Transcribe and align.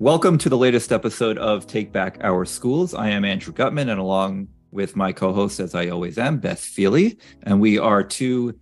Welcome 0.00 0.38
to 0.38 0.48
the 0.48 0.56
latest 0.56 0.92
episode 0.92 1.36
of 1.36 1.66
Take 1.66 1.92
Back 1.92 2.16
Our 2.22 2.46
Schools. 2.46 2.94
I 2.94 3.10
am 3.10 3.22
Andrew 3.22 3.52
Gutmann, 3.52 3.90
and 3.90 4.00
along 4.00 4.48
with 4.70 4.96
my 4.96 5.12
co 5.12 5.34
host, 5.34 5.60
as 5.60 5.74
I 5.74 5.88
always 5.88 6.16
am, 6.16 6.38
Beth 6.38 6.62
Feeley. 6.62 7.20
And 7.42 7.60
we 7.60 7.78
are 7.78 8.02
two 8.02 8.58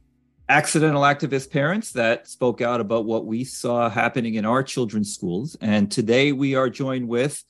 accidental 0.49 1.03
activist 1.03 1.53
parents 1.53 1.93
that 1.93 2.27
spoke 2.27 2.61
out 2.61 2.81
about 2.81 3.05
what 3.05 3.25
we 3.25 3.45
saw 3.45 3.89
happening 3.89 4.35
in 4.35 4.45
our 4.45 4.65
children's 4.65 5.15
schools. 5.15 5.57
And 5.61 5.93
today 5.93 6.33
we 6.33 6.57
are 6.57 6.69
joined 6.69 7.07
with 7.07 7.45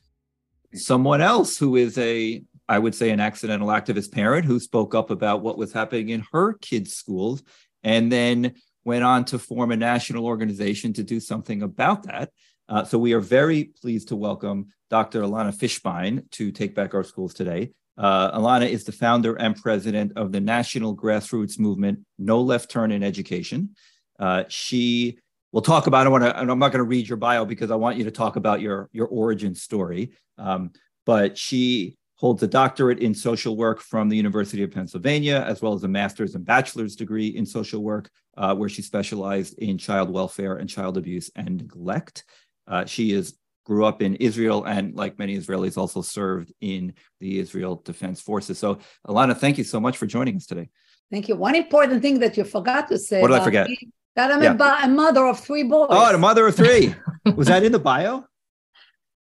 someone 0.74 1.22
else 1.22 1.56
who 1.56 1.76
is 1.76 1.96
a, 1.96 2.42
I 2.68 2.78
would 2.78 2.94
say, 2.94 3.08
an 3.08 3.20
accidental 3.20 3.68
activist 3.68 4.12
parent 4.12 4.44
who 4.44 4.60
spoke 4.60 4.94
up 4.94 5.08
about 5.08 5.40
what 5.40 5.56
was 5.56 5.72
happening 5.72 6.10
in 6.10 6.26
her 6.30 6.52
kids' 6.60 6.94
schools 6.94 7.42
and 7.82 8.12
then 8.12 8.52
went 8.84 9.04
on 9.04 9.24
to 9.24 9.38
form 9.38 9.72
a 9.72 9.76
national 9.76 10.26
organization 10.26 10.92
to 10.92 11.02
do 11.02 11.20
something 11.20 11.62
about 11.62 12.02
that. 12.02 12.32
Uh, 12.68 12.84
so 12.84 12.98
we 12.98 13.12
are 13.14 13.20
very 13.20 13.64
pleased 13.64 14.08
to 14.08 14.16
welcome 14.16 14.66
Dr. 14.90 15.22
Elana 15.22 15.54
Fishbein 15.54 16.30
to 16.32 16.50
Take 16.52 16.74
Back 16.74 16.94
Our 16.94 17.04
Schools 17.04 17.32
today. 17.32 17.72
Uh, 17.96 18.38
Elana 18.38 18.68
is 18.68 18.84
the 18.84 18.92
founder 18.92 19.34
and 19.34 19.56
president 19.56 20.12
of 20.16 20.32
the 20.32 20.40
national 20.40 20.96
grassroots 20.96 21.58
movement, 21.58 22.00
No 22.18 22.40
Left 22.40 22.70
Turn 22.70 22.92
in 22.92 23.02
Education. 23.02 23.70
Uh, 24.18 24.44
she 24.48 25.18
will 25.52 25.62
talk 25.62 25.86
about, 25.86 26.06
I 26.06 26.10
want 26.10 26.24
to, 26.24 26.38
I'm 26.38 26.46
not 26.46 26.72
going 26.72 26.72
to 26.78 26.84
read 26.84 27.08
your 27.08 27.16
bio 27.16 27.44
because 27.44 27.70
I 27.70 27.76
want 27.76 27.96
you 27.96 28.04
to 28.04 28.10
talk 28.10 28.36
about 28.36 28.60
your, 28.60 28.88
your 28.92 29.06
origin 29.06 29.54
story. 29.54 30.12
Um, 30.36 30.72
but 31.06 31.38
she 31.38 31.96
holds 32.16 32.42
a 32.42 32.46
doctorate 32.46 32.98
in 32.98 33.14
social 33.14 33.56
work 33.56 33.80
from 33.80 34.08
the 34.08 34.16
University 34.16 34.62
of 34.62 34.70
Pennsylvania, 34.70 35.44
as 35.46 35.62
well 35.62 35.72
as 35.72 35.84
a 35.84 35.88
master's 35.88 36.34
and 36.34 36.44
bachelor's 36.44 36.96
degree 36.96 37.28
in 37.28 37.46
social 37.46 37.82
work, 37.82 38.10
uh, 38.36 38.54
where 38.54 38.68
she 38.68 38.82
specialized 38.82 39.56
in 39.58 39.78
child 39.78 40.10
welfare 40.10 40.56
and 40.56 40.68
child 40.68 40.98
abuse 40.98 41.30
and 41.34 41.56
neglect. 41.56 42.24
Uh, 42.68 42.84
she 42.84 43.12
is 43.12 43.34
grew 43.64 43.84
up 43.84 44.00
in 44.00 44.14
Israel 44.16 44.64
and, 44.64 44.94
like 44.94 45.18
many 45.18 45.36
Israelis, 45.36 45.76
also 45.76 46.00
served 46.00 46.52
in 46.60 46.94
the 47.20 47.38
Israel 47.38 47.82
Defense 47.84 48.20
Forces. 48.20 48.58
So, 48.58 48.78
Elana, 49.06 49.36
thank 49.36 49.58
you 49.58 49.64
so 49.64 49.78
much 49.78 49.98
for 49.98 50.06
joining 50.06 50.36
us 50.36 50.46
today. 50.46 50.70
Thank 51.10 51.28
you. 51.28 51.36
One 51.36 51.54
important 51.54 52.00
thing 52.00 52.18
that 52.20 52.36
you 52.36 52.44
forgot 52.44 52.88
to 52.88 52.98
say. 52.98 53.20
What 53.20 53.28
did 53.28 53.38
I 53.40 53.44
forget? 53.44 53.68
Me, 53.68 53.78
that 54.16 54.32
I'm 54.32 54.42
yeah. 54.42 54.84
a, 54.84 54.88
mother 54.88 55.26
of 55.26 55.38
three 55.38 55.62
boys. 55.62 55.88
Oh, 55.90 56.14
a 56.14 56.18
mother 56.18 56.46
of 56.46 56.56
three. 56.56 56.94
Was 57.36 57.48
that 57.48 57.62
in 57.62 57.72
the 57.72 57.78
bio? 57.78 58.24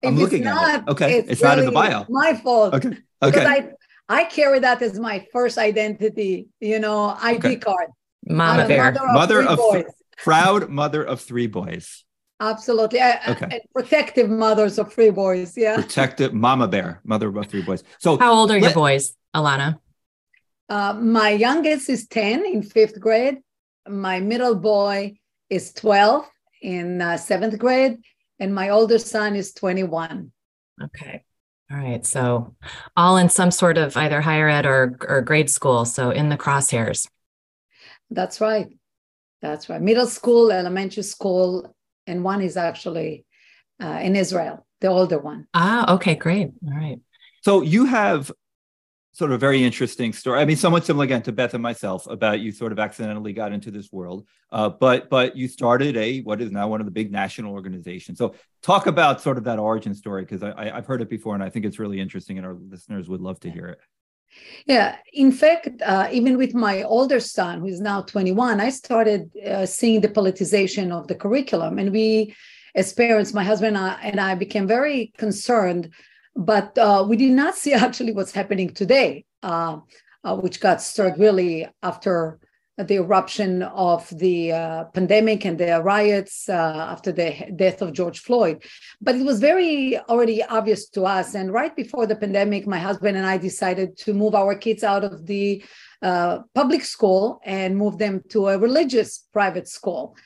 I'm 0.05 0.17
looking 0.17 0.45
not, 0.45 0.69
at 0.69 0.81
it. 0.81 0.89
Okay, 0.89 1.19
it's, 1.19 1.31
it's 1.31 1.43
really 1.43 1.57
not 1.57 1.59
in 1.61 1.65
the 1.67 1.73
bio. 1.73 2.05
My 2.11 2.35
fault. 2.35 2.75
Okay. 2.75 2.99
Okay. 3.23 3.47
I, 3.47 3.71
I 4.09 4.25
carry 4.25 4.59
that 4.59 4.83
as 4.83 4.99
my 4.99 5.27
first 5.33 5.57
identity, 5.57 6.49
you 6.61 6.79
know, 6.79 7.17
ID 7.23 7.39
okay. 7.39 7.57
card. 7.57 7.89
Mama 8.27 8.69
bear. 8.69 8.93
Mother 8.93 9.41
of, 9.41 9.59
mother 9.59 9.83
of 9.83 9.85
proud 10.19 10.69
mother 10.69 11.03
of 11.03 11.21
three 11.21 11.47
boys. 11.47 12.05
Absolutely. 12.51 13.01
Okay. 13.29 13.61
protective 13.75 14.29
mothers 14.29 14.79
of 14.79 14.93
three 14.93 15.11
boys. 15.11 15.57
Yeah. 15.57 15.77
Protective 15.77 16.35
mama 16.35 16.69
bear, 16.69 17.01
mother 17.05 17.29
of 17.37 17.47
three 17.47 17.63
boys. 17.63 17.83
So 17.99 18.19
how 18.19 18.33
old 18.33 18.51
are 18.51 18.55
let, 18.55 18.63
your 18.63 18.75
boys, 18.75 19.17
Elana? 19.35 19.79
Uh, 20.69 20.95
my 20.95 21.31
youngest 21.31 21.89
is 21.89 22.07
10 22.07 22.45
in 22.45 22.63
fifth 22.63 23.01
grade. 23.01 23.39
My 23.89 24.21
middle 24.21 24.55
boy 24.55 25.19
is 25.49 25.73
12 25.73 26.27
in 26.63 27.01
uh, 27.01 27.17
seventh 27.17 27.59
grade. 27.59 27.99
And 28.39 28.55
my 28.55 28.71
older 28.71 28.99
son 28.99 29.37
is 29.37 29.53
21. 29.55 30.33
Okay. 30.83 31.25
All 31.71 31.79
right. 31.79 32.05
So 32.05 32.55
all 32.97 33.17
in 33.17 33.29
some 33.29 33.51
sort 33.51 33.79
of 33.79 33.97
either 33.97 34.21
higher 34.21 34.49
ed 34.49 34.67
or, 34.67 34.99
or 35.07 35.23
grade 35.23 35.49
school. 35.49 35.85
So 35.85 36.11
in 36.11 36.29
the 36.29 36.37
crosshairs. 36.37 37.09
That's 38.11 38.41
right. 38.41 38.69
That's 39.41 39.69
right. 39.69 39.81
Middle 39.81 40.07
school, 40.07 40.51
elementary 40.51 41.03
school, 41.03 41.75
and 42.07 42.25
one 42.25 42.41
is 42.43 42.57
actually 42.57 43.25
uh, 43.83 44.01
in 44.03 44.17
Israel, 44.17 44.67
the 44.81 44.89
older 44.89 45.19
one. 45.19 45.47
Ah, 45.55 45.95
okay, 45.95 46.15
great. 46.15 46.51
All 46.67 46.75
right. 46.75 47.01
So 47.43 47.63
you 47.63 47.85
have 47.87 48.31
sort 49.13 49.31
of 49.31 49.37
a 49.37 49.39
very 49.39 49.63
interesting 49.63 50.13
story. 50.13 50.41
I 50.41 50.45
mean, 50.45 50.57
somewhat 50.57 50.85
similar 50.85 51.05
again 51.05 51.23
to 51.23 51.33
Beth 51.33 51.55
and 51.55 51.63
myself 51.63 52.07
about 52.09 52.41
you 52.41 52.51
sort 52.51 52.73
of 52.73 52.81
accidentally 52.81 53.33
got 53.33 53.53
into 53.53 53.71
this 53.71 53.93
world, 53.93 54.27
uh, 54.51 54.69
but 54.69 55.09
but 55.09 55.37
you 55.37 55.47
started 55.47 55.97
a 55.97 56.21
what 56.23 56.41
is 56.41 56.51
now 56.51 56.69
one 56.69 56.81
of 56.81 56.87
the 56.87 56.91
big 56.91 57.13
national 57.13 57.53
organizations. 57.53 58.19
So 58.19 58.35
talk 58.63 58.87
about 58.87 59.21
sort 59.21 59.39
of 59.39 59.45
that 59.45 59.59
origin 59.59 59.95
story 59.95 60.23
because 60.23 60.43
I, 60.43 60.71
I've 60.75 60.87
heard 60.87 61.01
it 61.01 61.09
before 61.09 61.35
and 61.35 61.45
I 61.45 61.49
think 61.49 61.65
it's 61.65 61.79
really 61.79 62.01
interesting 62.01 62.39
and 62.39 62.47
our 62.47 62.55
listeners 62.55 63.09
would 63.09 63.21
love 63.21 63.39
to 63.41 63.51
hear 63.51 63.67
it. 63.69 63.79
Yeah, 64.67 64.97
in 65.13 65.31
fact, 65.31 65.83
uh, 65.83 66.09
even 66.11 66.39
with 66.39 66.55
my 66.55 66.83
older 66.83 67.21
son, 67.21 67.61
who 67.61 67.67
is 67.67 67.81
now 67.81 68.03
21, 68.03 68.61
I 68.61 68.71
started 68.71 69.31
uh, 69.47 69.67
seeing 69.67 70.01
the 70.01 70.09
politicization 70.09 70.91
of 70.91 71.07
the 71.07 71.15
curriculum. 71.15 71.79
And 71.79 71.93
we, 71.93 72.35
as 72.75 72.93
parents, 72.93 73.35
my 73.35 73.45
husband 73.45 73.77
and 73.77 73.87
I, 73.87 74.01
and 74.03 74.21
I 74.21 74.35
became 74.35 74.67
very 74.67 75.13
concerned, 75.19 75.91
but 76.35 76.77
uh, 76.79 77.05
we 77.07 77.17
did 77.17 77.33
not 77.33 77.55
see 77.63 77.75
actually 77.75 78.13
what's 78.13 78.33
happening 78.33 78.71
today, 78.71 79.25
uh, 79.43 79.79
uh, 80.25 80.37
which 80.37 80.61
got 80.61 80.81
started 80.81 81.21
really 81.21 81.69
after 81.83 82.39
the 82.77 82.97
eruption 82.97 83.63
of 83.63 84.09
the 84.19 84.53
uh, 84.53 84.85
pandemic 84.87 85.45
and 85.45 85.59
the 85.59 85.81
riots 85.83 86.49
uh, 86.49 86.53
after 86.91 87.13
the 87.13 87.53
death 87.55 87.83
of 87.83 87.93
George 87.93 88.19
Floyd. 88.19 88.65
But 89.01 89.15
it 89.15 89.25
was 89.25 89.39
very 89.39 89.99
already 90.09 90.43
obvious 90.43 90.89
to 90.91 91.05
us. 91.05 91.35
And 91.35 91.53
right 91.53 91.75
before 91.75 92.07
the 92.07 92.17
pandemic, 92.17 92.67
my 92.67 92.79
husband 92.79 93.17
and 93.17 93.27
I 93.27 93.39
decided 93.39 93.97
to 93.99 94.13
move 94.13 94.35
our 94.35 94.57
kids 94.57 94.83
out 94.83 95.05
of 95.05 95.27
the 95.27 95.65
uh, 96.03 96.41
public 96.55 96.85
school 96.85 97.41
and 97.45 97.77
move 97.77 97.99
them 97.99 98.23
to 98.31 98.49
a 98.49 98.59
religious 98.59 99.25
private 99.33 99.69
school. 99.69 100.17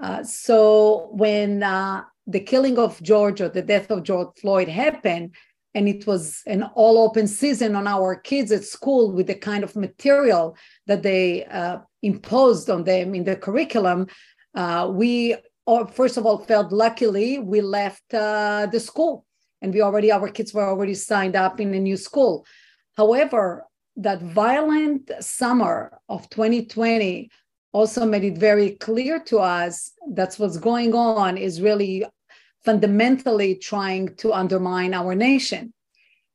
Uh, 0.00 0.22
so 0.22 1.08
when 1.12 1.62
uh, 1.62 2.02
the 2.26 2.40
killing 2.40 2.78
of 2.78 3.02
George 3.02 3.40
or 3.40 3.48
the 3.48 3.62
death 3.62 3.90
of 3.90 4.02
George 4.02 4.28
Floyd 4.40 4.68
happened, 4.68 5.34
and 5.74 5.88
it 5.88 6.06
was 6.06 6.42
an 6.46 6.62
all 6.74 6.98
open 6.98 7.26
season 7.26 7.76
on 7.76 7.86
our 7.86 8.16
kids 8.16 8.50
at 8.50 8.64
school 8.64 9.12
with 9.12 9.26
the 9.26 9.34
kind 9.34 9.62
of 9.62 9.76
material 9.76 10.56
that 10.86 11.02
they 11.02 11.44
uh, 11.44 11.78
imposed 12.02 12.70
on 12.70 12.84
them 12.84 13.14
in 13.14 13.24
the 13.24 13.36
curriculum, 13.36 14.06
uh, 14.54 14.88
we 14.92 15.36
first 15.92 16.16
of 16.16 16.24
all 16.24 16.38
felt 16.38 16.72
luckily 16.72 17.38
we 17.38 17.60
left 17.60 18.14
uh, 18.14 18.66
the 18.72 18.80
school 18.80 19.26
and 19.60 19.74
we 19.74 19.82
already 19.82 20.10
our 20.10 20.28
kids 20.28 20.54
were 20.54 20.66
already 20.66 20.94
signed 20.94 21.36
up 21.36 21.60
in 21.60 21.74
a 21.74 21.78
new 21.78 21.96
school. 21.96 22.46
However, 22.96 23.64
that 23.96 24.22
violent 24.22 25.10
summer 25.20 25.98
of 26.08 26.28
2020 26.30 27.30
also 27.72 28.06
made 28.06 28.24
it 28.24 28.38
very 28.38 28.70
clear 28.76 29.20
to 29.20 29.38
us 29.38 29.92
that's 30.12 30.38
what's 30.38 30.56
going 30.56 30.94
on 30.94 31.36
is 31.36 31.60
really 31.60 32.04
fundamentally 32.64 33.56
trying 33.56 34.14
to 34.16 34.32
undermine 34.32 34.94
our 34.94 35.14
nation. 35.14 35.72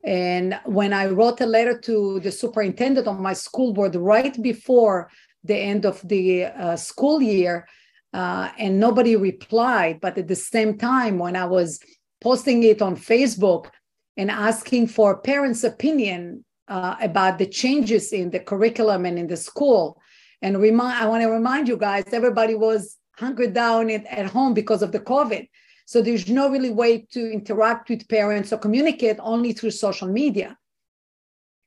And 0.03 0.59
when 0.65 0.91
I 0.93 1.07
wrote 1.07 1.41
a 1.41 1.45
letter 1.45 1.77
to 1.79 2.19
the 2.19 2.31
superintendent 2.31 3.07
of 3.07 3.19
my 3.19 3.33
school 3.33 3.73
board 3.73 3.95
right 3.95 4.39
before 4.41 5.09
the 5.43 5.55
end 5.55 5.85
of 5.85 6.01
the 6.07 6.45
uh, 6.45 6.75
school 6.75 7.21
year, 7.21 7.67
uh, 8.13 8.49
and 8.57 8.79
nobody 8.79 9.15
replied. 9.15 9.99
But 10.01 10.17
at 10.17 10.27
the 10.27 10.35
same 10.35 10.77
time, 10.77 11.19
when 11.19 11.35
I 11.35 11.45
was 11.45 11.79
posting 12.21 12.63
it 12.63 12.81
on 12.81 12.95
Facebook 12.95 13.69
and 14.15 14.29
asking 14.31 14.87
for 14.87 15.17
parents' 15.17 15.63
opinion 15.63 16.45
uh, 16.67 16.95
about 17.01 17.37
the 17.37 17.47
changes 17.47 18.13
in 18.13 18.29
the 18.29 18.39
curriculum 18.39 19.05
and 19.05 19.19
in 19.19 19.27
the 19.27 19.37
school, 19.37 19.99
and 20.41 20.61
remind, 20.61 21.01
I 21.01 21.07
want 21.07 21.23
to 21.23 21.29
remind 21.29 21.67
you 21.67 21.77
guys, 21.77 22.03
everybody 22.11 22.55
was 22.55 22.97
hunkered 23.17 23.53
down 23.53 23.89
at, 23.89 24.05
at 24.05 24.27
home 24.27 24.53
because 24.53 24.81
of 24.81 24.91
the 24.91 24.99
COVID. 24.99 25.47
So 25.85 26.01
there's 26.01 26.29
no 26.29 26.49
really 26.49 26.69
way 26.69 27.05
to 27.11 27.31
interact 27.31 27.89
with 27.89 28.07
parents 28.07 28.53
or 28.53 28.57
communicate 28.57 29.17
only 29.19 29.53
through 29.53 29.71
social 29.71 30.07
media. 30.07 30.57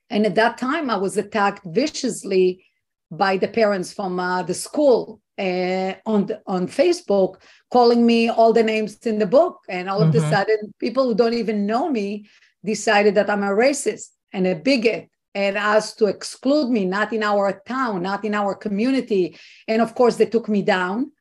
And 0.08 0.24
at 0.24 0.34
that 0.36 0.58
time, 0.58 0.88
I 0.88 0.96
was 0.96 1.16
attacked 1.16 1.64
viciously 1.66 2.64
by 3.10 3.36
the 3.36 3.48
parents 3.48 3.92
from 3.92 4.18
uh, 4.18 4.42
the 4.42 4.54
school 4.54 5.20
uh, 5.38 5.94
on 6.06 6.26
the, 6.26 6.40
on 6.46 6.66
Facebook, 6.66 7.36
calling 7.70 8.04
me 8.04 8.28
all 8.28 8.52
the 8.52 8.62
names 8.62 8.96
in 9.06 9.18
the 9.18 9.26
book, 9.26 9.60
and 9.68 9.88
all 9.88 10.00
mm-hmm. 10.00 10.16
of 10.16 10.24
a 10.24 10.30
sudden, 10.30 10.74
people 10.78 11.04
who 11.04 11.14
don't 11.14 11.34
even 11.34 11.66
know 11.66 11.90
me 11.90 12.28
decided 12.64 13.14
that 13.14 13.30
I'm 13.30 13.44
a 13.44 13.48
racist 13.48 14.08
and 14.32 14.46
a 14.46 14.54
bigot 14.54 15.08
and 15.34 15.58
asked 15.58 15.98
to 15.98 16.06
exclude 16.06 16.70
me, 16.70 16.84
not 16.86 17.12
in 17.12 17.22
our 17.22 17.60
town, 17.66 18.02
not 18.02 18.24
in 18.24 18.34
our 18.34 18.54
community, 18.54 19.38
and 19.68 19.82
of 19.82 19.94
course, 19.94 20.16
they 20.16 20.26
took 20.26 20.48
me 20.48 20.62
down. 20.62 21.12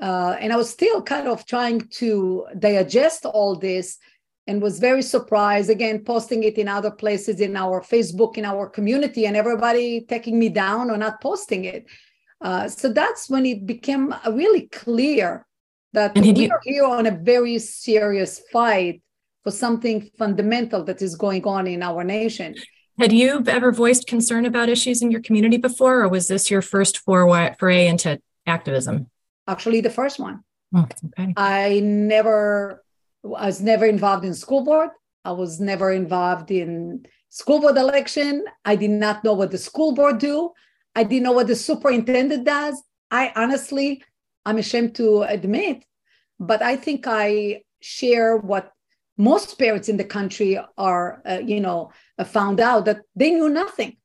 Uh, 0.00 0.34
and 0.40 0.52
I 0.52 0.56
was 0.56 0.70
still 0.70 1.02
kind 1.02 1.28
of 1.28 1.44
trying 1.46 1.80
to 2.00 2.46
digest 2.58 3.26
all 3.26 3.54
this 3.54 3.98
and 4.50 4.60
was 4.60 4.80
very 4.80 5.00
surprised 5.00 5.70
again 5.70 6.02
posting 6.04 6.42
it 6.42 6.58
in 6.58 6.66
other 6.66 6.90
places 6.90 7.40
in 7.40 7.56
our 7.56 7.80
facebook 7.92 8.36
in 8.36 8.44
our 8.44 8.68
community 8.68 9.22
and 9.26 9.36
everybody 9.36 10.00
taking 10.14 10.36
me 10.42 10.48
down 10.48 10.90
or 10.90 10.96
not 10.96 11.20
posting 11.20 11.62
it. 11.74 11.86
Uh, 12.40 12.66
so 12.66 12.92
that's 13.00 13.30
when 13.30 13.46
it 13.46 13.64
became 13.64 14.12
really 14.40 14.64
clear 14.84 15.46
that 15.92 16.10
we 16.16 16.32
you- 16.32 16.50
are 16.50 16.60
here 16.64 16.84
on 16.84 17.06
a 17.06 17.16
very 17.34 17.58
serious 17.60 18.42
fight 18.52 18.96
for 19.44 19.52
something 19.52 20.10
fundamental 20.18 20.82
that 20.84 21.00
is 21.00 21.14
going 21.14 21.44
on 21.56 21.68
in 21.68 21.80
our 21.90 22.02
nation. 22.02 22.56
Had 22.98 23.12
you 23.12 23.42
ever 23.46 23.70
voiced 23.72 24.08
concern 24.08 24.44
about 24.46 24.68
issues 24.68 25.00
in 25.00 25.12
your 25.12 25.22
community 25.22 25.58
before 25.58 26.02
or 26.02 26.08
was 26.08 26.26
this 26.26 26.50
your 26.50 26.60
first 26.74 26.98
foray 26.98 27.86
into 27.86 28.20
activism? 28.46 28.96
Actually 29.46 29.80
the 29.80 29.94
first 30.00 30.18
one. 30.18 30.36
Oh, 30.74 30.86
okay. 31.18 31.32
i 31.36 31.80
never 31.82 32.82
I 33.24 33.46
was 33.46 33.60
never 33.60 33.86
involved 33.86 34.24
in 34.24 34.34
school 34.34 34.64
board. 34.64 34.90
I 35.24 35.32
was 35.32 35.60
never 35.60 35.92
involved 35.92 36.50
in 36.50 37.06
school 37.28 37.60
board 37.60 37.76
election. 37.76 38.44
I 38.64 38.76
did 38.76 38.90
not 38.90 39.22
know 39.24 39.34
what 39.34 39.50
the 39.50 39.58
school 39.58 39.92
board 39.92 40.18
do. 40.18 40.52
I 40.94 41.04
didn't 41.04 41.24
know 41.24 41.32
what 41.32 41.46
the 41.46 41.56
superintendent 41.56 42.44
does. 42.44 42.82
I 43.10 43.32
honestly, 43.36 44.02
I'm 44.44 44.58
ashamed 44.58 44.94
to 44.96 45.22
admit, 45.22 45.84
but 46.38 46.62
I 46.62 46.76
think 46.76 47.06
I 47.06 47.62
share 47.80 48.36
what 48.36 48.72
most 49.16 49.58
parents 49.58 49.88
in 49.88 49.96
the 49.96 50.04
country 50.04 50.58
are, 50.78 51.22
uh, 51.28 51.40
you 51.44 51.60
know, 51.60 51.92
found 52.24 52.60
out 52.60 52.86
that 52.86 53.02
they 53.14 53.30
knew 53.30 53.48
nothing. 53.48 53.96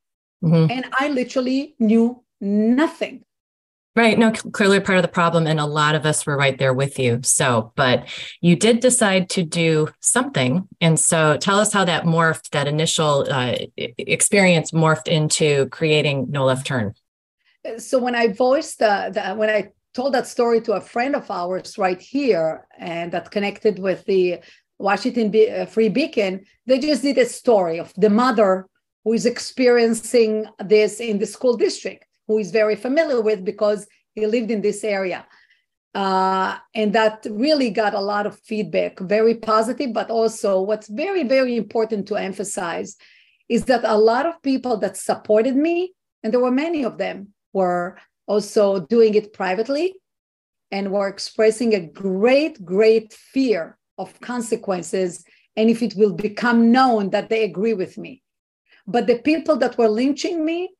Mm-hmm. 0.43 0.71
And 0.71 0.85
I 0.99 1.09
literally 1.09 1.75
knew 1.79 2.23
nothing. 2.41 3.24
Right. 3.95 4.19
No, 4.19 4.31
clearly 4.31 4.81
part 4.81 4.97
of 4.97 5.03
the 5.03 5.07
problem. 5.07 5.47
And 5.47 5.57
a 5.57 5.65
lot 5.65 5.95
of 5.95 6.05
us 6.05 6.25
were 6.25 6.35
right 6.35 6.57
there 6.57 6.73
with 6.73 6.99
you. 6.99 7.21
So, 7.23 7.71
but 7.77 8.07
you 8.41 8.57
did 8.57 8.81
decide 8.81 9.29
to 9.31 9.43
do 9.43 9.87
something. 10.01 10.67
And 10.81 10.99
so 10.99 11.37
tell 11.37 11.59
us 11.59 11.71
how 11.71 11.85
that 11.85 12.03
morphed, 12.03 12.49
that 12.49 12.67
initial 12.67 13.25
uh, 13.31 13.55
experience 13.77 14.71
morphed 14.71 15.07
into 15.07 15.67
creating 15.67 16.27
No 16.29 16.43
Left 16.43 16.67
Turn. 16.67 16.93
So, 17.77 17.97
when 17.97 18.15
I 18.15 18.27
voiced, 18.27 18.81
uh, 18.81 19.11
the, 19.11 19.33
when 19.33 19.49
I 19.49 19.71
told 19.93 20.13
that 20.13 20.27
story 20.27 20.59
to 20.61 20.73
a 20.73 20.81
friend 20.81 21.15
of 21.15 21.31
ours 21.31 21.77
right 21.77 21.99
here 21.99 22.67
and 22.77 23.11
that 23.13 23.31
connected 23.31 23.79
with 23.79 24.03
the 24.05 24.39
Washington 24.77 25.33
uh, 25.33 25.65
Free 25.65 25.89
Beacon, 25.89 26.45
they 26.65 26.79
just 26.79 27.01
did 27.01 27.17
a 27.17 27.25
story 27.25 27.79
of 27.79 27.93
the 27.95 28.09
mother 28.09 28.67
who 29.05 29.13
is 29.13 29.25
experiencing 29.25 30.45
this 30.59 30.99
in 30.99 31.17
the 31.17 31.25
school 31.25 31.55
district 31.55 32.04
who 32.27 32.37
is 32.37 32.51
very 32.51 32.75
familiar 32.75 33.21
with 33.21 33.43
because 33.43 33.87
he 34.13 34.25
lived 34.25 34.51
in 34.51 34.61
this 34.61 34.83
area. 34.83 35.25
Uh, 35.93 36.57
and 36.73 36.91
that 36.93 37.25
really 37.29 37.69
got 37.69 37.93
a 37.93 38.01
lot 38.01 38.25
of 38.25 38.37
feedback, 38.39 38.99
very 38.99 39.35
positive, 39.35 39.93
but 39.93 40.09
also 40.09 40.61
what's 40.61 40.89
very, 40.89 41.23
very 41.23 41.55
important 41.55 42.07
to 42.07 42.15
emphasize 42.15 42.97
is 43.47 43.65
that 43.65 43.81
a 43.85 43.97
lot 43.97 44.25
of 44.25 44.41
people 44.41 44.75
that 44.77 44.97
supported 44.97 45.55
me, 45.55 45.93
and 46.23 46.33
there 46.33 46.41
were 46.41 46.51
many 46.51 46.83
of 46.83 46.97
them, 46.97 47.29
were 47.53 47.97
also 48.27 48.81
doing 48.87 49.13
it 49.13 49.31
privately 49.31 49.93
and 50.71 50.91
were 50.91 51.07
expressing 51.07 51.73
a 51.73 51.79
great, 51.79 52.63
great 52.65 53.13
fear 53.13 53.77
of 53.97 54.19
consequences 54.19 55.23
and 55.55 55.69
if 55.69 55.81
it 55.81 55.93
will 55.95 56.13
become 56.13 56.71
known 56.71 57.11
that 57.11 57.29
they 57.29 57.43
agree 57.43 57.73
with 57.73 57.97
me. 57.97 58.21
But 58.87 59.07
the 59.07 59.19
people 59.19 59.55
that 59.57 59.77
were 59.77 59.87
lynching 59.87 60.43
me 60.43 60.71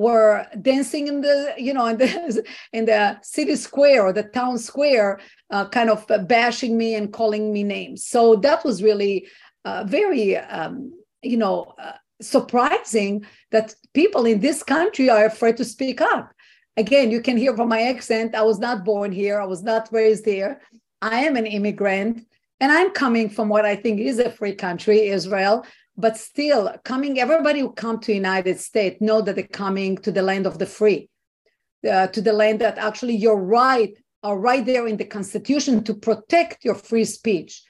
were 0.00 0.46
dancing 0.62 1.08
in 1.08 1.20
the 1.20 1.52
you 1.58 1.74
know 1.74 1.86
in 1.92 1.98
the 1.98 2.10
in 2.72 2.86
the 2.86 3.02
city 3.22 3.56
square 3.56 4.00
or 4.06 4.12
the 4.12 4.22
town 4.40 4.56
square 4.58 5.20
uh, 5.50 5.68
kind 5.68 5.90
of 5.90 6.00
bashing 6.26 6.78
me 6.78 6.94
and 6.94 7.12
calling 7.12 7.52
me 7.52 7.62
names. 7.62 8.04
So 8.04 8.36
that 8.36 8.64
was 8.64 8.82
really 8.82 9.28
uh, 9.64 9.84
very 9.86 10.36
um, 10.38 10.74
you 11.22 11.36
know 11.36 11.74
uh, 11.78 11.98
surprising 12.22 13.26
that 13.50 13.74
people 13.92 14.24
in 14.24 14.40
this 14.40 14.62
country 14.62 15.10
are 15.10 15.26
afraid 15.26 15.56
to 15.58 15.64
speak 15.64 16.00
up. 16.00 16.32
Again 16.76 17.10
you 17.10 17.20
can 17.20 17.36
hear 17.36 17.54
from 17.54 17.68
my 17.68 17.82
accent 17.94 18.34
i 18.34 18.44
was 18.50 18.58
not 18.66 18.84
born 18.84 19.10
here 19.12 19.36
i 19.44 19.44
was 19.44 19.62
not 19.70 19.92
raised 19.92 20.24
here 20.24 20.52
i 21.02 21.18
am 21.26 21.34
an 21.36 21.48
immigrant 21.58 22.14
and 22.60 22.70
i'm 22.72 22.90
coming 23.02 23.28
from 23.28 23.48
what 23.48 23.64
i 23.72 23.74
think 23.82 24.00
is 24.00 24.18
a 24.18 24.30
free 24.38 24.54
country 24.54 24.98
israel 25.18 25.56
but 26.00 26.16
still 26.16 26.74
coming 26.84 27.18
everybody 27.18 27.60
who 27.60 27.72
come 27.72 27.98
to 27.98 28.08
the 28.08 28.14
united 28.14 28.58
states 28.58 29.00
know 29.00 29.20
that 29.20 29.34
they're 29.36 29.46
coming 29.64 29.96
to 29.96 30.10
the 30.10 30.22
land 30.22 30.46
of 30.46 30.58
the 30.58 30.66
free 30.66 31.08
uh, 31.90 32.06
to 32.08 32.20
the 32.20 32.32
land 32.32 32.60
that 32.60 32.78
actually 32.78 33.14
your 33.14 33.40
right 33.40 33.92
are 34.22 34.38
right 34.38 34.66
there 34.66 34.86
in 34.86 34.96
the 34.96 35.04
constitution 35.04 35.82
to 35.84 35.94
protect 35.94 36.64
your 36.64 36.74
free 36.74 37.04
speech 37.04 37.62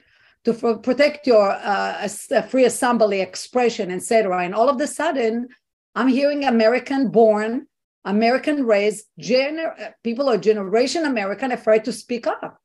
to 0.44 0.52
f- 0.52 0.82
protect 0.82 1.26
your 1.26 1.50
uh, 1.50 2.08
free 2.48 2.64
assembly 2.64 3.20
expression 3.20 3.90
etc 3.90 4.42
and 4.44 4.54
all 4.54 4.68
of 4.68 4.80
a 4.80 4.86
sudden 4.86 5.48
i'm 5.94 6.08
hearing 6.08 6.44
american 6.44 7.10
born 7.10 7.66
american 8.04 8.64
raised 8.64 9.06
gener- 9.20 9.92
people 10.02 10.28
are 10.28 10.38
generation 10.38 11.04
american 11.04 11.52
afraid 11.52 11.84
to 11.84 11.92
speak 11.92 12.26
up. 12.26 12.58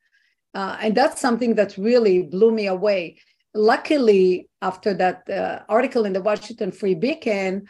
Uh, 0.54 0.78
and 0.80 0.96
that's 0.96 1.20
something 1.20 1.56
that 1.56 1.78
really 1.78 2.24
blew 2.24 2.50
me 2.50 2.68
away 2.68 3.18
luckily, 3.56 4.50
after 4.62 4.94
that 4.94 5.28
uh, 5.30 5.60
article 5.69 6.06
in 6.06 6.13
the 6.13 6.22
Washington 6.22 6.72
Free 6.72 6.94
Beacon, 6.94 7.68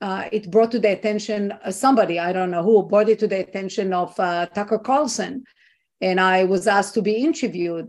uh, 0.00 0.28
it 0.32 0.50
brought 0.50 0.70
to 0.72 0.78
the 0.78 0.92
attention 0.92 1.52
uh, 1.52 1.70
somebody, 1.70 2.18
I 2.18 2.32
don't 2.32 2.50
know 2.50 2.62
who, 2.62 2.82
brought 2.82 3.08
it 3.08 3.18
to 3.20 3.28
the 3.28 3.40
attention 3.40 3.92
of 3.92 4.18
uh, 4.18 4.46
Tucker 4.46 4.78
Carlson. 4.78 5.44
And 6.00 6.20
I 6.20 6.44
was 6.44 6.66
asked 6.66 6.94
to 6.94 7.02
be 7.02 7.14
interviewed. 7.14 7.88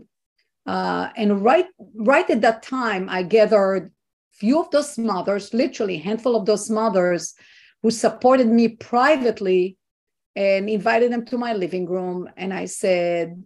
Uh, 0.66 1.08
and 1.16 1.42
right, 1.42 1.66
right 1.94 2.28
at 2.30 2.40
that 2.42 2.62
time, 2.62 3.08
I 3.08 3.22
gathered 3.22 3.92
few 4.32 4.60
of 4.60 4.70
those 4.70 4.96
mothers, 4.96 5.52
literally 5.52 5.96
a 5.96 6.02
handful 6.02 6.36
of 6.36 6.46
those 6.46 6.70
mothers 6.70 7.34
who 7.82 7.90
supported 7.90 8.48
me 8.48 8.68
privately 8.68 9.76
and 10.36 10.68
invited 10.68 11.12
them 11.12 11.24
to 11.26 11.38
my 11.38 11.52
living 11.52 11.86
room. 11.86 12.28
And 12.36 12.54
I 12.54 12.66
said, 12.66 13.42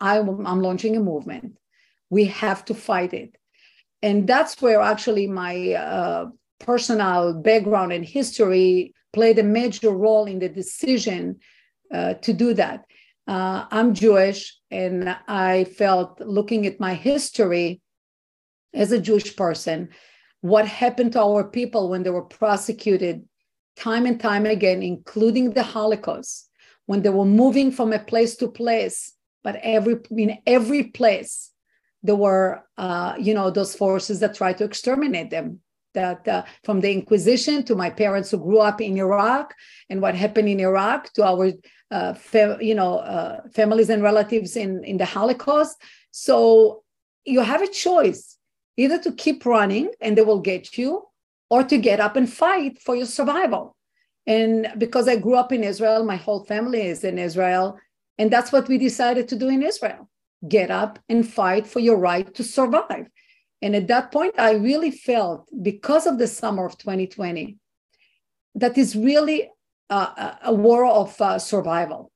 I'm, 0.00 0.46
I'm 0.46 0.62
launching 0.62 0.96
a 0.96 1.00
movement 1.00 1.56
we 2.10 2.26
have 2.26 2.64
to 2.66 2.74
fight 2.74 3.14
it. 3.14 3.36
And 4.02 4.26
that's 4.26 4.60
where 4.60 4.80
actually 4.80 5.26
my 5.26 5.72
uh, 5.72 6.26
personal 6.58 7.34
background 7.34 7.92
and 7.92 8.04
history 8.04 8.94
played 9.12 9.38
a 9.38 9.42
major 9.42 9.90
role 9.90 10.26
in 10.26 10.38
the 10.38 10.48
decision 10.48 11.40
uh, 11.92 12.14
to 12.14 12.32
do 12.32 12.54
that. 12.54 12.84
Uh, 13.30 13.64
i'm 13.70 13.94
jewish 13.94 14.56
and 14.72 15.16
i 15.28 15.62
felt 15.62 16.20
looking 16.20 16.66
at 16.66 16.80
my 16.80 16.94
history 16.94 17.80
as 18.74 18.90
a 18.90 19.00
jewish 19.00 19.36
person 19.36 19.88
what 20.40 20.66
happened 20.66 21.12
to 21.12 21.20
our 21.20 21.44
people 21.44 21.88
when 21.90 22.02
they 22.02 22.10
were 22.10 22.24
prosecuted 22.24 23.22
time 23.76 24.04
and 24.04 24.18
time 24.18 24.46
again 24.46 24.82
including 24.82 25.52
the 25.52 25.62
holocaust 25.62 26.50
when 26.86 27.02
they 27.02 27.08
were 27.10 27.24
moving 27.24 27.70
from 27.70 27.92
a 27.92 28.00
place 28.00 28.34
to 28.34 28.48
place 28.48 29.12
but 29.44 29.54
every 29.62 29.96
in 30.10 30.36
every 30.44 30.84
place 30.84 31.52
there 32.02 32.16
were, 32.16 32.62
uh, 32.78 33.14
you 33.18 33.34
know, 33.34 33.50
those 33.50 33.74
forces 33.74 34.20
that 34.20 34.34
tried 34.34 34.58
to 34.58 34.64
exterminate 34.64 35.30
them. 35.30 35.60
That 35.92 36.28
uh, 36.28 36.44
from 36.62 36.80
the 36.80 36.92
Inquisition 36.92 37.64
to 37.64 37.74
my 37.74 37.90
parents 37.90 38.30
who 38.30 38.38
grew 38.38 38.60
up 38.60 38.80
in 38.80 38.96
Iraq 38.96 39.54
and 39.88 40.00
what 40.00 40.14
happened 40.14 40.48
in 40.48 40.60
Iraq 40.60 41.12
to 41.14 41.24
our, 41.24 41.52
uh, 41.90 42.14
fa- 42.14 42.58
you 42.60 42.76
know, 42.76 42.98
uh, 42.98 43.40
families 43.52 43.90
and 43.90 44.00
relatives 44.00 44.56
in 44.56 44.84
in 44.84 44.98
the 44.98 45.04
Holocaust. 45.04 45.82
So 46.12 46.84
you 47.24 47.40
have 47.40 47.62
a 47.62 47.66
choice 47.66 48.36
either 48.76 48.98
to 49.00 49.12
keep 49.12 49.44
running 49.44 49.90
and 50.00 50.16
they 50.16 50.22
will 50.22 50.40
get 50.40 50.78
you, 50.78 51.08
or 51.50 51.64
to 51.64 51.76
get 51.76 51.98
up 52.00 52.14
and 52.16 52.32
fight 52.32 52.80
for 52.80 52.94
your 52.94 53.06
survival. 53.06 53.76
And 54.26 54.72
because 54.78 55.08
I 55.08 55.16
grew 55.16 55.34
up 55.34 55.50
in 55.52 55.64
Israel, 55.64 56.04
my 56.04 56.16
whole 56.16 56.44
family 56.44 56.82
is 56.82 57.02
in 57.02 57.18
Israel, 57.18 57.78
and 58.18 58.30
that's 58.30 58.52
what 58.52 58.68
we 58.68 58.78
decided 58.78 59.26
to 59.28 59.36
do 59.36 59.48
in 59.48 59.62
Israel 59.62 60.09
get 60.48 60.70
up 60.70 60.98
and 61.08 61.26
fight 61.28 61.66
for 61.66 61.80
your 61.80 61.96
right 61.96 62.32
to 62.34 62.44
survive. 62.44 63.06
And 63.62 63.76
at 63.76 63.88
that 63.88 64.10
point, 64.10 64.34
I 64.38 64.52
really 64.52 64.90
felt 64.90 65.48
because 65.62 66.06
of 66.06 66.18
the 66.18 66.26
summer 66.26 66.64
of 66.64 66.78
2020, 66.78 67.56
that 68.54 68.78
is 68.78 68.96
really 68.96 69.50
a, 69.90 70.52
war 70.52 70.86
of 70.86 71.20
uh, 71.20 71.38
survival. 71.38 72.10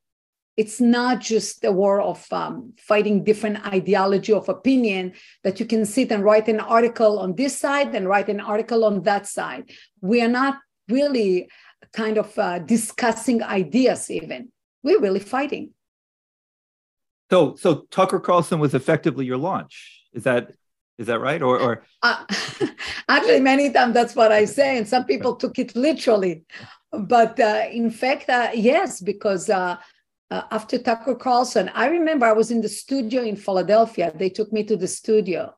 It's 0.57 0.79
not 0.79 1.19
just 1.19 1.65
a 1.65 1.71
war 1.71 2.01
of 2.01 2.25
um, 2.31 2.73
fighting 2.77 3.23
different 3.23 3.65
ideology 3.65 4.31
of 4.31 4.47
opinion 4.47 5.13
that 5.43 5.59
you 5.59 5.65
can 5.65 5.85
sit 5.85 6.11
and 6.11 6.23
write 6.23 6.47
an 6.47 6.61
article 6.61 7.19
on 7.19 7.35
this 7.35 7.57
side 7.57 7.93
and 7.93 8.07
write 8.07 8.29
an 8.29 8.39
article 8.39 8.85
on 8.85 9.03
that 9.03 9.27
side. 9.27 9.69
We 10.01 10.21
are 10.21 10.29
not 10.29 10.57
really 10.87 11.49
kind 11.91 12.17
of 12.17 12.37
uh, 12.39 12.59
discussing 12.59 13.43
ideas, 13.43 14.09
even. 14.09 14.51
We're 14.81 15.01
really 15.01 15.19
fighting. 15.19 15.71
So 17.31 17.55
so 17.55 17.85
Tucker 17.91 18.19
Carlson 18.19 18.59
was 18.59 18.73
effectively 18.73 19.25
your 19.25 19.37
launch. 19.37 20.03
Is 20.13 20.23
that 20.23 20.51
is 20.97 21.07
that 21.07 21.19
right? 21.19 21.41
Or 21.41 21.59
or 21.59 21.83
uh, 22.03 22.25
actually, 23.09 23.41
many 23.41 23.71
times 23.71 23.93
that's 23.93 24.15
what 24.15 24.31
I 24.31 24.45
say, 24.45 24.77
and 24.77 24.87
some 24.87 25.05
people 25.05 25.35
took 25.35 25.59
it 25.59 25.75
literally. 25.75 26.43
But 26.91 27.39
uh, 27.39 27.63
in 27.71 27.89
fact, 27.91 28.29
uh, 28.29 28.49
yes, 28.53 29.01
because 29.01 29.49
uh, 29.49 29.77
uh, 30.31 30.41
after 30.51 30.77
Tucker 30.77 31.15
Carlson, 31.15 31.69
I 31.73 31.87
remember 31.87 32.25
I 32.25 32.31
was 32.31 32.51
in 32.51 32.61
the 32.61 32.69
studio 32.69 33.21
in 33.23 33.35
Philadelphia. 33.35 34.13
They 34.15 34.29
took 34.29 34.53
me 34.53 34.63
to 34.65 34.77
the 34.77 34.87
studio. 34.87 35.53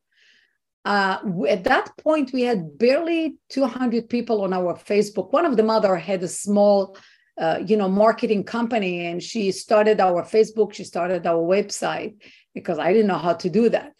Uh, 0.86 1.20
at 1.50 1.66
that 1.66 1.92
point, 1.98 2.32
we 2.32 2.44
had 2.44 2.78
barely 2.78 3.38
200 3.50 4.08
people 4.08 4.42
on 4.42 4.54
our 4.54 4.74
Facebook. 4.74 5.34
One 5.34 5.46
of 5.46 5.58
the 5.58 5.64
mother 5.64 5.98
had 5.98 6.24
a 6.24 6.30
small 6.30 6.98
uh, 7.40 7.60
you 7.66 7.78
know 7.78 7.90
marketing 7.90 8.44
company 8.44 9.06
and 9.08 9.22
she 9.22 9.52
started 9.52 10.00
our 10.00 10.24
facebook 10.24 10.74
she 10.74 10.84
started 10.84 11.26
our 11.26 11.42
website 11.42 12.16
because 12.54 12.80
i 12.80 12.92
didn't 12.92 13.08
know 13.08 13.18
how 13.18 13.34
to 13.34 13.50
do 13.50 13.70
that 13.70 13.94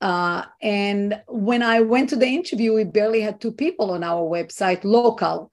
uh, 0.00 0.44
and 0.62 1.20
when 1.28 1.62
i 1.62 1.80
went 1.80 2.08
to 2.08 2.16
the 2.16 2.26
interview 2.26 2.74
we 2.74 2.84
barely 2.84 3.20
had 3.20 3.40
two 3.40 3.52
people 3.52 3.90
on 3.90 4.02
our 4.02 4.22
website 4.22 4.82
local 4.84 5.50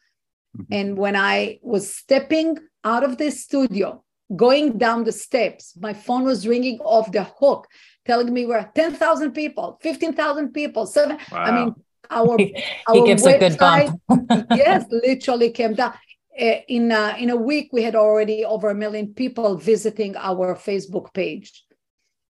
mm-hmm. 0.58 0.74
and 0.74 0.98
when 0.98 1.16
i 1.16 1.60
was 1.62 1.94
stepping 1.94 2.58
out 2.84 3.04
of 3.04 3.18
the 3.18 3.30
studio 3.32 4.04
going 4.36 4.78
down 4.78 5.04
the 5.04 5.12
steps. 5.12 5.74
My 5.80 5.94
phone 5.94 6.24
was 6.24 6.48
ringing 6.48 6.80
off 6.80 7.12
the 7.12 7.24
hook, 7.24 7.68
telling 8.06 8.34
me 8.34 8.46
we're 8.46 8.70
10,000 8.74 9.32
people, 9.32 9.78
15,000 9.82 10.54
people, 10.54 10.86
seven. 10.86 11.18
Wow. 11.32 11.40
I 11.40 11.52
mean, 11.52 11.76
our, 12.10 12.36
he, 12.40 12.64
our 12.88 13.06
gives 13.06 13.24
website, 13.24 13.36
a 13.36 13.40
good 13.40 13.58
bump. 13.58 14.48
yes, 14.56 14.86
literally 14.90 15.52
came 15.52 15.74
down. 15.74 15.94
Uh, 16.40 16.56
in 16.68 16.92
a, 16.92 17.16
in 17.18 17.30
a 17.30 17.36
week, 17.36 17.70
we 17.72 17.82
had 17.82 17.96
already 17.96 18.44
over 18.44 18.70
a 18.70 18.76
million 18.76 19.14
people 19.14 19.56
visiting 19.56 20.16
our 20.18 20.56
Facebook 20.56 21.14
page. 21.14 21.64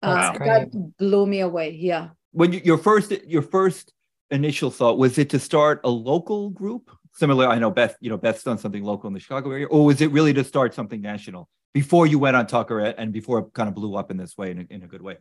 Uh, 0.02 0.36
that 0.38 0.96
blew 0.98 1.26
me 1.26 1.40
away. 1.40 1.70
Yeah. 1.70 2.08
When 2.32 2.52
you, 2.52 2.60
your 2.62 2.78
first 2.78 3.10
your 3.26 3.42
first 3.42 3.94
initial 4.30 4.70
thought 4.70 4.98
was 4.98 5.16
it 5.16 5.30
to 5.30 5.38
start 5.38 5.80
a 5.84 5.90
local 5.90 6.50
group? 6.50 6.90
Similar, 7.14 7.48
I 7.48 7.58
know 7.58 7.70
Beth. 7.70 7.96
You 8.00 8.10
know, 8.10 8.18
Beth's 8.18 8.42
done 8.42 8.58
something 8.58 8.84
local 8.84 9.08
in 9.08 9.14
the 9.14 9.20
Chicago 9.20 9.50
area, 9.50 9.66
or 9.66 9.86
was 9.86 10.02
it 10.02 10.10
really 10.12 10.34
to 10.34 10.44
start 10.44 10.74
something 10.74 11.00
national 11.00 11.48
before 11.72 12.06
you 12.06 12.18
went 12.18 12.36
on 12.36 12.46
Tucker 12.46 12.80
and 12.80 13.12
before 13.12 13.38
it 13.38 13.46
kind 13.54 13.68
of 13.68 13.74
blew 13.74 13.96
up 13.96 14.10
in 14.10 14.18
this 14.18 14.36
way 14.36 14.50
in 14.50 14.58
a, 14.60 14.74
in 14.74 14.82
a 14.82 14.86
good 14.86 15.02
way? 15.02 15.16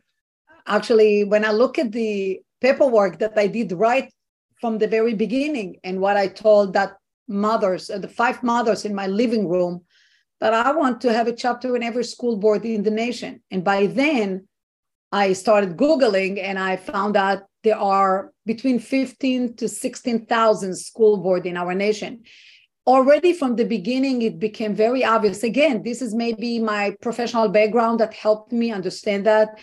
Actually, 0.66 1.24
when 1.24 1.44
I 1.44 1.52
look 1.52 1.78
at 1.78 1.92
the 1.92 2.40
paperwork 2.60 3.18
that 3.20 3.32
I 3.36 3.46
did 3.46 3.72
right 3.72 4.12
from 4.60 4.78
the 4.78 4.88
very 4.88 5.14
beginning 5.14 5.76
and 5.84 6.00
what 6.00 6.16
I 6.16 6.28
told 6.28 6.74
that 6.74 6.96
mothers, 7.28 7.90
uh, 7.90 7.98
the 7.98 8.08
five 8.08 8.42
mothers 8.42 8.84
in 8.84 8.94
my 8.94 9.06
living 9.06 9.48
room, 9.48 9.82
that 10.40 10.52
I 10.52 10.72
want 10.72 11.00
to 11.02 11.12
have 11.12 11.28
a 11.28 11.32
chapter 11.32 11.74
in 11.76 11.82
every 11.82 12.04
school 12.04 12.36
board 12.36 12.64
in 12.64 12.82
the 12.82 12.90
nation. 12.90 13.42
And 13.50 13.64
by 13.64 13.86
then, 13.86 14.46
I 15.12 15.32
started 15.32 15.76
Googling 15.76 16.42
and 16.42 16.58
I 16.58 16.76
found 16.76 17.16
out 17.16 17.44
there 17.62 17.78
are 17.78 18.32
between 18.44 18.78
15 18.78 19.56
to 19.56 19.68
16,000 19.68 20.76
school 20.76 21.16
board 21.16 21.46
in 21.46 21.56
our 21.56 21.74
nation. 21.74 22.22
Already 22.86 23.32
from 23.32 23.56
the 23.56 23.64
beginning, 23.64 24.22
it 24.22 24.38
became 24.38 24.74
very 24.74 25.04
obvious. 25.04 25.42
Again, 25.42 25.82
this 25.82 26.02
is 26.02 26.14
maybe 26.14 26.58
my 26.58 26.94
professional 27.00 27.48
background 27.48 27.98
that 28.00 28.14
helped 28.14 28.52
me 28.52 28.70
understand 28.70 29.26
that, 29.26 29.58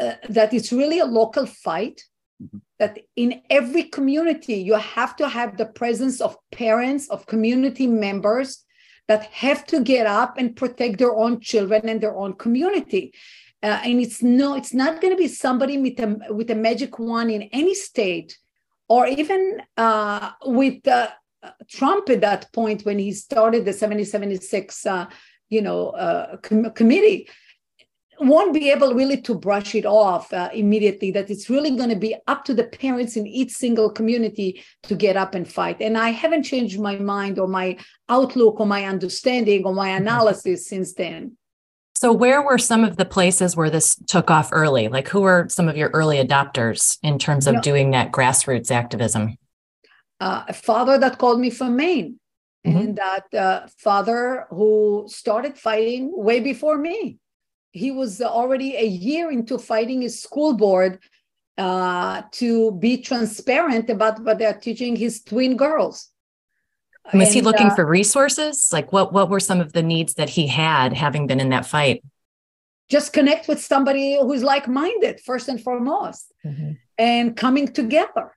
uh, 0.00 0.14
that 0.28 0.52
it's 0.54 0.72
really 0.72 0.98
a 0.98 1.04
local 1.04 1.46
fight 1.46 2.02
Mm-hmm. 2.42 2.58
That 2.78 3.00
in 3.16 3.42
every 3.50 3.84
community, 3.84 4.54
you 4.54 4.74
have 4.74 5.16
to 5.16 5.28
have 5.28 5.56
the 5.56 5.66
presence 5.66 6.20
of 6.20 6.36
parents, 6.52 7.08
of 7.08 7.26
community 7.26 7.86
members 7.86 8.64
that 9.08 9.24
have 9.24 9.66
to 9.66 9.80
get 9.80 10.06
up 10.06 10.38
and 10.38 10.54
protect 10.54 10.98
their 10.98 11.14
own 11.14 11.40
children 11.40 11.88
and 11.88 12.00
their 12.00 12.16
own 12.16 12.34
community. 12.34 13.12
Uh, 13.62 13.80
and 13.84 14.00
it's 14.00 14.22
no, 14.22 14.54
it's 14.54 14.72
not 14.72 15.00
going 15.00 15.12
to 15.12 15.18
be 15.18 15.26
somebody 15.26 15.78
with 15.78 15.98
a 15.98 16.32
with 16.32 16.50
a 16.50 16.54
magic 16.54 16.98
wand 17.00 17.30
in 17.30 17.42
any 17.52 17.74
state, 17.74 18.38
or 18.88 19.06
even 19.08 19.60
uh, 19.76 20.30
with 20.44 20.86
uh, 20.86 21.08
Trump 21.68 22.08
at 22.10 22.20
that 22.20 22.52
point 22.52 22.82
when 22.82 22.98
he 22.98 23.12
started 23.12 23.64
the 23.64 23.72
1776, 23.72 24.86
uh, 24.86 25.06
you 25.48 25.62
know, 25.62 25.88
uh, 25.90 26.36
com- 26.36 26.70
committee 26.70 27.28
won't 28.20 28.52
be 28.52 28.70
able 28.70 28.94
really 28.94 29.20
to 29.22 29.34
brush 29.34 29.74
it 29.74 29.86
off 29.86 30.32
uh, 30.32 30.48
immediately 30.52 31.10
that 31.12 31.30
it's 31.30 31.48
really 31.48 31.70
going 31.76 31.88
to 31.88 31.96
be 31.96 32.14
up 32.26 32.44
to 32.44 32.54
the 32.54 32.64
parents 32.64 33.16
in 33.16 33.26
each 33.26 33.52
single 33.52 33.90
community 33.90 34.62
to 34.84 34.94
get 34.94 35.16
up 35.16 35.34
and 35.34 35.50
fight. 35.50 35.80
And 35.80 35.96
i 35.96 36.10
haven't 36.10 36.44
changed 36.44 36.80
my 36.80 36.96
mind 36.96 37.38
or 37.38 37.46
my 37.46 37.76
outlook 38.08 38.60
or 38.60 38.66
my 38.66 38.84
understanding 38.84 39.64
or 39.64 39.74
my 39.74 39.88
mm-hmm. 39.88 40.02
analysis 40.02 40.66
since 40.66 40.94
then. 40.94 41.36
So 41.94 42.12
where 42.12 42.42
were 42.42 42.58
some 42.58 42.84
of 42.84 42.96
the 42.96 43.04
places 43.04 43.56
where 43.56 43.70
this 43.70 43.96
took 44.06 44.30
off 44.30 44.50
early? 44.52 44.88
Like 44.88 45.08
who 45.08 45.22
were 45.22 45.46
some 45.48 45.68
of 45.68 45.76
your 45.76 45.90
early 45.90 46.24
adopters 46.24 46.98
in 47.02 47.18
terms 47.18 47.46
of 47.46 47.54
you 47.54 47.56
know, 47.56 47.62
doing 47.62 47.90
that 47.90 48.12
grassroots 48.12 48.70
activism? 48.70 49.36
Uh, 50.20 50.44
a 50.48 50.52
father 50.52 50.98
that 50.98 51.18
called 51.18 51.40
me 51.40 51.50
from 51.50 51.76
maine. 51.76 52.18
Mm-hmm. 52.66 52.76
and 52.76 52.96
that 52.96 53.34
uh, 53.34 53.68
father 53.78 54.46
who 54.50 55.06
started 55.08 55.56
fighting 55.56 56.10
way 56.12 56.40
before 56.40 56.76
me 56.76 57.18
he 57.78 57.90
was 57.90 58.20
already 58.20 58.76
a 58.76 58.86
year 58.86 59.30
into 59.30 59.58
fighting 59.58 60.02
his 60.02 60.22
school 60.22 60.54
board 60.54 60.98
uh, 61.56 62.22
to 62.32 62.72
be 62.72 62.98
transparent 62.98 63.88
about 63.90 64.20
what 64.24 64.38
they're 64.38 64.54
teaching 64.54 64.96
his 64.96 65.22
twin 65.22 65.56
girls. 65.56 66.10
Was 67.14 67.28
and, 67.28 67.34
he 67.34 67.40
looking 67.40 67.68
uh, 67.68 67.74
for 67.74 67.86
resources? 67.86 68.70
Like 68.72 68.92
what 68.92 69.12
what 69.12 69.30
were 69.30 69.40
some 69.40 69.60
of 69.60 69.72
the 69.72 69.82
needs 69.82 70.14
that 70.14 70.28
he 70.28 70.46
had 70.46 70.92
having 70.92 71.26
been 71.26 71.40
in 71.40 71.50
that 71.50 71.66
fight? 71.66 72.04
Just 72.88 73.12
connect 73.12 73.48
with 73.48 73.60
somebody 73.60 74.18
who's 74.20 74.42
like-minded 74.42 75.20
first 75.20 75.48
and 75.48 75.60
foremost 75.60 76.32
mm-hmm. 76.44 76.72
and 76.96 77.36
coming 77.36 77.68
together. 77.68 78.34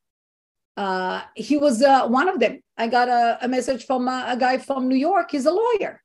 Uh, 0.76 1.22
he 1.36 1.58
was 1.58 1.82
uh, 1.82 2.08
one 2.08 2.28
of 2.28 2.40
them. 2.40 2.62
I 2.78 2.88
got 2.88 3.08
a, 3.08 3.38
a 3.42 3.48
message 3.48 3.86
from 3.86 4.08
a, 4.08 4.26
a 4.30 4.38
guy 4.38 4.58
from 4.58 4.88
New 4.88 4.96
York. 5.10 5.32
He's 5.32 5.46
a 5.46 5.52
lawyer 5.52 6.02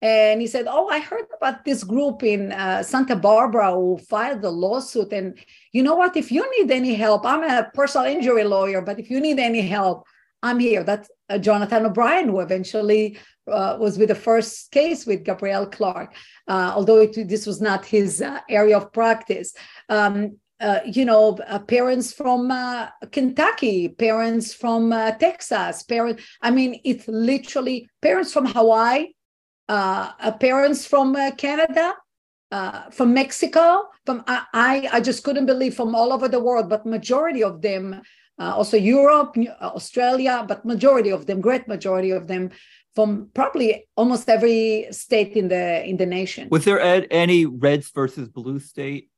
and 0.00 0.40
he 0.40 0.46
said, 0.46 0.66
"Oh, 0.68 0.88
I 0.88 1.00
heard 1.00 1.26
about 1.36 1.64
this 1.64 1.82
group 1.84 2.22
in 2.22 2.52
uh, 2.52 2.82
Santa 2.82 3.16
Barbara 3.16 3.72
who 3.72 3.98
filed 3.98 4.42
the 4.42 4.50
lawsuit. 4.50 5.12
And 5.12 5.38
you 5.72 5.82
know 5.82 5.96
what? 5.96 6.16
If 6.16 6.30
you 6.30 6.48
need 6.58 6.70
any 6.70 6.94
help, 6.94 7.26
I'm 7.26 7.42
a 7.42 7.70
personal 7.74 8.06
injury 8.06 8.44
lawyer, 8.44 8.80
but 8.80 8.98
if 8.98 9.10
you 9.10 9.20
need 9.20 9.38
any 9.38 9.62
help, 9.62 10.06
I'm 10.42 10.58
here." 10.58 10.84
That's 10.84 11.10
uh, 11.28 11.38
Jonathan 11.38 11.86
O'Brien, 11.86 12.28
who 12.28 12.40
eventually 12.40 13.18
uh, 13.50 13.76
was 13.80 13.98
with 13.98 14.08
the 14.08 14.14
first 14.14 14.70
case 14.70 15.06
with 15.06 15.24
Gabrielle 15.24 15.66
Clark, 15.66 16.14
uh, 16.46 16.72
although 16.74 17.00
it, 17.00 17.28
this 17.28 17.46
was 17.46 17.60
not 17.60 17.84
his 17.84 18.22
uh, 18.22 18.40
area 18.48 18.76
of 18.76 18.92
practice. 18.92 19.54
Um, 19.88 20.38
uh, 20.60 20.80
you 20.84 21.04
know, 21.04 21.38
uh, 21.46 21.58
parents 21.60 22.12
from 22.12 22.50
uh, 22.50 22.88
Kentucky, 23.12 23.88
parents 23.88 24.52
from 24.52 24.92
uh, 24.92 25.12
Texas, 25.12 25.84
parents. 25.84 26.22
I 26.42 26.50
mean, 26.50 26.80
it's 26.84 27.06
literally 27.06 27.88
parents 28.02 28.32
from 28.32 28.46
Hawaii, 28.46 29.12
parents 29.68 30.86
from 30.86 31.14
uh, 31.14 31.30
Canada, 31.32 31.94
uh, 32.50 32.90
from 32.90 33.12
Mexico, 33.12 33.88
from 34.06 34.24
I, 34.26 34.88
I 34.92 35.00
just 35.00 35.22
couldn't 35.24 35.46
believe 35.46 35.74
from 35.74 35.94
all 35.94 36.12
over 36.12 36.28
the 36.28 36.40
world, 36.40 36.68
but 36.68 36.86
majority 36.86 37.42
of 37.42 37.60
them, 37.60 38.00
uh, 38.38 38.54
also 38.54 38.76
Europe, 38.76 39.36
Australia, 39.60 40.44
but 40.48 40.64
majority 40.64 41.10
of 41.10 41.26
them, 41.26 41.40
great 41.40 41.68
majority 41.68 42.10
of 42.10 42.26
them, 42.26 42.50
from 42.94 43.28
probably 43.34 43.86
almost 43.96 44.28
every 44.28 44.86
state 44.90 45.32
in 45.34 45.48
the 45.48 45.84
in 45.84 45.96
the 45.98 46.06
nation. 46.06 46.48
Was 46.50 46.64
there 46.64 46.80
any 47.12 47.46
reds 47.46 47.90
versus 47.90 48.28
blue 48.28 48.58
state 48.58 49.10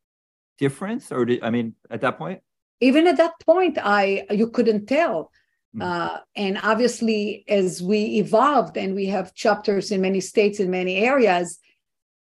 difference, 0.59 1.13
or 1.13 1.25
did 1.25 1.43
I 1.43 1.51
mean 1.51 1.75
at 1.91 2.01
that 2.01 2.19
point? 2.19 2.41
Even 2.81 3.07
at 3.07 3.17
that 3.19 3.35
point, 3.47 3.79
I 3.81 4.27
you 4.31 4.49
couldn't 4.49 4.87
tell. 4.87 5.31
Mm. 5.77 5.83
Uh, 5.83 6.21
and 6.35 6.59
obviously, 6.63 7.45
as 7.49 7.83
we 7.83 8.19
evolved 8.19 8.77
and 8.77 8.95
we 8.95 9.07
have 9.07 9.35
chapters 9.35 9.91
in 9.91 10.01
many 10.01 10.21
states 10.21 10.59
in 10.61 10.71
many 10.71 10.97
areas, 10.97 11.59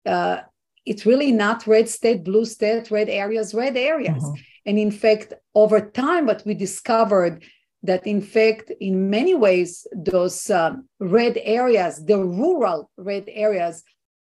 uh, 0.07 0.41
it's 0.85 1.07
really 1.07 1.33
not 1.33 1.67
red 1.67 1.89
state, 1.89 2.25
blue 2.25 2.45
state, 2.45 2.91
red 2.91 3.09
areas, 3.09 3.55
red 3.55 3.77
areas. 3.77 4.23
Mm-hmm. 4.23 4.43
And 4.67 4.79
in 4.79 4.91
fact, 4.91 5.35
over 5.55 5.81
time, 5.81 6.27
what 6.27 6.43
we 6.45 6.55
discovered 6.55 7.45
that 7.83 8.07
in 8.07 8.21
fact, 8.21 8.73
in 8.81 9.09
many 9.09 9.35
ways, 9.35 9.87
those 9.95 10.51
um, 10.51 10.89
red 10.99 11.39
areas, 11.43 12.05
the 12.05 12.19
rural 12.19 12.91
red 12.97 13.25
areas, 13.29 13.83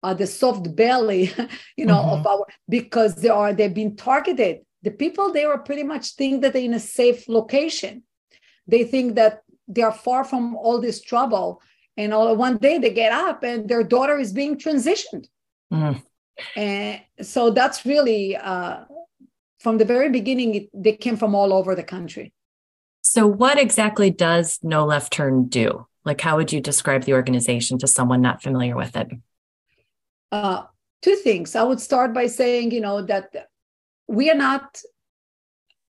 are 0.03 0.15
the 0.15 0.27
soft 0.27 0.77
belly, 0.77 1.33
you 1.77 1.85
know, 1.85 1.97
mm-hmm. 1.97 2.21
of 2.21 2.27
our 2.27 2.47
because 2.69 3.17
they 3.17 3.29
are 3.29 3.53
they've 3.53 3.75
been 3.75 3.97
targeted. 3.97 4.59
The 4.83 4.93
people 4.93 5.33
there 5.33 5.51
are 5.51 5.59
pretty 5.59 5.83
much 5.83 6.15
think 6.15 6.43
that 6.43 6.53
they're 6.53 6.63
in 6.63 6.75
a 6.75 6.81
safe 6.81 7.29
location 7.29 8.05
they 8.69 8.85
think 8.85 9.17
that 9.17 9.43
they 9.67 9.83
are 9.83 9.93
far 9.93 10.25
from 10.25 10.55
all 10.57 10.81
this 10.81 11.01
trouble. 11.01 11.61
And 11.97 12.15
all 12.15 12.37
one 12.37 12.59
day 12.59 12.79
they 12.79 12.91
get 12.91 13.13
up 13.13 13.43
and 13.43 13.69
their 13.69 13.83
daughter 13.83 14.19
is 14.19 14.33
being 14.33 14.57
transitioned. 14.57 15.27
Mm. 15.71 16.03
and 16.57 17.03
so 17.21 17.51
that's 17.51 17.85
really 17.85 18.35
uh, 18.35 18.85
from 19.61 19.77
the 19.77 19.85
very 19.85 20.09
beginning 20.09 20.55
it, 20.55 20.71
they 20.73 20.97
came 20.97 21.17
from 21.17 21.35
all 21.35 21.53
over 21.53 21.75
the 21.75 21.83
country. 21.83 22.33
So 23.03 23.27
what 23.27 23.59
exactly 23.59 24.11
does 24.11 24.59
no 24.63 24.87
left 24.87 25.13
turn 25.13 25.49
do? 25.49 25.87
Like 26.05 26.21
how 26.23 26.37
would 26.37 26.53
you 26.53 26.61
describe 26.61 27.05
the 27.05 27.13
organization 27.13 27.77
to 27.79 27.87
someone 27.87 28.23
not 28.23 28.43
familiar 28.43 28.77
with 28.77 28.97
it? 28.97 29.09
Uh, 30.33 30.63
two 31.03 31.17
things. 31.17 31.55
I 31.55 31.65
would 31.65 31.81
start 31.81 32.15
by 32.15 32.29
saying 32.29 32.71
you 32.71 32.81
know 32.81 33.03
that 33.03 33.51
we 34.07 34.31
are 34.31 34.37
not 34.37 34.81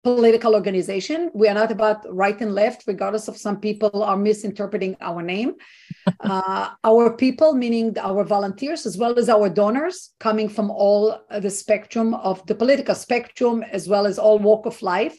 political 0.03 0.53
organization. 0.53 1.31
We 1.33 1.48
are 1.48 1.53
not 1.53 1.72
about 1.72 2.05
right 2.13 2.39
and 2.41 2.53
left, 2.53 2.83
regardless 2.88 3.27
of 3.27 3.38
some 3.38 3.60
people 3.60 4.03
are 4.03 4.17
misinterpreting 4.17 4.98
our 5.00 5.22
name. 5.22 5.55
uh, 6.19 6.69
our 6.83 7.15
people, 7.15 7.53
meaning 7.53 7.98
our 7.98 8.24
volunteers, 8.25 8.86
as 8.86 8.98
well 8.98 9.17
as 9.17 9.29
our 9.29 9.50
donors, 9.50 10.13
coming 10.19 10.50
from 10.50 10.69
all 10.69 11.22
the 11.39 11.50
spectrum 11.50 12.13
of 12.13 12.45
the 12.48 12.55
political 12.55 12.95
spectrum, 12.95 13.63
as 13.72 13.88
well 13.88 14.05
as 14.05 14.19
all 14.19 14.39
walk 14.39 14.65
of 14.65 14.81
life. 14.81 15.17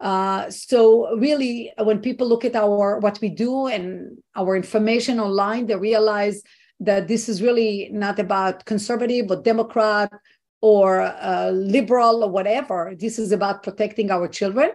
Uh, 0.00 0.50
so 0.50 1.16
really, 1.16 1.72
when 1.78 2.00
people 2.00 2.26
look 2.26 2.44
at 2.44 2.56
our 2.56 2.98
what 3.00 3.18
we 3.20 3.28
do 3.28 3.66
and 3.66 4.18
our 4.36 4.56
information 4.56 5.18
online, 5.18 5.66
they 5.66 5.76
realize 5.76 6.42
that 6.80 7.08
this 7.08 7.28
is 7.28 7.42
really 7.42 7.90
not 7.92 8.18
about 8.18 8.64
conservative 8.64 9.30
or 9.30 9.42
Democrat 9.42 10.10
or 10.60 11.00
uh, 11.00 11.50
liberal 11.50 12.24
or 12.24 12.30
whatever. 12.30 12.94
This 12.98 13.18
is 13.18 13.32
about 13.32 13.62
protecting 13.62 14.10
our 14.10 14.28
children. 14.28 14.72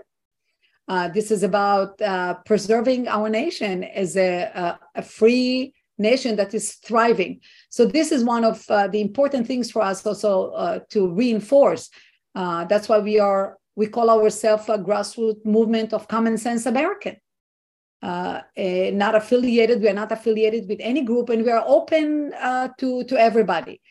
Uh, 0.87 1.07
this 1.07 1.31
is 1.31 1.43
about 1.43 1.99
uh, 2.01 2.35
preserving 2.45 3.07
our 3.07 3.27
nation 3.27 3.83
as 3.83 4.15
a, 4.17 4.77
a, 4.93 5.01
free 5.01 5.73
nation 5.97 6.35
that 6.35 6.53
is 6.53 6.73
thriving. 6.73 7.39
So 7.69 7.85
this 7.85 8.11
is 8.11 8.23
one 8.23 8.43
of 8.43 8.63
uh, 8.69 8.87
the 8.87 9.01
important 9.01 9.47
things 9.47 9.71
for 9.71 9.81
us 9.81 10.05
also 10.05 10.51
uh, 10.51 10.79
to 10.91 11.07
reinforce. 11.07 11.89
Uh, 12.35 12.65
that's 12.65 12.87
why 12.87 12.99
we 12.99 13.19
are 13.19 13.57
we 13.75 13.87
call 13.87 14.09
ourselves 14.09 14.69
a 14.69 14.77
grassroots 14.77 15.43
movement 15.43 15.91
of 15.91 16.07
common 16.07 16.37
sense 16.37 16.65
American. 16.65 17.17
Eh, 18.03 18.91
not 18.93 19.15
affiliated, 19.15 19.81
we 19.81 19.89
are 19.89 19.93
not 19.93 20.11
affiliated 20.11 20.69
with 20.69 20.77
any 20.79 21.01
group, 21.01 21.29
and 21.29 21.43
we 21.43 21.49
are 21.49 21.63
open 21.65 22.31
to 22.77 23.03
to 23.05 23.17
everybody. 23.17 23.81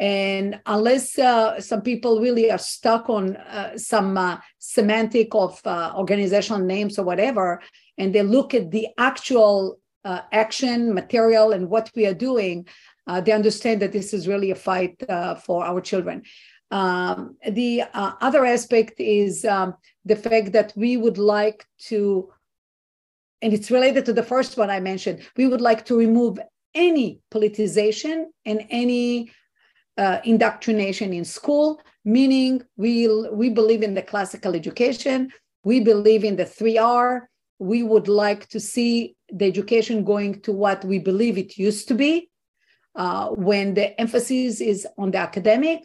And 0.00 0.60
unless 0.66 1.18
uh, 1.18 1.60
some 1.60 1.82
people 1.82 2.20
really 2.20 2.50
are 2.50 2.58
stuck 2.58 3.08
on 3.08 3.36
some 3.76 4.40
semantic 4.58 5.34
of 5.34 5.60
organizational 5.66 6.60
names 6.60 6.98
or 6.98 7.04
whatever, 7.04 7.60
and 7.98 8.14
they 8.14 8.22
look 8.22 8.54
at 8.54 8.70
the 8.70 8.88
actual 8.98 9.78
uh, 10.04 10.20
action, 10.32 10.92
material, 10.94 11.52
and 11.52 11.68
what 11.68 11.90
we 11.94 12.06
are 12.06 12.14
doing, 12.14 12.66
uh, 13.06 13.20
they 13.20 13.32
understand 13.32 13.80
that 13.80 13.92
this 13.92 14.12
is 14.12 14.28
really 14.28 14.50
a 14.50 14.54
fight 14.54 15.00
uh, 15.08 15.34
for 15.34 15.64
our 15.64 15.80
children. 15.80 16.22
Um, 16.70 17.36
the 17.48 17.82
uh, 17.82 18.12
other 18.20 18.44
aspect 18.44 18.98
is 18.98 19.44
um, 19.44 19.74
the 20.04 20.16
fact 20.16 20.52
that 20.52 20.72
we 20.74 20.96
would 20.96 21.18
like 21.18 21.66
to, 21.86 22.32
and 23.42 23.52
it's 23.52 23.70
related 23.70 24.06
to 24.06 24.12
the 24.12 24.22
first 24.22 24.56
one 24.56 24.70
I 24.70 24.80
mentioned, 24.80 25.22
we 25.36 25.46
would 25.46 25.60
like 25.60 25.84
to 25.86 25.96
remove 25.96 26.38
any 26.74 27.20
politicization 27.30 28.24
and 28.46 28.66
any 28.70 29.30
uh, 29.98 30.18
indoctrination 30.24 31.12
in 31.12 31.24
school, 31.24 31.80
meaning 32.04 32.62
we, 32.76 33.08
we 33.32 33.50
believe 33.50 33.82
in 33.82 33.94
the 33.94 34.02
classical 34.02 34.54
education, 34.54 35.30
we 35.64 35.80
believe 35.80 36.24
in 36.24 36.36
the 36.36 36.44
3R, 36.44 37.22
we 37.58 37.82
would 37.82 38.08
like 38.08 38.48
to 38.48 38.58
see 38.58 39.14
the 39.32 39.46
education 39.46 40.04
going 40.04 40.40
to 40.42 40.52
what 40.52 40.84
we 40.84 40.98
believe 40.98 41.38
it 41.38 41.56
used 41.56 41.86
to 41.88 41.94
be 41.94 42.28
uh, 42.96 43.28
when 43.28 43.74
the 43.74 43.98
emphasis 44.00 44.60
is 44.60 44.86
on 44.98 45.10
the 45.10 45.18
academic. 45.18 45.84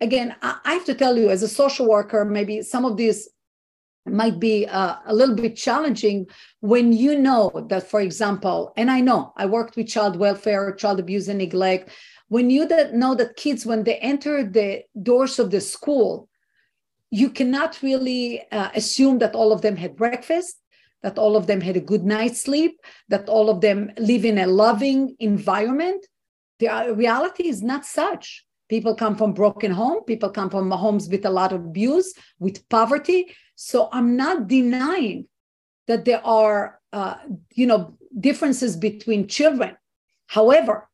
Again, 0.00 0.34
I, 0.42 0.58
I 0.64 0.72
have 0.74 0.84
to 0.86 0.94
tell 0.94 1.16
you, 1.16 1.28
as 1.28 1.42
a 1.42 1.48
social 1.48 1.88
worker, 1.88 2.24
maybe 2.24 2.62
some 2.62 2.84
of 2.84 2.96
these 2.96 3.28
might 4.06 4.38
be 4.40 4.66
uh, 4.66 4.96
a 5.06 5.14
little 5.14 5.34
bit 5.34 5.56
challenging 5.56 6.26
when 6.60 6.92
you 6.92 7.18
know 7.18 7.66
that, 7.68 7.88
for 7.88 8.00
example, 8.00 8.72
and 8.76 8.90
I 8.90 9.00
know 9.00 9.32
I 9.36 9.46
worked 9.46 9.76
with 9.76 9.88
child 9.88 10.16
welfare, 10.16 10.72
child 10.72 10.98
abuse 11.00 11.28
and 11.28 11.38
neglect. 11.38 11.90
When 12.28 12.50
you 12.50 12.66
that 12.68 12.94
know 12.94 13.14
that 13.14 13.36
kids, 13.36 13.64
when 13.64 13.84
they 13.84 13.96
enter 13.96 14.44
the 14.44 14.84
doors 15.02 15.38
of 15.38 15.50
the 15.50 15.60
school, 15.60 16.28
you 17.10 17.30
cannot 17.30 17.82
really 17.82 18.42
uh, 18.52 18.68
assume 18.74 19.18
that 19.18 19.34
all 19.34 19.52
of 19.52 19.62
them 19.62 19.76
had 19.76 19.96
breakfast 19.96 20.58
that 21.02 21.18
all 21.18 21.36
of 21.36 21.46
them 21.46 21.60
had 21.60 21.76
a 21.76 21.80
good 21.80 22.04
night's 22.04 22.40
sleep, 22.40 22.80
that 23.08 23.28
all 23.28 23.50
of 23.50 23.60
them 23.60 23.92
live 23.98 24.24
in 24.24 24.38
a 24.38 24.46
loving 24.46 25.14
environment. 25.20 26.06
The 26.58 26.92
reality 26.94 27.48
is 27.48 27.62
not 27.62 27.84
such. 27.84 28.44
People 28.68 28.94
come 28.94 29.16
from 29.16 29.32
broken 29.32 29.70
home. 29.70 30.04
People 30.04 30.30
come 30.30 30.50
from 30.50 30.70
homes 30.70 31.08
with 31.08 31.24
a 31.24 31.30
lot 31.30 31.52
of 31.52 31.64
abuse, 31.64 32.12
with 32.38 32.68
poverty. 32.68 33.34
So 33.54 33.88
I'm 33.92 34.16
not 34.16 34.48
denying 34.48 35.26
that 35.86 36.04
there 36.04 36.24
are, 36.26 36.80
uh, 36.92 37.14
you 37.54 37.66
know, 37.66 37.96
differences 38.18 38.76
between 38.76 39.28
children. 39.28 39.76
However, 40.26 40.87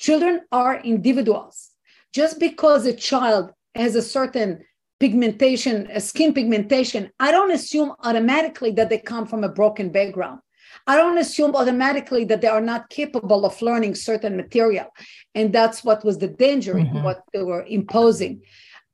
children 0.00 0.40
are 0.50 0.80
individuals. 0.80 1.70
Just 2.12 2.40
because 2.40 2.86
a 2.86 2.92
child 2.92 3.52
has 3.76 3.94
a 3.94 4.02
certain 4.02 4.64
pigmentation, 4.98 5.88
a 5.92 6.00
skin 6.00 6.34
pigmentation, 6.34 7.10
I 7.20 7.30
don't 7.30 7.52
assume 7.52 7.92
automatically 8.00 8.72
that 8.72 8.90
they 8.90 8.98
come 8.98 9.26
from 9.26 9.44
a 9.44 9.48
broken 9.48 9.90
background. 9.92 10.40
I 10.86 10.96
don't 10.96 11.18
assume 11.18 11.54
automatically 11.54 12.24
that 12.24 12.40
they 12.40 12.48
are 12.48 12.60
not 12.60 12.88
capable 12.88 13.44
of 13.44 13.60
learning 13.62 13.94
certain 13.94 14.36
material. 14.36 14.86
And 15.34 15.52
that's 15.52 15.84
what 15.84 16.04
was 16.04 16.18
the 16.18 16.28
danger 16.28 16.74
mm-hmm. 16.74 16.96
in 16.96 17.02
what 17.02 17.22
they 17.32 17.42
were 17.42 17.64
imposing. 17.64 18.42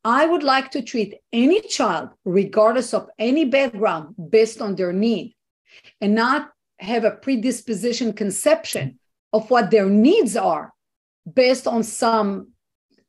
I 0.05 0.27
would 0.27 0.43
like 0.43 0.71
to 0.73 0.83
treat 0.83 1.15
any 1.33 1.61
child, 1.63 2.11
regardless 2.25 2.93
of 2.93 3.09
any 3.19 3.45
background, 3.45 4.15
based 4.31 4.61
on 4.61 4.75
their 4.77 4.93
need 4.93 5.35
and 6.01 6.15
not 6.15 6.51
have 6.79 7.05
a 7.05 7.11
predisposition 7.11 8.13
conception 8.13 8.99
of 9.33 9.51
what 9.51 9.71
their 9.71 9.87
needs 9.87 10.37
are 10.37 10.73
based 11.35 11.67
on 11.67 11.83
some 11.83 12.53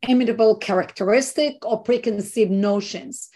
imitable 0.08 0.56
characteristic 0.58 1.56
or 1.66 1.82
preconceived 1.82 2.52
notions. 2.52 3.30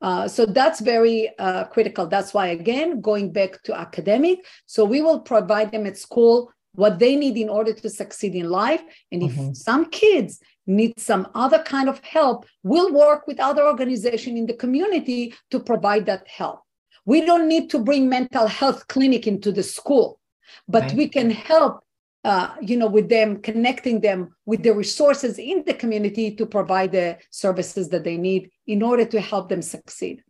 Uh, 0.00 0.28
so 0.28 0.46
that's 0.46 0.80
very 0.80 1.30
uh, 1.38 1.64
critical. 1.64 2.06
That's 2.06 2.32
why, 2.32 2.48
again, 2.48 3.00
going 3.00 3.32
back 3.32 3.62
to 3.64 3.76
academic, 3.76 4.46
so 4.66 4.84
we 4.84 5.02
will 5.02 5.20
provide 5.20 5.72
them 5.72 5.86
at 5.86 5.98
school 5.98 6.52
what 6.74 7.00
they 7.00 7.16
need 7.16 7.36
in 7.36 7.48
order 7.48 7.72
to 7.72 7.90
succeed 7.90 8.36
in 8.36 8.48
life. 8.48 8.82
And 9.10 9.22
if 9.24 9.32
mm-hmm. 9.32 9.52
some 9.54 9.90
kids 9.90 10.38
need 10.66 11.00
some 11.00 11.26
other 11.34 11.58
kind 11.60 11.88
of 11.88 11.98
help, 12.04 12.46
we'll 12.62 12.92
work 12.92 13.26
with 13.26 13.40
other 13.40 13.64
organizations 13.64 14.38
in 14.38 14.46
the 14.46 14.54
community 14.54 15.34
to 15.50 15.58
provide 15.58 16.06
that 16.06 16.28
help. 16.28 16.60
We 17.04 17.24
don't 17.24 17.48
need 17.48 17.70
to 17.70 17.78
bring 17.80 18.08
mental 18.08 18.46
health 18.46 18.86
clinic 18.86 19.26
into 19.26 19.50
the 19.50 19.62
school, 19.64 20.20
but 20.68 20.82
right. 20.82 20.92
we 20.92 21.08
can 21.08 21.30
help 21.30 21.82
uh, 22.24 22.54
you 22.60 22.76
know, 22.76 22.88
with 22.88 23.08
them, 23.08 23.40
connecting 23.40 24.00
them 24.00 24.34
with 24.44 24.62
the 24.62 24.74
resources 24.74 25.38
in 25.38 25.62
the 25.66 25.74
community 25.74 26.34
to 26.34 26.46
provide 26.46 26.92
the 26.92 27.16
services 27.30 27.88
that 27.90 28.04
they 28.04 28.16
need 28.16 28.50
in 28.66 28.82
order 28.82 29.04
to 29.04 29.20
help 29.20 29.48
them 29.48 29.62
succeed. 29.62 30.22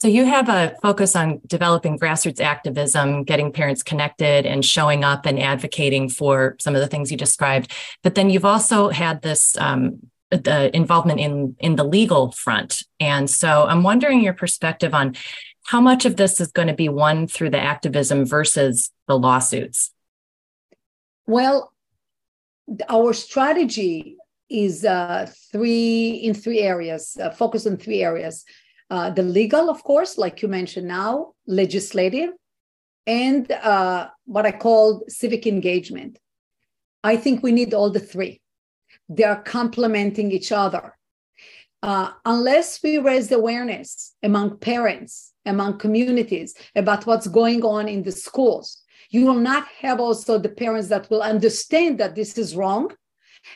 So 0.00 0.08
you 0.08 0.24
have 0.24 0.48
a 0.48 0.74
focus 0.82 1.14
on 1.14 1.40
developing 1.46 1.96
grassroots 1.96 2.40
activism, 2.40 3.22
getting 3.22 3.52
parents 3.52 3.84
connected 3.84 4.46
and 4.46 4.64
showing 4.64 5.04
up 5.04 5.26
and 5.26 5.38
advocating 5.38 6.08
for 6.08 6.56
some 6.58 6.74
of 6.74 6.80
the 6.80 6.88
things 6.88 7.12
you 7.12 7.16
described. 7.16 7.72
But 8.02 8.16
then 8.16 8.28
you've 8.28 8.44
also 8.44 8.88
had 8.88 9.22
this 9.22 9.56
um, 9.58 10.00
the 10.30 10.74
involvement 10.74 11.20
in 11.20 11.54
in 11.60 11.76
the 11.76 11.84
legal 11.84 12.32
front. 12.32 12.82
And 12.98 13.30
so 13.30 13.64
I'm 13.68 13.84
wondering 13.84 14.22
your 14.22 14.32
perspective 14.32 14.92
on 14.92 15.14
how 15.66 15.80
much 15.80 16.04
of 16.04 16.16
this 16.16 16.40
is 16.40 16.50
going 16.50 16.68
to 16.68 16.74
be 16.74 16.88
won 16.88 17.28
through 17.28 17.50
the 17.50 17.60
activism 17.60 18.26
versus 18.26 18.90
the 19.06 19.16
lawsuits. 19.16 19.92
Well, 21.32 21.72
our 22.90 23.14
strategy 23.14 24.18
is 24.50 24.84
uh, 24.84 25.26
three 25.50 26.10
in 26.10 26.34
three 26.34 26.60
areas, 26.60 27.16
uh, 27.16 27.30
focus 27.30 27.66
on 27.66 27.78
three 27.78 28.02
areas. 28.02 28.44
Uh, 28.90 29.08
the 29.08 29.22
legal, 29.22 29.70
of 29.70 29.82
course, 29.82 30.18
like 30.18 30.42
you 30.42 30.48
mentioned 30.48 30.88
now, 30.88 31.32
legislative, 31.46 32.32
and 33.06 33.50
uh, 33.50 34.08
what 34.26 34.44
I 34.44 34.52
call 34.52 35.04
civic 35.08 35.46
engagement. 35.46 36.18
I 37.02 37.16
think 37.16 37.42
we 37.42 37.52
need 37.52 37.72
all 37.72 37.88
the 37.88 38.06
three. 38.12 38.42
They 39.08 39.24
are 39.24 39.42
complementing 39.42 40.32
each 40.32 40.52
other. 40.52 40.98
Uh, 41.82 42.10
unless 42.26 42.82
we 42.82 42.98
raise 42.98 43.32
awareness 43.32 44.14
among 44.22 44.58
parents, 44.58 45.32
among 45.46 45.78
communities 45.78 46.54
about 46.76 47.06
what's 47.06 47.26
going 47.26 47.64
on 47.64 47.88
in 47.88 48.02
the 48.02 48.12
schools, 48.12 48.81
you 49.12 49.26
will 49.26 49.34
not 49.34 49.66
have 49.80 50.00
also 50.00 50.38
the 50.38 50.48
parents 50.48 50.88
that 50.88 51.08
will 51.10 51.22
understand 51.22 51.98
that 51.98 52.16
this 52.16 52.36
is 52.36 52.56
wrong 52.56 52.90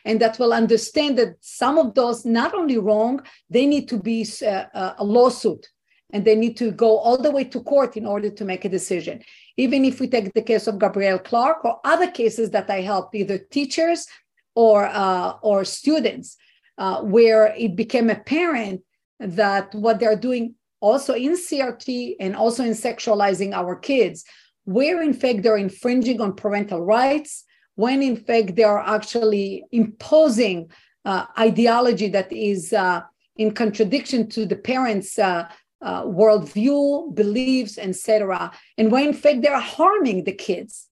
and 0.05 0.21
that 0.21 0.39
will 0.39 0.53
understand 0.53 1.19
that 1.19 1.35
some 1.41 1.79
of 1.79 1.95
those 1.95 2.25
not 2.25 2.55
only 2.55 2.79
wrong 2.79 3.21
they 3.51 3.67
need 3.67 3.89
to 3.89 3.99
be 3.99 4.27
uh, 4.43 4.67
uh, 4.75 4.95
a 4.99 5.05
lawsuit 5.05 5.67
and 6.13 6.25
they 6.25 6.37
need 6.37 6.57
to 6.57 6.71
go 6.71 6.99
all 6.99 7.19
the 7.19 7.31
way 7.31 7.43
to 7.43 7.61
court 7.63 7.97
in 7.97 8.07
order 8.07 8.31
to 8.31 8.45
make 8.45 8.65
a 8.65 8.69
decision. 8.69 9.21
Even 9.57 9.85
if 9.85 9.99
we 9.99 10.07
take 10.07 10.33
the 10.35 10.43
case 10.43 10.67
of 10.67 10.79
gabrielle 10.79 11.19
clark 11.19 11.65
or 11.65 11.81
other 11.85 12.11
cases 12.11 12.51
that 12.51 12.71
i 12.71 12.81
helped 12.81 13.15
either 13.15 13.39
teachers 13.39 14.07
or 14.55 14.87
uh, 14.87 15.33
or 15.43 15.65
students 15.65 16.37
uh, 16.79 17.01
where 17.03 17.55
it 17.57 17.75
became 17.75 18.11
apparent 18.11 18.83
that 19.19 19.75
what 19.75 19.99
they're 19.99 20.23
doing 20.31 20.55
also 20.81 21.15
in 21.15 21.33
crt 21.33 22.17
and 22.21 22.37
also 22.37 22.63
in 22.63 22.73
sexualizing 22.73 23.53
our 23.55 23.75
kids 23.75 24.25
where 24.67 25.01
in 25.01 25.15
fact 25.15 25.43
they're 25.43 25.57
infringing 25.57 26.21
on 26.21 26.35
parental 26.35 26.83
rights, 26.83 27.45
when 27.77 28.03
in 28.03 28.17
fact 28.17 28.57
they 28.57 28.65
are 28.65 28.81
actually 28.81 29.65
imposing 29.73 30.71
uh, 31.05 31.25
ideology 31.39 32.09
that 32.09 32.31
is 32.33 32.73
uh, 32.73 33.01
in 33.37 33.53
contradiction 33.53 34.29
to 34.29 34.45
the 34.45 34.57
parents' 34.57 35.19
uh, 35.19 35.49
uh 35.83 36.03
worldview, 36.05 37.15
beliefs, 37.15 37.79
etc. 37.79 38.51
And 38.77 38.91
when 38.91 39.09
in 39.09 39.15
fact 39.15 39.43
they 39.43 39.49
are 39.49 39.61
harming 39.61 40.25
the 40.25 40.33
kids, 40.33 40.89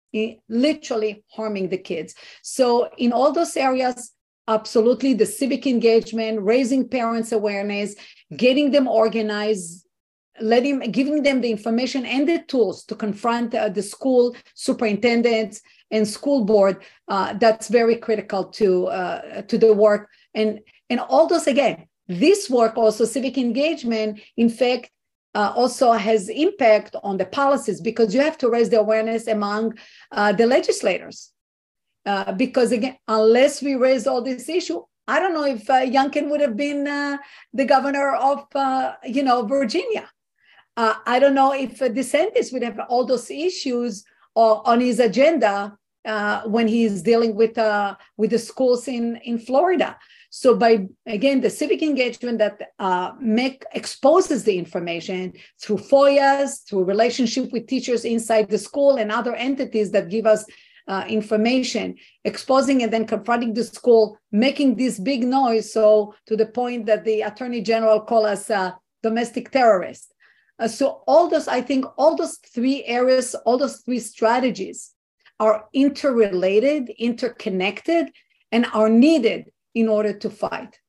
literally 0.49 1.25
harming 1.29 1.69
the 1.69 1.79
kids. 1.79 2.15
So 2.43 2.89
in 2.97 3.13
all 3.13 3.33
those 3.33 3.57
areas, 3.57 4.13
absolutely 4.47 5.15
the 5.15 5.27
civic 5.27 5.67
engagement, 5.67 6.41
raising 6.41 6.89
parents' 6.89 7.33
awareness, 7.33 7.95
getting 8.35 8.71
them 8.71 8.89
organized, 8.89 9.85
letting 10.41 10.79
giving 10.93 11.23
them 11.23 11.41
the 11.41 11.51
information 11.51 12.05
and 12.07 12.29
the 12.29 12.39
tools 12.49 12.85
to 12.85 12.95
confront 12.95 13.55
uh, 13.55 13.69
the 13.69 13.83
school 13.83 14.35
superintendents 14.55 15.61
and 15.91 16.07
school 16.07 16.45
board 16.45 16.83
uh, 17.09 17.33
that's 17.35 17.69
very 17.69 17.97
critical 17.97 18.45
to 18.45 18.87
uh, 18.89 19.43
to 19.43 19.59
the 19.59 19.73
work 19.73 20.09
and 20.35 20.61
and 20.91 21.01
all 21.01 21.27
those 21.27 21.47
again 21.47 21.87
this 22.09 22.49
work 22.51 22.77
also 22.77 23.05
civic 23.05 23.37
engagement 23.39 24.21
in 24.37 24.49
fact 24.49 24.91
uh, 25.35 25.53
also 25.55 25.93
has 25.93 26.29
impact 26.29 26.97
on 27.03 27.17
the 27.19 27.27
policies 27.27 27.81
because 27.81 28.15
you 28.15 28.21
have 28.21 28.39
to 28.39 28.49
raise 28.49 28.71
the 28.71 28.79
awareness 28.79 29.27
among 29.27 29.73
uh, 30.13 30.33
the 30.33 30.47
legislators 30.47 31.33
Uh, 32.09 32.33
because 32.33 32.73
again, 32.73 32.97
unless 33.07 33.61
we 33.61 33.73
raise 33.77 34.07
all 34.09 34.23
this 34.25 34.49
issue, 34.49 34.81
I 35.07 35.21
don't 35.21 35.35
know 35.37 35.45
if 35.45 35.69
uh, 35.69 35.85
Youngkin 35.85 36.31
would 36.31 36.41
have 36.41 36.57
been 36.57 36.85
the 37.59 37.67
governor 37.75 38.09
of, 38.31 38.39
you 39.05 39.23
know, 39.23 39.39
Virginia. 39.45 40.09
Uh, 40.79 40.95
I 41.07 41.19
don't 41.19 41.35
know 41.35 41.53
if 41.53 41.83
uh, 41.83 41.89
DeSantis 41.89 42.53
would 42.53 42.63
have 42.63 42.79
all 42.89 43.05
those 43.05 43.33
issues 43.33 44.05
on 44.37 44.81
his 44.81 45.01
agenda 45.01 45.77
uh, 46.05 46.43
when 46.43 46.69
he's 46.69 47.03
dealing 47.03 47.35
with 47.35 47.59
uh, 47.59 47.97
with 48.17 48.31
the 48.31 48.39
schools 48.39 48.87
in 48.87 49.17
in 49.25 49.41
Florida. 49.41 49.99
So 50.31 50.55
by 50.55 50.87
again 51.07 51.41
the 51.41 51.51
civic 51.51 51.83
engagement 51.83 52.39
that 52.39 52.57
uh, 52.79 53.11
make 53.21 53.65
exposes 53.75 54.45
the 54.45 54.57
information 54.57 55.33
through 55.61 55.79
FOIAs, 55.79 56.65
through 56.69 56.85
relationship 56.85 57.51
with 57.51 57.67
teachers 57.67 58.05
inside 58.05 58.49
the 58.49 58.59
school 58.69 58.93
and 59.01 59.11
other 59.11 59.35
entities 59.35 59.91
that 59.91 60.11
give 60.11 60.27
us 60.27 60.45
uh, 60.87 61.05
information, 61.09 61.97
exposing 62.25 62.85
and 62.85 62.93
then 62.93 63.05
confronting 63.05 63.53
the 63.53 63.65
school, 63.65 64.17
making 64.31 64.77
this 64.77 65.01
big 65.01 65.25
noise. 65.25 65.73
So 65.73 66.15
to 66.27 66.37
the 66.37 66.47
point 66.47 66.87
that 66.87 67.05
the 67.05 67.23
attorney 67.23 67.63
general 67.63 68.01
call 68.01 68.25
us 68.25 68.49
uh, 68.49 68.71
domestic 69.03 69.51
terrorists. 69.51 70.13
Uh, 70.59 70.69
so 70.69 71.03
all 71.07 71.29
those, 71.29 71.49
I 71.49 71.61
think, 71.61 71.85
all 71.97 72.17
those 72.17 72.39
three 72.39 72.85
areas, 72.85 73.35
all 73.47 73.59
those 73.59 73.79
three 73.79 74.01
strategies 74.01 74.95
are 75.41 75.67
interrelated, 75.73 76.91
interconnected, 76.99 78.11
and 78.51 78.67
are 78.75 78.89
needed 78.89 79.53
in 79.75 79.89
order 79.89 80.13
to 80.13 80.31
fight. 80.31 80.81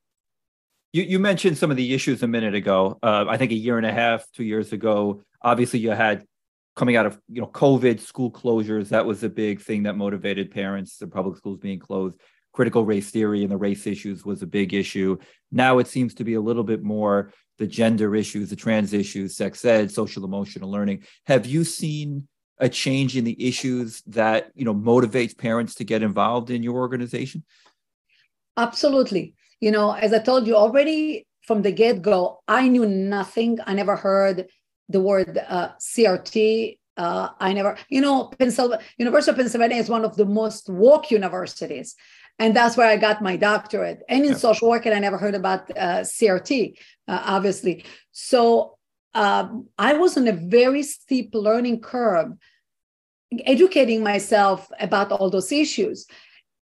You, 0.92 1.04
you 1.04 1.20
mentioned 1.20 1.58
some 1.58 1.70
of 1.70 1.78
the 1.78 1.94
issues 1.94 2.24
a 2.24 2.28
minute 2.28 2.56
ago. 2.56 2.98
Uh, 3.04 3.26
I 3.30 3.38
think 3.38 3.52
a 3.52 3.56
year 3.56 3.78
and 3.78 3.86
a 3.86 3.94
half, 3.94 4.26
two 4.34 4.44
years 4.44 4.74
ago. 4.74 5.22
Obviously, 5.44 5.80
you 5.80 5.92
had 5.92 6.26
coming 6.76 6.96
out 6.96 7.06
of 7.06 7.20
you 7.28 7.42
know 7.42 7.48
COVID, 7.48 8.00
school 8.00 8.32
closures. 8.32 8.90
That 8.90 9.06
was 9.06 9.24
a 9.24 9.30
big 9.30 9.62
thing 9.62 9.84
that 9.84 9.96
motivated 9.96 10.50
parents. 10.50 10.98
The 10.98 11.08
public 11.08 11.38
schools 11.38 11.60
being 11.60 11.78
closed. 11.80 12.16
Critical 12.52 12.86
race 12.86 13.12
theory 13.12 13.44
and 13.44 13.52
the 13.52 13.58
race 13.58 13.86
issues 13.88 14.26
was 14.26 14.42
a 14.42 14.48
big 14.48 14.74
issue. 14.74 15.18
Now 15.52 15.80
it 15.80 15.88
seems 15.88 16.14
to 16.16 16.24
be 16.24 16.34
a 16.34 16.42
little 16.42 16.64
bit 16.64 16.84
more 16.84 17.32
the 17.58 17.68
gender 17.68 18.16
issues, 18.16 18.50
the 18.50 18.56
trans 18.56 18.94
issues, 18.94 19.36
sex 19.36 19.64
ed, 19.66 19.92
social 19.92 20.26
emotional 20.26 20.72
learning. 20.72 21.04
Have 21.26 21.46
you 21.46 21.64
seen 21.64 22.28
a 22.58 22.70
change 22.70 23.16
in 23.16 23.24
the 23.24 23.48
issues 23.48 24.02
that 24.08 24.52
you 24.56 24.66
know 24.66 24.74
motivates 24.74 25.38
parents 25.38 25.76
to 25.76 25.84
get 25.84 26.04
involved 26.04 26.50
in 26.50 26.64
your 26.64 26.76
organization? 26.76 27.44
Absolutely. 28.58 29.36
You 29.62 29.72
know, 29.72 29.92
as 29.92 30.14
I 30.14 30.20
told 30.20 30.48
you 30.48 30.56
already 30.56 31.26
from 31.44 31.62
the 31.62 31.72
get 31.72 32.02
go, 32.02 32.42
I 32.48 32.68
knew 32.68 32.86
nothing. 32.86 33.60
I 33.66 33.74
never 33.74 33.96
heard 33.96 34.48
the 34.90 35.00
word 35.00 35.38
uh, 35.48 35.70
CRT. 35.80 36.78
Uh, 36.98 37.30
I 37.40 37.54
never, 37.54 37.78
you 37.90 38.02
know, 38.02 38.26
Pennsylvania, 38.26 38.84
University 38.98 39.32
of 39.32 39.38
Pennsylvania 39.38 39.78
is 39.78 39.90
one 39.90 40.04
of 40.04 40.18
the 40.18 40.26
most 40.26 40.70
woke 40.70 41.12
universities. 41.12 41.96
And 42.40 42.56
that's 42.56 42.78
where 42.78 42.88
I 42.88 42.96
got 42.96 43.22
my 43.22 43.36
doctorate. 43.36 44.02
And 44.08 44.24
in 44.24 44.32
yeah. 44.32 44.38
social 44.38 44.70
work, 44.70 44.86
and 44.86 44.96
I 44.96 45.00
never 45.00 45.18
heard 45.18 45.36
about 45.36 45.70
uh, 45.72 46.02
CRT, 46.02 46.78
uh, 47.08 47.22
obviously. 47.26 47.84
So 48.12 48.78
um, 49.14 49.68
I 49.78 49.94
was 49.94 50.18
on 50.18 50.28
a 50.28 50.32
very 50.32 50.84
steep 50.84 51.32
learning 51.34 51.82
curve, 51.82 52.32
educating 53.46 54.04
myself 54.04 54.70
about 54.80 55.12
all 55.12 55.30
those 55.30 55.52
issues. 55.52 56.08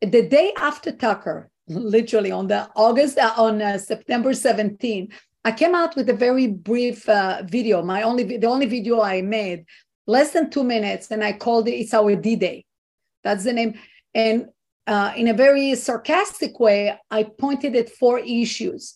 The 0.02 0.28
day 0.28 0.54
after 0.58 0.92
Tucker, 0.92 1.50
literally 1.68 2.32
on 2.32 2.48
the 2.48 2.70
August 2.76 3.18
uh, 3.18 3.34
on 3.38 3.62
uh, 3.62 3.78
September 3.78 4.34
17, 4.34 5.10
I 5.44 5.52
came 5.52 5.74
out 5.74 5.96
with 5.96 6.10
a 6.10 6.14
very 6.14 6.48
brief 6.48 7.08
uh, 7.08 7.44
video. 7.46 7.82
My 7.82 8.04
only 8.04 8.38
the 8.38 8.48
only 8.48 8.68
video 8.68 9.02
I 9.02 9.22
made, 9.22 9.66
less 10.06 10.32
than 10.32 10.50
two 10.50 10.64
minutes, 10.64 11.10
and 11.10 11.24
I 11.24 11.34
called 11.34 11.68
it 11.68 11.74
"It's 11.74 11.94
Our 11.94 12.16
D-Day." 12.16 12.66
That's 13.24 13.44
the 13.44 13.54
name. 13.54 13.80
And 14.14 14.50
uh, 14.88 15.14
in 15.16 15.28
a 15.28 15.34
very 15.34 15.76
sarcastic 15.76 16.60
way, 16.60 16.98
I 17.10 17.24
pointed 17.24 17.76
at 17.76 17.90
four 17.90 18.20
issues: 18.20 18.96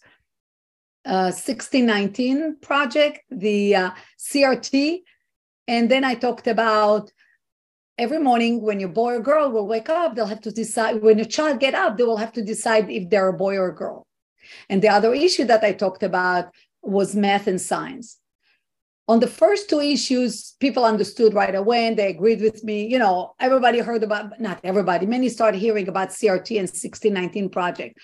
uh, 1.05 1.31
1619 1.31 2.57
project, 2.61 3.19
the 3.29 3.75
uh, 3.75 3.91
CRT, 4.19 5.01
and 5.67 5.89
then 5.89 6.03
I 6.03 6.15
talked 6.15 6.47
about 6.47 7.11
every 7.97 8.19
morning 8.19 8.61
when 8.61 8.79
your 8.79 8.89
boy 8.89 9.15
or 9.15 9.19
girl 9.21 9.49
will 9.49 9.67
wake 9.67 9.87
up 9.87 10.15
they'll 10.15 10.25
have 10.25 10.41
to 10.41 10.51
decide 10.51 11.01
when 11.01 11.19
a 11.19 11.25
child 11.25 11.61
get 11.61 11.73
up 11.73 11.95
they 11.95 12.03
will 12.03 12.17
have 12.17 12.33
to 12.33 12.43
decide 12.43 12.89
if 12.89 13.09
they're 13.09 13.29
a 13.29 13.33
boy 13.33 13.55
or 13.57 13.69
a 13.69 13.75
girl. 13.75 14.05
And 14.69 14.81
the 14.81 14.89
other 14.89 15.13
issue 15.13 15.45
that 15.45 15.63
i 15.63 15.71
talked 15.71 16.03
about 16.03 16.53
was 16.81 17.15
math 17.15 17.47
and 17.47 17.59
science 17.59 18.19
on 19.07 19.19
the 19.19 19.27
first 19.27 19.69
two 19.69 19.79
issues 19.79 20.55
people 20.59 20.83
understood 20.83 21.33
right 21.33 21.53
away 21.55 21.87
and 21.87 21.97
they 21.97 22.09
agreed 22.09 22.41
with 22.41 22.63
me. 22.63 22.87
You 22.87 22.99
know 22.99 23.35
everybody 23.39 23.79
heard 23.79 24.03
about 24.03 24.39
not 24.39 24.59
everybody 24.63 25.05
many 25.05 25.29
started 25.29 25.59
hearing 25.59 25.87
about 25.87 26.09
crt 26.09 26.49
and 26.51 26.69
1619 26.69 27.49
project. 27.49 27.97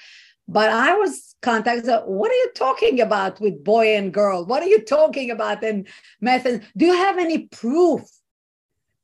But 0.47 0.69
i 0.69 0.93
was 0.95 1.35
contacted 1.41 1.89
what 2.05 2.31
are 2.31 2.35
you 2.43 2.51
talking 2.55 3.01
about 3.01 3.39
with 3.39 3.63
boy 3.63 3.95
and 3.95 4.13
girl? 4.13 4.45
What 4.45 4.61
are 4.63 4.67
you 4.67 4.83
talking 4.83 5.31
about 5.31 5.63
in 5.63 5.87
and 6.21 6.63
do 6.77 6.85
you 6.85 6.95
have 6.95 7.17
any 7.17 7.47
proof? 7.47 8.01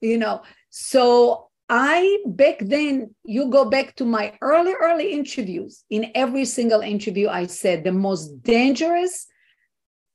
You 0.01 0.17
know 0.17 0.43
so 0.69 1.47
I 1.69 2.19
back 2.25 2.59
then, 2.61 3.13
you 3.25 3.49
go 3.49 3.69
back 3.69 3.95
to 3.95 4.05
my 4.05 4.33
early, 4.41 4.73
early 4.73 5.11
interviews. 5.11 5.83
In 5.89 6.11
every 6.15 6.45
single 6.45 6.79
interview, 6.79 7.27
I 7.27 7.47
said 7.47 7.83
the 7.83 7.91
most 7.91 8.41
dangerous 8.41 9.27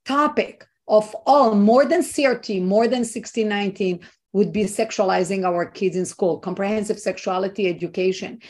topic 0.06 0.66
of 0.88 1.14
all, 1.26 1.54
more 1.54 1.84
than 1.84 2.00
CRT, 2.02 2.62
more 2.62 2.86
than 2.86 3.00
1619, 3.00 4.00
would 4.32 4.52
be 4.52 4.64
sexualizing 4.64 5.44
our 5.44 5.66
kids 5.66 5.96
in 5.96 6.06
school, 6.06 6.38
comprehensive 6.38 6.98
sexuality 6.98 7.68
education. 7.68 8.40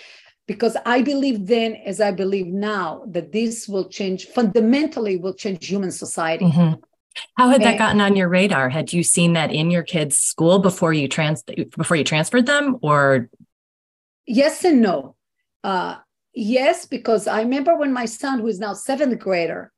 Because 0.46 0.76
I 0.84 1.02
believe 1.02 1.46
then, 1.46 1.74
as 1.74 2.00
I 2.00 2.10
believe 2.10 2.46
now, 2.46 3.04
that 3.08 3.32
this 3.32 3.68
will 3.68 3.88
change 3.88 4.26
fundamentally, 4.26 5.16
will 5.16 5.34
change 5.34 5.66
human 5.66 5.90
society. 5.90 6.44
Mm-hmm. 6.46 6.80
How 7.36 7.48
had 7.48 7.62
that 7.62 7.78
gotten 7.78 8.00
on 8.00 8.16
your 8.16 8.28
radar? 8.28 8.68
Had 8.68 8.92
you 8.92 9.02
seen 9.02 9.34
that 9.34 9.52
in 9.52 9.70
your 9.70 9.82
kids' 9.82 10.16
school 10.16 10.58
before 10.58 10.92
you 10.92 11.08
trans 11.08 11.42
before 11.76 11.96
you 11.96 12.04
transferred 12.04 12.46
them, 12.46 12.78
or? 12.82 13.28
Yes 14.26 14.64
and 14.64 14.80
no. 14.80 15.14
Uh, 15.62 15.96
yes, 16.34 16.86
because 16.86 17.26
I 17.26 17.42
remember 17.42 17.76
when 17.76 17.92
my 17.92 18.06
son, 18.06 18.40
who 18.40 18.46
is 18.46 18.58
now 18.58 18.72
seventh 18.72 19.18
grader, 19.18 19.72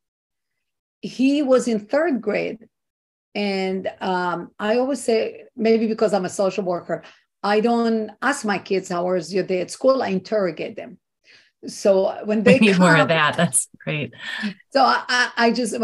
he 1.04 1.42
was 1.42 1.68
in 1.68 1.80
third 1.80 2.22
grade, 2.22 2.66
and 3.34 3.90
um, 4.00 4.50
I 4.58 4.78
always 4.78 5.02
say 5.02 5.44
maybe 5.54 5.86
because 5.86 6.14
I'm 6.14 6.24
a 6.24 6.30
social 6.30 6.64
worker, 6.64 7.02
I 7.42 7.60
don't 7.60 8.10
ask 8.22 8.44
my 8.44 8.58
kids 8.58 8.88
how 8.88 9.04
was 9.04 9.32
your 9.32 9.44
day 9.44 9.60
at 9.60 9.70
school. 9.70 10.02
I 10.02 10.08
interrogate 10.08 10.76
them. 10.76 10.98
So 11.66 12.24
when 12.24 12.42
they 12.42 12.58
need 12.58 12.78
more 12.78 12.96
of 12.96 13.08
that, 13.08 13.36
that's 13.36 13.68
great. 13.84 14.14
So 14.70 14.82
I, 14.82 15.30
I 15.36 15.52
just, 15.52 15.74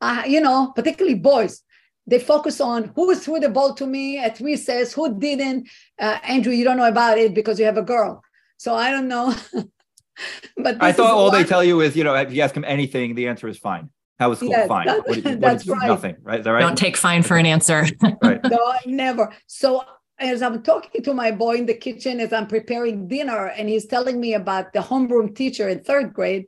I, 0.00 0.26
you 0.26 0.40
know, 0.40 0.72
particularly 0.74 1.18
boys, 1.18 1.62
they 2.06 2.18
focus 2.18 2.60
on 2.60 2.92
who 2.96 3.14
threw 3.14 3.38
the 3.38 3.48
ball 3.48 3.74
to 3.74 3.86
me 3.86 4.18
at 4.18 4.40
recess, 4.40 4.92
who 4.92 5.18
didn't. 5.18 5.68
Uh, 6.00 6.18
Andrew, 6.24 6.52
you 6.52 6.64
don't 6.64 6.76
know 6.76 6.88
about 6.88 7.18
it 7.18 7.32
because 7.32 7.58
you 7.58 7.64
have 7.64 7.78
a 7.78 7.82
girl. 7.82 8.22
So 8.56 8.74
I 8.74 8.90
don't 8.90 9.08
know. 9.08 9.34
but 10.56 10.82
I 10.82 10.92
thought 10.92 11.12
all 11.12 11.30
they 11.30 11.44
tell 11.44 11.64
you 11.64 11.80
is, 11.80 11.96
you 11.96 12.04
know, 12.04 12.14
if 12.14 12.32
you 12.32 12.42
ask 12.42 12.54
them 12.54 12.64
anything, 12.64 13.14
the 13.14 13.28
answer 13.28 13.48
is 13.48 13.58
fine. 13.58 13.90
How 14.18 14.28
was 14.28 14.38
school? 14.38 14.50
Yes, 14.50 14.68
fine. 14.68 14.86
That, 14.86 15.06
what, 15.08 15.18
what, 15.24 15.40
that's 15.40 15.66
right. 15.66 15.88
Nothing, 15.88 16.16
right? 16.22 16.40
Is 16.40 16.44
that 16.44 16.50
right? 16.50 16.60
Don't 16.60 16.78
take 16.78 16.96
fine 16.96 17.22
for 17.22 17.36
an 17.36 17.46
answer. 17.46 17.86
right. 18.22 18.40
No, 18.50 18.74
never. 18.86 19.32
So 19.46 19.84
as 20.18 20.42
I'm 20.42 20.62
talking 20.62 21.02
to 21.02 21.14
my 21.14 21.30
boy 21.30 21.56
in 21.56 21.66
the 21.66 21.74
kitchen 21.74 22.20
as 22.20 22.32
I'm 22.32 22.46
preparing 22.46 23.08
dinner, 23.08 23.46
and 23.46 23.68
he's 23.68 23.86
telling 23.86 24.20
me 24.20 24.34
about 24.34 24.72
the 24.72 24.80
homeroom 24.80 25.34
teacher 25.34 25.68
in 25.68 25.82
third 25.82 26.12
grade, 26.12 26.46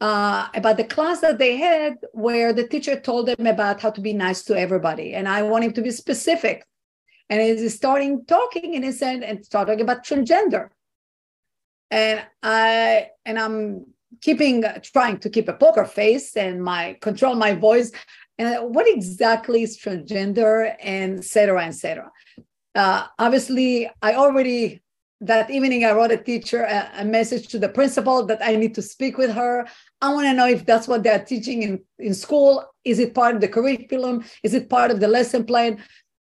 uh, 0.00 0.46
about 0.54 0.76
the 0.76 0.84
class 0.84 1.20
that 1.20 1.38
they 1.38 1.56
had 1.56 1.96
where 2.12 2.52
the 2.52 2.68
teacher 2.68 2.98
told 3.00 3.26
them 3.26 3.46
about 3.46 3.80
how 3.80 3.90
to 3.90 4.00
be 4.00 4.12
nice 4.12 4.44
to 4.44 4.56
everybody. 4.56 5.14
And 5.14 5.28
I 5.28 5.42
want 5.42 5.64
him 5.64 5.72
to 5.72 5.82
be 5.82 5.90
specific. 5.90 6.64
And 7.28 7.42
he's 7.42 7.74
starting 7.74 8.24
talking 8.24 8.76
and 8.76 8.84
he 8.84 8.92
said, 8.92 9.22
and 9.22 9.44
start 9.44 9.66
talking 9.66 9.82
about 9.82 10.04
transgender. 10.04 10.68
And 11.90 12.24
I 12.42 13.08
and 13.24 13.38
I'm 13.38 13.86
keeping 14.20 14.64
trying 14.82 15.18
to 15.18 15.30
keep 15.30 15.48
a 15.48 15.52
poker 15.52 15.84
face 15.84 16.36
and 16.36 16.62
my 16.62 16.96
control 17.00 17.34
my 17.34 17.54
voice. 17.54 17.92
And 18.38 18.72
what 18.74 18.86
exactly 18.86 19.62
is 19.62 19.78
transgender 19.78 20.74
and 20.80 21.18
etc. 21.18 21.66
etc. 21.66 22.10
Uh, 22.74 23.06
obviously, 23.18 23.90
I 24.02 24.14
already 24.14 24.82
that 25.20 25.50
evening 25.50 25.84
I 25.84 25.92
wrote 25.92 26.12
a 26.12 26.16
teacher 26.16 26.62
a, 26.62 26.90
a, 26.98 27.04
message 27.04 27.48
to 27.48 27.58
the 27.58 27.68
principal 27.68 28.24
that 28.26 28.38
I 28.40 28.54
need 28.54 28.74
to 28.76 28.82
speak 28.82 29.18
with 29.18 29.32
her. 29.32 29.66
I 30.00 30.12
want 30.12 30.26
to 30.26 30.32
know 30.32 30.46
if 30.46 30.64
that's 30.64 30.86
what 30.86 31.02
they're 31.02 31.24
teaching 31.24 31.62
in, 31.62 31.80
in 31.98 32.14
school. 32.14 32.64
Is 32.84 33.00
it 33.00 33.14
part 33.14 33.34
of 33.34 33.40
the 33.40 33.48
curriculum? 33.48 34.24
Is 34.44 34.54
it 34.54 34.70
part 34.70 34.90
of 34.90 35.00
the 35.00 35.08
lesson 35.08 35.44
plan? 35.44 35.82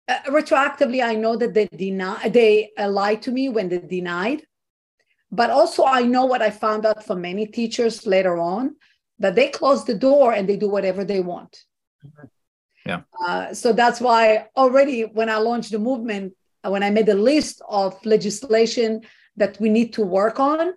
Uh, 0.07 0.19
retroactively, 0.27 1.03
I 1.03 1.15
know 1.15 1.37
that 1.37 1.53
they 1.53 1.67
deny 1.67 2.27
they 2.27 2.71
uh, 2.77 2.89
lied 2.89 3.21
to 3.23 3.31
me 3.31 3.47
when 3.47 3.69
they 3.69 3.79
denied, 3.79 4.43
but 5.31 5.49
also 5.49 5.85
I 5.85 6.01
know 6.01 6.25
what 6.25 6.41
I 6.41 6.49
found 6.49 6.85
out 6.85 7.05
from 7.05 7.21
many 7.21 7.45
teachers 7.45 8.05
later 8.05 8.37
on 8.37 8.75
that 9.19 9.35
they 9.35 9.49
close 9.49 9.85
the 9.85 9.93
door 9.93 10.33
and 10.33 10.47
they 10.47 10.57
do 10.57 10.67
whatever 10.67 11.05
they 11.05 11.21
want. 11.21 11.63
Yeah. 12.85 13.01
Uh, 13.25 13.53
so 13.53 13.71
that's 13.73 14.01
why 14.01 14.47
already 14.57 15.03
when 15.03 15.29
I 15.29 15.37
launched 15.37 15.71
the 15.71 15.79
movement, 15.79 16.33
when 16.63 16.83
I 16.83 16.89
made 16.89 17.07
a 17.09 17.15
list 17.15 17.61
of 17.69 18.03
legislation 18.05 19.01
that 19.37 19.59
we 19.59 19.69
need 19.69 19.93
to 19.93 20.01
work 20.01 20.39
on. 20.39 20.73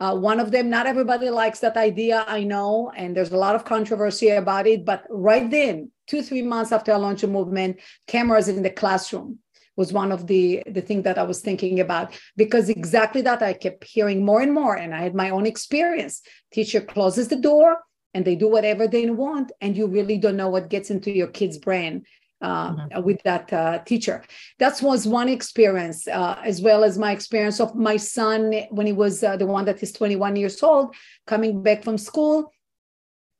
Uh, 0.00 0.16
one 0.16 0.40
of 0.40 0.50
them, 0.50 0.68
not 0.68 0.86
everybody 0.86 1.30
likes 1.30 1.60
that 1.60 1.76
idea, 1.76 2.24
I 2.26 2.42
know, 2.42 2.92
and 2.96 3.16
there's 3.16 3.30
a 3.30 3.36
lot 3.36 3.54
of 3.54 3.64
controversy 3.64 4.30
about 4.30 4.66
it. 4.66 4.84
But 4.84 5.04
right 5.08 5.48
then, 5.48 5.90
two, 6.08 6.20
three 6.22 6.42
months 6.42 6.72
after 6.72 6.92
I 6.92 6.96
launched 6.96 7.22
a 7.22 7.28
movement, 7.28 7.78
cameras 8.06 8.48
in 8.48 8.62
the 8.62 8.70
classroom 8.70 9.38
was 9.76 9.92
one 9.92 10.12
of 10.12 10.26
the 10.26 10.62
the 10.66 10.80
thing 10.80 11.02
that 11.02 11.18
I 11.18 11.22
was 11.22 11.40
thinking 11.40 11.80
about 11.80 12.12
because 12.36 12.68
exactly 12.68 13.22
that 13.22 13.42
I 13.42 13.52
kept 13.52 13.84
hearing 13.84 14.24
more 14.24 14.40
and 14.40 14.52
more, 14.52 14.76
and 14.76 14.94
I 14.94 15.02
had 15.02 15.14
my 15.14 15.30
own 15.30 15.46
experience. 15.46 16.22
Teacher 16.52 16.80
closes 16.80 17.28
the 17.28 17.36
door 17.36 17.78
and 18.12 18.24
they 18.24 18.36
do 18.36 18.48
whatever 18.48 18.86
they 18.86 19.10
want, 19.10 19.50
and 19.60 19.76
you 19.76 19.86
really 19.86 20.18
don't 20.18 20.36
know 20.36 20.48
what 20.48 20.70
gets 20.70 20.90
into 20.90 21.10
your 21.10 21.28
kid's 21.28 21.58
brain. 21.58 22.04
Uh, 22.42 22.74
mm-hmm. 22.74 23.02
with 23.04 23.22
that 23.22 23.50
uh, 23.54 23.78
teacher. 23.86 24.22
That 24.58 24.82
was 24.82 25.06
one 25.06 25.30
experience, 25.30 26.06
uh, 26.06 26.38
as 26.44 26.60
well 26.60 26.84
as 26.84 26.98
my 26.98 27.12
experience 27.12 27.58
of 27.58 27.74
my 27.74 27.96
son 27.96 28.52
when 28.70 28.86
he 28.86 28.92
was 28.92 29.24
uh, 29.24 29.38
the 29.38 29.46
one 29.46 29.64
that 29.64 29.82
is 29.82 29.92
21 29.92 30.36
years 30.36 30.62
old, 30.62 30.94
coming 31.26 31.62
back 31.62 31.82
from 31.82 31.96
school. 31.96 32.52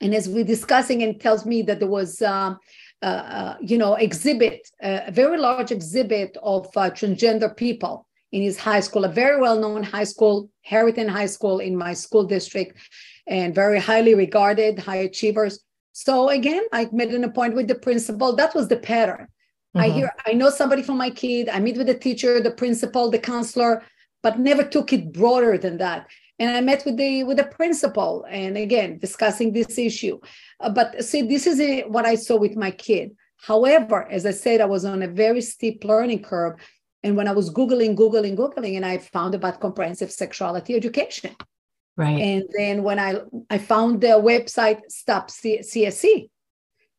And 0.01 0.14
as 0.14 0.27
we're 0.27 0.44
discussing, 0.44 1.03
and 1.03 1.20
tells 1.20 1.44
me 1.44 1.61
that 1.62 1.81
there 1.81 1.88
was 1.88 2.23
um, 2.23 2.59
uh, 3.05 3.27
uh, 3.40 3.57
you 3.61 3.77
know, 3.77 3.97
exhibit, 3.97 4.67
uh, 4.83 5.01
a 5.07 5.12
very 5.12 5.37
large 5.37 5.71
exhibit 5.71 6.38
of 6.43 6.73
transgender 6.73 7.55
people 7.55 8.07
in 8.33 8.40
his 8.40 8.59
high 8.59 8.81
school, 8.81 9.05
a 9.05 9.11
very 9.11 9.38
well-known 9.38 9.83
high 9.83 10.05
school, 10.05 10.49
Harriton 10.62 11.07
High 11.07 11.27
School 11.27 11.59
in 11.59 11.77
my 11.77 11.93
school 11.93 12.25
district, 12.25 12.79
and 13.27 13.55
very 13.55 13.79
highly 13.79 14.14
regarded, 14.14 14.79
high 14.79 15.03
achievers. 15.11 15.61
So 15.93 16.31
again, 16.31 16.62
I 16.73 16.88
made 16.93 17.12
an 17.12 17.25
appointment 17.25 17.57
with 17.57 17.69
the 17.69 17.75
principal. 17.75 18.35
That 18.35 18.55
was 18.55 18.69
the 18.69 18.79
pattern. 18.79 19.29
Mm-hmm. 19.77 19.81
I 19.81 19.88
hear, 19.90 20.11
I 20.27 20.33
know 20.33 20.49
somebody 20.49 20.83
from 20.83 20.97
my 20.97 21.11
kid. 21.11 21.51
I 21.51 21.61
meet 21.61 21.77
with 21.77 21.88
the 21.88 21.99
teacher, 22.07 22.40
the 22.40 22.53
principal, 22.53 23.11
the 23.11 23.19
counselor, 23.19 23.83
but 24.23 24.38
never 24.38 24.64
took 24.64 24.95
it 24.95 25.12
broader 25.12 25.59
than 25.59 25.77
that 25.77 26.09
and 26.38 26.57
I 26.57 26.61
met 26.61 26.85
with 26.85 26.97
the 26.97 27.25
with 27.25 27.37
the 27.37 27.45
principal, 27.45 28.27
and 28.29 28.57
again 28.57 28.99
discussing 28.99 29.53
this 29.53 29.79
issue. 29.79 30.19
Uh, 30.64 30.70
but 30.70 31.05
see, 31.05 31.22
this 31.22 31.46
is 31.46 31.61
a, 31.61 31.83
what 31.83 32.07
I 32.07 32.14
saw 32.14 32.37
with 32.37 32.57
my 32.57 32.70
kid. 32.70 33.14
However, 33.37 34.11
as 34.11 34.24
I 34.24 34.31
said, 34.31 34.61
I 34.61 34.64
was 34.64 34.85
on 34.85 35.03
a 35.03 35.09
very 35.09 35.42
steep 35.42 35.85
learning 35.85 36.22
curve, 36.22 36.55
and 37.03 37.16
when 37.16 37.29
I 37.29 37.33
was 37.33 37.50
googling, 37.50 37.94
googling, 37.94 38.37
googling, 38.37 38.77
and 38.77 38.87
I 38.87 38.98
found 38.98 39.35
about 39.35 39.61
comprehensive 39.61 40.11
sexuality 40.11 40.74
education. 40.74 41.37
Right. 41.96 42.18
And 42.18 42.44
then 42.57 42.83
when 42.83 42.98
I 42.98 43.20
I 43.50 43.59
found 43.59 44.00
the 44.00 44.18
website 44.33 44.81
Stop 44.88 45.31
C- 45.31 45.61
CSE, 45.61 46.29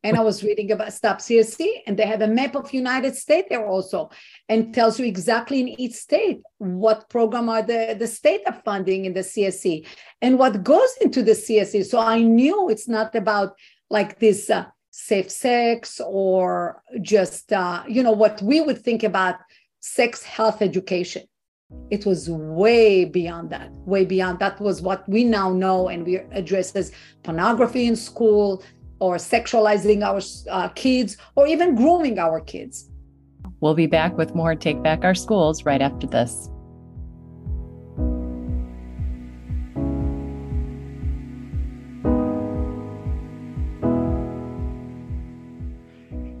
and 0.06 0.16
I 0.16 0.20
was 0.20 0.44
reading 0.44 0.70
about 0.70 0.92
Stop 0.92 1.18
CSE, 1.18 1.82
and 1.84 1.96
they 1.96 2.06
have 2.06 2.22
a 2.22 2.28
map 2.28 2.54
of 2.54 2.72
United 2.72 3.16
States 3.16 3.48
there 3.50 3.66
also, 3.66 4.08
and 4.48 4.72
tells 4.72 5.00
you 5.00 5.04
exactly 5.04 5.58
in 5.58 5.68
each 5.80 5.94
state 5.94 6.42
what 6.58 7.08
program 7.08 7.48
are 7.48 7.62
the, 7.62 7.96
the 7.98 8.06
state 8.06 8.42
are 8.46 8.62
funding 8.64 9.06
in 9.06 9.14
the 9.14 9.20
CSE 9.32 9.84
and 10.22 10.38
what 10.38 10.62
goes 10.62 10.96
into 11.00 11.24
the 11.24 11.32
CSE. 11.32 11.84
So 11.84 11.98
I 11.98 12.22
knew 12.22 12.68
it's 12.68 12.86
not 12.86 13.16
about 13.16 13.56
like 13.90 14.20
this 14.20 14.48
uh, 14.48 14.66
safe 14.92 15.28
sex 15.28 16.00
or 16.06 16.82
just 17.02 17.52
uh, 17.52 17.82
you 17.88 18.04
know 18.04 18.12
what 18.12 18.40
we 18.42 18.60
would 18.60 18.82
think 18.84 19.02
about 19.02 19.36
sex 19.80 20.22
health 20.22 20.62
education. 20.62 21.24
It 21.90 22.06
was 22.06 22.30
way 22.30 23.04
beyond 23.06 23.50
that, 23.50 23.72
way 23.72 24.04
beyond. 24.04 24.38
That 24.38 24.60
was 24.60 24.80
what 24.80 25.08
we 25.08 25.24
now 25.24 25.52
know, 25.52 25.88
and 25.88 26.06
we 26.06 26.18
address 26.30 26.76
as 26.76 26.92
pornography 27.24 27.86
in 27.86 27.96
school, 27.96 28.62
or 28.98 29.16
sexualizing 29.16 30.02
our 30.02 30.20
uh, 30.50 30.68
kids 30.70 31.16
or 31.34 31.46
even 31.46 31.74
grooming 31.74 32.18
our 32.18 32.40
kids. 32.40 32.90
We'll 33.60 33.74
be 33.74 33.86
back 33.86 34.16
with 34.16 34.34
more 34.34 34.54
Take 34.54 34.82
Back 34.82 35.04
Our 35.04 35.14
Schools 35.14 35.64
right 35.64 35.80
after 35.80 36.06
this. 36.06 36.50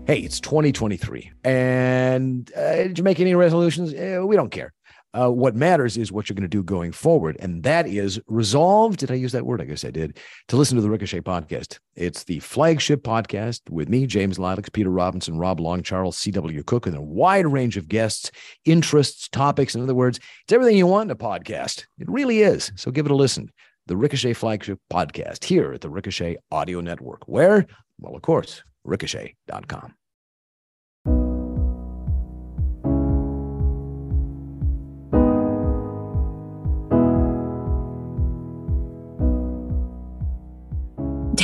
Hey, 0.06 0.20
it's 0.20 0.38
2023. 0.38 1.32
And 1.42 2.52
uh, 2.56 2.76
did 2.76 2.98
you 2.98 3.02
make 3.02 3.18
any 3.18 3.34
resolutions? 3.34 3.92
Uh, 3.92 4.24
we 4.24 4.36
don't 4.36 4.50
care. 4.50 4.72
Uh, 5.16 5.30
what 5.30 5.56
matters 5.56 5.96
is 5.96 6.12
what 6.12 6.28
you're 6.28 6.34
going 6.34 6.42
to 6.42 6.48
do 6.48 6.62
going 6.62 6.92
forward. 6.92 7.36
And 7.40 7.62
that 7.62 7.86
is 7.86 8.20
resolve. 8.26 8.98
Did 8.98 9.10
I 9.10 9.14
use 9.14 9.32
that 9.32 9.46
word? 9.46 9.62
I 9.62 9.64
guess 9.64 9.84
I 9.84 9.90
did. 9.90 10.18
To 10.48 10.56
listen 10.56 10.76
to 10.76 10.82
the 10.82 10.90
Ricochet 10.90 11.22
podcast. 11.22 11.78
It's 11.94 12.24
the 12.24 12.40
flagship 12.40 13.02
podcast 13.02 13.62
with 13.70 13.88
me, 13.88 14.06
James 14.06 14.36
Lileks, 14.36 14.72
Peter 14.72 14.90
Robinson, 14.90 15.38
Rob 15.38 15.60
Long, 15.60 15.82
Charles 15.82 16.18
C.W. 16.18 16.62
Cooke, 16.64 16.86
and 16.86 16.96
a 16.96 17.00
wide 17.00 17.46
range 17.46 17.78
of 17.78 17.88
guests, 17.88 18.30
interests, 18.66 19.28
topics. 19.28 19.74
In 19.74 19.82
other 19.82 19.94
words, 19.94 20.18
it's 20.44 20.52
everything 20.52 20.76
you 20.76 20.86
want 20.86 21.10
in 21.10 21.12
a 21.12 21.16
podcast. 21.16 21.86
It 21.98 22.08
really 22.10 22.42
is. 22.42 22.70
So 22.76 22.90
give 22.90 23.06
it 23.06 23.12
a 23.12 23.16
listen. 23.16 23.50
The 23.86 23.96
Ricochet 23.96 24.34
flagship 24.34 24.80
podcast 24.92 25.44
here 25.44 25.72
at 25.72 25.80
the 25.80 25.88
Ricochet 25.88 26.36
Audio 26.50 26.80
Network. 26.80 27.26
Where? 27.26 27.66
Well, 27.98 28.14
of 28.14 28.22
course, 28.22 28.62
ricochet.com. 28.84 29.94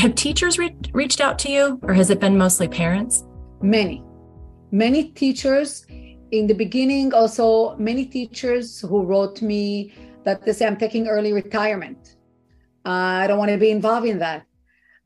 have 0.02 0.16
teachers 0.16 0.58
re- 0.58 0.74
reached 0.92 1.20
out 1.20 1.38
to 1.38 1.48
you 1.48 1.78
or 1.82 1.94
has 1.94 2.10
it 2.10 2.18
been 2.18 2.36
mostly 2.36 2.66
parents? 2.66 3.24
Many. 3.60 4.02
Many 4.72 5.12
teachers. 5.12 5.86
In 6.32 6.48
the 6.48 6.54
beginning 6.54 7.14
also 7.14 7.76
many 7.76 8.06
teachers 8.06 8.80
who 8.80 9.04
wrote 9.04 9.40
me 9.42 9.94
that 10.24 10.44
they 10.44 10.52
say 10.52 10.66
i'm 10.66 10.76
taking 10.76 11.06
early 11.06 11.32
retirement. 11.32 12.16
Uh, 12.84 13.22
i 13.22 13.26
don't 13.28 13.38
want 13.38 13.52
to 13.52 13.58
be 13.58 13.70
involved 13.70 14.08
in 14.08 14.18
that. 14.18 14.44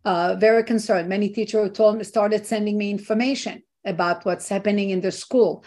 Uh, 0.07 0.35
very 0.37 0.65
concerned. 0.65 1.11
Many 1.11 1.29
teachers 1.29 1.77
told 1.77 1.99
me 1.99 2.05
started 2.05 2.47
sending 2.47 2.79
me 2.79 2.91
information 2.91 3.63
about 3.85 4.25
what's 4.25 4.49
happening 4.49 4.89
in 4.91 5.03
the 5.03 5.13
school. 5.13 5.63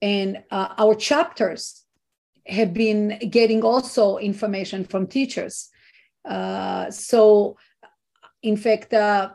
And 0.00 0.30
uh, 0.52 0.68
our 0.78 0.94
chapters 0.94 1.84
have 2.46 2.72
been 2.74 3.18
getting 3.28 3.64
also 3.64 4.18
information 4.18 4.84
from 4.84 5.08
teachers. 5.08 5.68
Uh, 6.24 6.90
so 6.90 7.56
in 8.42 8.56
fact, 8.56 8.92
uh, 8.92 9.30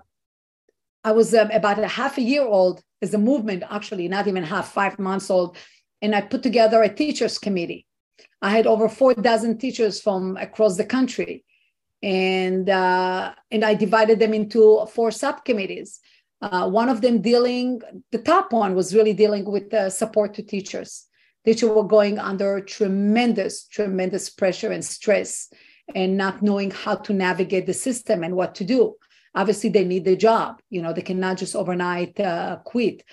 I 1.04 1.12
was 1.12 1.34
uh, 1.34 1.50
about 1.52 1.80
a 1.80 1.88
half 1.88 2.18
a 2.18 2.22
year 2.22 2.44
old 2.44 2.82
as 3.02 3.14
a 3.14 3.18
movement, 3.18 3.64
actually, 3.70 4.08
not 4.08 4.28
even 4.28 4.44
half, 4.44 4.72
five 4.72 4.98
months 4.98 5.30
old. 5.30 5.58
And 6.02 6.16
I 6.16 6.22
put 6.22 6.44
together 6.44 6.82
a 6.82 6.94
teachers 6.94 7.38
committee. 7.38 7.86
I 8.42 8.52
had 8.52 8.68
over 8.68 8.88
four 8.90 9.14
dozen 9.14 9.58
teachers 9.58 10.02
from 10.02 10.38
across 10.38 10.78
the 10.78 10.86
country. 10.86 11.44
And, 12.02 12.70
uh, 12.70 13.34
and 13.52 13.64
I 13.64 13.74
divided 13.74 14.20
them 14.20 14.34
into 14.34 14.86
four 14.88 15.12
subcommittees. 15.12 16.00
Uh, 16.42 16.70
one 16.70 16.90
of 16.90 17.00
them 17.02 17.22
dealing, 17.22 17.82
the 18.12 18.18
top 18.18 18.52
one 18.52 18.76
was 18.76 18.94
really 18.94 19.14
dealing 19.14 19.46
with 19.46 19.74
uh, 19.74 19.90
support 19.90 20.34
to 20.34 20.44
teachers. 20.44 21.06
Teachers 21.46 21.70
were 21.70 21.88
going 21.88 22.20
under 22.20 22.60
tremendous, 22.60 23.66
tremendous 23.68 24.30
pressure 24.30 24.72
and 24.72 24.84
stress 24.84 25.50
and 25.94 26.18
not 26.18 26.42
knowing 26.42 26.72
how 26.72 26.96
to 26.96 27.14
navigate 27.14 27.66
the 27.66 27.74
system 27.74 28.24
and 28.24 28.36
what 28.36 28.56
to 28.56 28.64
do. 28.64 28.96
Obviously, 29.36 29.70
they 29.70 29.84
need 29.84 30.06
the 30.06 30.16
job. 30.16 30.62
You 30.70 30.82
know, 30.82 30.94
they 30.94 31.02
cannot 31.02 31.38
just 31.38 31.56
overnight 31.56 32.20
uh, 32.20 32.58
quit. 32.64 33.04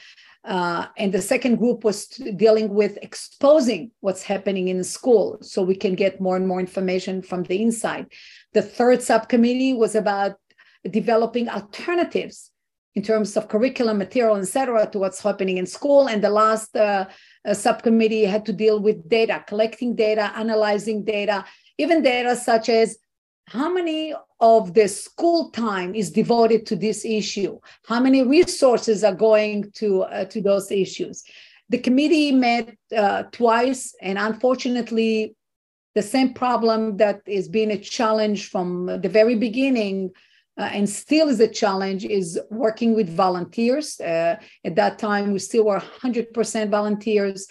Uh, 0.44 0.86
and 0.96 1.12
the 1.12 1.20
second 1.20 1.56
group 1.56 1.84
was 1.84 2.06
dealing 2.06 2.72
with 2.72 2.98
exposing 3.02 3.90
what's 4.00 4.22
happening 4.22 4.68
in 4.68 4.82
school 4.82 5.38
so 5.42 5.62
we 5.62 5.74
can 5.74 5.94
get 5.94 6.20
more 6.20 6.36
and 6.36 6.48
more 6.48 6.60
information 6.60 7.20
from 7.20 7.42
the 7.44 7.60
inside. 7.60 8.06
The 8.54 8.62
third 8.62 9.02
subcommittee 9.02 9.74
was 9.74 9.94
about 9.94 10.36
developing 10.90 11.48
alternatives 11.48 12.50
in 12.94 13.02
terms 13.02 13.36
of 13.36 13.48
curriculum 13.48 13.98
material, 13.98 14.36
et 14.36 14.46
cetera, 14.46 14.86
to 14.90 14.98
what's 14.98 15.22
happening 15.22 15.58
in 15.58 15.66
school. 15.66 16.08
And 16.08 16.24
the 16.24 16.30
last 16.30 16.74
uh, 16.74 17.06
uh 17.44 17.54
subcommittee 17.54 18.24
had 18.24 18.44
to 18.46 18.52
deal 18.52 18.80
with 18.80 19.08
data, 19.08 19.44
collecting 19.46 19.94
data, 19.94 20.32
analyzing 20.36 21.04
data, 21.04 21.44
even 21.80 22.02
data 22.02 22.36
such 22.36 22.68
as 22.68 22.98
how 23.46 23.72
many 23.72 24.14
of 24.38 24.74
the 24.74 24.86
school 24.86 25.50
time 25.50 25.94
is 25.94 26.10
devoted 26.10 26.66
to 26.66 26.76
this 26.76 27.04
issue? 27.04 27.58
How 27.86 28.00
many 28.00 28.22
resources 28.22 29.02
are 29.02 29.14
going 29.14 29.70
to 29.80 30.02
uh, 30.02 30.24
to 30.26 30.40
those 30.40 30.70
issues? 30.70 31.24
The 31.68 31.78
committee 31.78 32.32
met 32.32 32.76
uh, 32.96 33.24
twice 33.32 33.94
and 34.00 34.18
unfortunately 34.18 35.34
the 35.94 36.02
same 36.02 36.34
problem 36.34 36.96
that 36.98 37.22
is 37.26 37.48
being 37.48 37.72
a 37.72 37.78
challenge 37.78 38.48
from 38.50 38.86
the 39.04 39.08
very 39.08 39.34
beginning 39.34 40.10
uh, 40.58 40.68
and 40.76 40.88
still 40.88 41.28
is 41.28 41.40
a 41.40 41.48
challenge 41.48 42.04
is 42.04 42.38
working 42.50 42.94
with 42.94 43.08
volunteers. 43.08 43.98
Uh, 44.00 44.36
at 44.64 44.76
that 44.76 44.98
time 44.98 45.32
we 45.32 45.38
still 45.38 45.64
were 45.64 45.80
100% 45.80 46.70
volunteers 46.70 47.48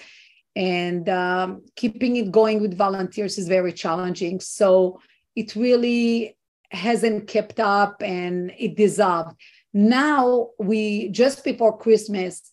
and 0.59 1.07
um, 1.07 1.63
keeping 1.77 2.17
it 2.17 2.33
going 2.33 2.59
with 2.59 2.77
volunteers 2.77 3.37
is 3.37 3.47
very 3.47 3.71
challenging. 3.71 4.41
So 4.41 4.99
it 5.33 5.55
really 5.55 6.37
hasn't 6.71 7.27
kept 7.27 7.61
up 7.61 8.03
and 8.03 8.51
it 8.59 8.75
dissolved. 8.75 9.39
Now 9.73 10.49
we 10.59 11.09
just 11.09 11.43
before 11.43 11.77
christmas 11.77 12.51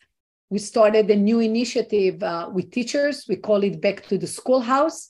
we 0.51 0.59
started 0.61 1.11
a 1.11 1.17
new 1.17 1.41
initiative 1.41 2.23
uh, 2.23 2.49
with 2.53 2.71
teachers. 2.71 3.27
We 3.29 3.37
call 3.37 3.65
it 3.65 3.81
back 3.81 4.07
to 4.07 4.17
the 4.17 4.29
schoolhouse. 4.29 5.09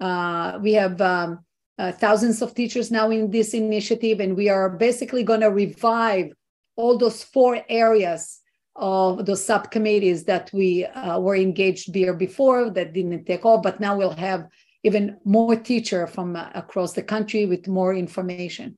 Uh, 0.00 0.58
we 0.60 0.72
have 0.72 1.00
um, 1.00 1.44
uh, 1.78 1.92
thousands 1.92 2.42
of 2.42 2.52
teachers 2.52 2.90
now 2.90 3.10
in 3.10 3.30
this 3.30 3.54
initiative, 3.54 4.18
and 4.18 4.36
we 4.36 4.48
are 4.48 4.68
basically 4.68 5.22
going 5.22 5.42
to 5.42 5.50
revive 5.50 6.32
all 6.74 6.98
those 6.98 7.22
four 7.22 7.62
areas 7.68 8.40
of 8.76 9.26
the 9.26 9.36
subcommittees 9.36 10.24
that 10.24 10.50
we 10.52 10.86
uh, 10.86 11.18
were 11.18 11.36
engaged 11.36 11.94
here 11.94 12.14
before 12.14 12.70
that 12.70 12.92
didn't 12.92 13.24
take 13.26 13.44
off, 13.44 13.62
but 13.62 13.80
now 13.80 13.96
we'll 13.96 14.10
have 14.10 14.48
even 14.82 15.16
more 15.24 15.56
teacher 15.56 16.06
from 16.06 16.36
uh, 16.36 16.48
across 16.54 16.92
the 16.92 17.02
country 17.02 17.46
with 17.46 17.68
more 17.68 17.94
information. 17.94 18.76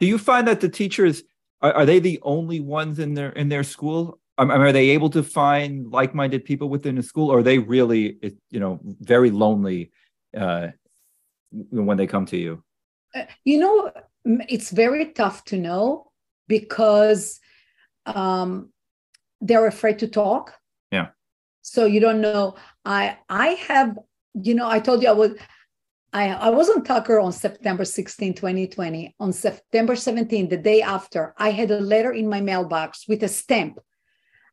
Do 0.00 0.06
you 0.06 0.18
find 0.18 0.46
that 0.48 0.60
the 0.60 0.68
teachers 0.68 1.22
are, 1.60 1.72
are 1.72 1.86
they 1.86 1.98
the 1.98 2.18
only 2.22 2.60
ones 2.60 2.98
in 2.98 3.14
their 3.14 3.30
in 3.30 3.48
their 3.48 3.64
school? 3.64 4.20
Um, 4.36 4.50
are 4.50 4.70
they 4.70 4.90
able 4.90 5.10
to 5.10 5.24
find 5.24 5.90
like-minded 5.90 6.44
people 6.44 6.68
within 6.68 6.94
the 6.94 7.02
school, 7.02 7.30
or 7.32 7.40
are 7.40 7.42
they 7.42 7.58
really, 7.58 8.18
you 8.50 8.60
know, 8.60 8.78
very 8.84 9.32
lonely 9.32 9.90
uh, 10.36 10.68
when 11.50 11.96
they 11.96 12.06
come 12.06 12.24
to 12.26 12.36
you? 12.36 12.62
Uh, 13.16 13.24
you 13.44 13.58
know, 13.58 13.90
it's 14.48 14.70
very 14.70 15.06
tough 15.06 15.44
to 15.46 15.56
know 15.56 16.12
because 16.46 17.40
um, 18.16 18.70
they're 19.40 19.66
afraid 19.66 19.98
to 20.00 20.08
talk. 20.08 20.54
Yeah. 20.90 21.08
So 21.62 21.84
you 21.84 22.00
don't 22.00 22.20
know. 22.20 22.56
I 22.84 23.18
I 23.28 23.48
have, 23.68 23.98
you 24.34 24.54
know, 24.54 24.68
I 24.68 24.80
told 24.80 25.02
you 25.02 25.08
I 25.08 25.12
was 25.12 25.32
I, 26.12 26.28
I 26.30 26.48
was 26.48 26.70
on 26.70 26.84
Tucker 26.84 27.20
on 27.20 27.32
September 27.32 27.84
16, 27.84 28.34
2020. 28.34 29.14
On 29.20 29.32
September 29.32 29.94
17, 29.94 30.48
the 30.48 30.56
day 30.56 30.80
after, 30.80 31.34
I 31.36 31.50
had 31.50 31.70
a 31.70 31.80
letter 31.80 32.12
in 32.12 32.28
my 32.28 32.40
mailbox 32.40 33.06
with 33.06 33.22
a 33.22 33.28
stamp. 33.28 33.78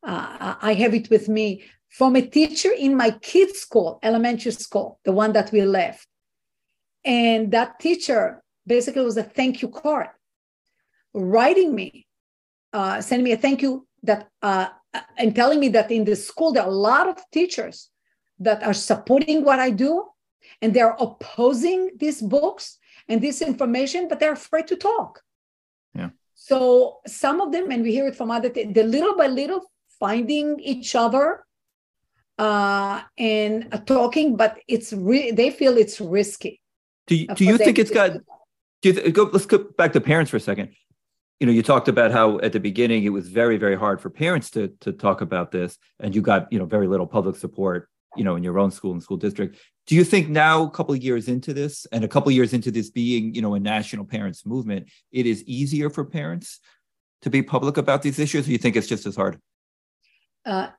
Uh, 0.05 0.55
I 0.61 0.73
have 0.73 0.93
it 0.93 1.09
with 1.09 1.29
me 1.29 1.63
from 1.89 2.15
a 2.17 2.21
teacher 2.21 2.71
in 2.71 2.97
my 2.97 3.11
kids' 3.11 3.59
school, 3.59 3.99
elementary 4.03 4.51
school, 4.51 4.99
the 5.05 5.13
one 5.13 5.31
that 5.31 5.51
we 5.51 5.61
left. 5.61 6.07
And 7.05 7.51
that 7.53 7.79
teacher 7.79 8.43
basically 8.67 9.05
was 9.05 9.15
a 9.15 9.23
thank 9.23 9.61
you 9.61 9.69
card, 9.69 10.09
writing 11.13 11.73
me, 11.73 12.04
uh, 12.75 13.01
sending 13.01 13.23
me 13.23 13.31
a 13.31 13.37
thank 13.37 13.61
you 13.61 13.87
that, 14.03 14.27
uh, 14.41 14.67
and 15.17 15.35
telling 15.35 15.59
me 15.59 15.69
that 15.69 15.89
in 15.91 16.03
the 16.03 16.15
school 16.15 16.51
there 16.51 16.63
are 16.63 16.69
a 16.69 16.81
lot 16.91 17.07
of 17.07 17.17
teachers 17.31 17.89
that 18.39 18.63
are 18.63 18.73
supporting 18.73 19.43
what 19.47 19.59
I 19.59 19.69
do 19.69 19.91
and 20.61 20.73
they're 20.73 20.95
opposing 20.99 21.91
these 21.97 22.21
books 22.21 22.77
and 23.07 23.21
this 23.21 23.41
information, 23.41 24.07
but 24.09 24.19
they're 24.19 24.33
afraid 24.33 24.67
to 24.67 24.75
talk. 24.75 25.21
Yeah. 25.93 26.09
So 26.33 26.99
some 27.07 27.39
of 27.39 27.51
them, 27.53 27.71
and 27.71 27.81
we 27.81 27.91
hear 27.91 28.07
it 28.07 28.15
from 28.15 28.29
other, 28.29 28.49
the 28.49 28.83
little 28.83 29.15
by 29.15 29.27
little 29.27 29.61
finding 29.99 30.59
each 30.59 30.95
other 30.95 31.45
uh, 32.37 33.01
and 33.17 33.69
uh, 33.71 33.77
talking, 33.77 34.35
but 34.35 34.59
it's 34.67 34.91
really 34.91 35.31
they 35.31 35.49
feel 35.49 35.77
it's 35.77 36.01
risky. 36.01 36.61
Do 37.07 37.15
you, 37.15 37.27
do 37.27 37.45
you 37.45 37.57
think 37.57 37.79
it's 37.79 37.91
got? 37.91 38.11
Do 38.81 38.89
you 38.89 38.93
th- 38.93 39.13
go? 39.13 39.29
Let's 39.31 39.45
go 39.45 39.59
back 39.77 39.93
to 39.93 40.01
parents 40.01 40.29
for 40.31 40.37
a 40.37 40.41
second. 40.41 40.75
You 41.39 41.47
know, 41.47 41.53
you 41.53 41.63
talked 41.63 41.87
about 41.87 42.11
how 42.11 42.39
at 42.39 42.53
the 42.53 42.59
beginning 42.59 43.03
it 43.03 43.09
was 43.09 43.27
very, 43.27 43.57
very 43.57 43.75
hard 43.75 43.99
for 44.01 44.09
parents 44.09 44.49
to 44.51 44.69
to 44.81 44.91
talk 44.91 45.21
about 45.21 45.51
this, 45.51 45.77
and 45.99 46.15
you 46.15 46.21
got 46.21 46.51
you 46.51 46.59
know 46.59 46.65
very 46.65 46.87
little 46.87 47.07
public 47.07 47.35
support 47.35 47.89
you 48.15 48.23
know 48.23 48.35
in 48.35 48.43
your 48.43 48.57
own 48.57 48.71
school 48.71 48.93
and 48.93 49.03
school 49.03 49.17
district. 49.17 49.57
Do 49.87 49.95
you 49.95 50.03
think 50.03 50.29
now 50.29 50.63
a 50.63 50.69
couple 50.69 50.95
of 50.95 51.03
years 51.03 51.27
into 51.27 51.53
this 51.53 51.85
and 51.91 52.03
a 52.03 52.07
couple 52.07 52.29
of 52.29 52.35
years 52.35 52.53
into 52.53 52.71
this 52.71 52.89
being 52.89 53.35
you 53.35 53.41
know 53.41 53.53
a 53.53 53.59
national 53.59 54.05
parents 54.05 54.45
movement 54.45 54.89
it 55.11 55.25
is 55.25 55.43
easier 55.43 55.89
for 55.89 56.05
parents 56.05 56.59
to 57.21 57.29
be 57.29 57.41
public 57.41 57.77
about 57.77 58.01
these 58.01 58.19
issues 58.19 58.47
or 58.47 58.51
you 58.51 58.57
think 58.57 58.75
it's 58.75 58.87
just 58.87 59.05
as 59.05 59.15
hard? 59.15 59.39
Uh, 60.45 60.69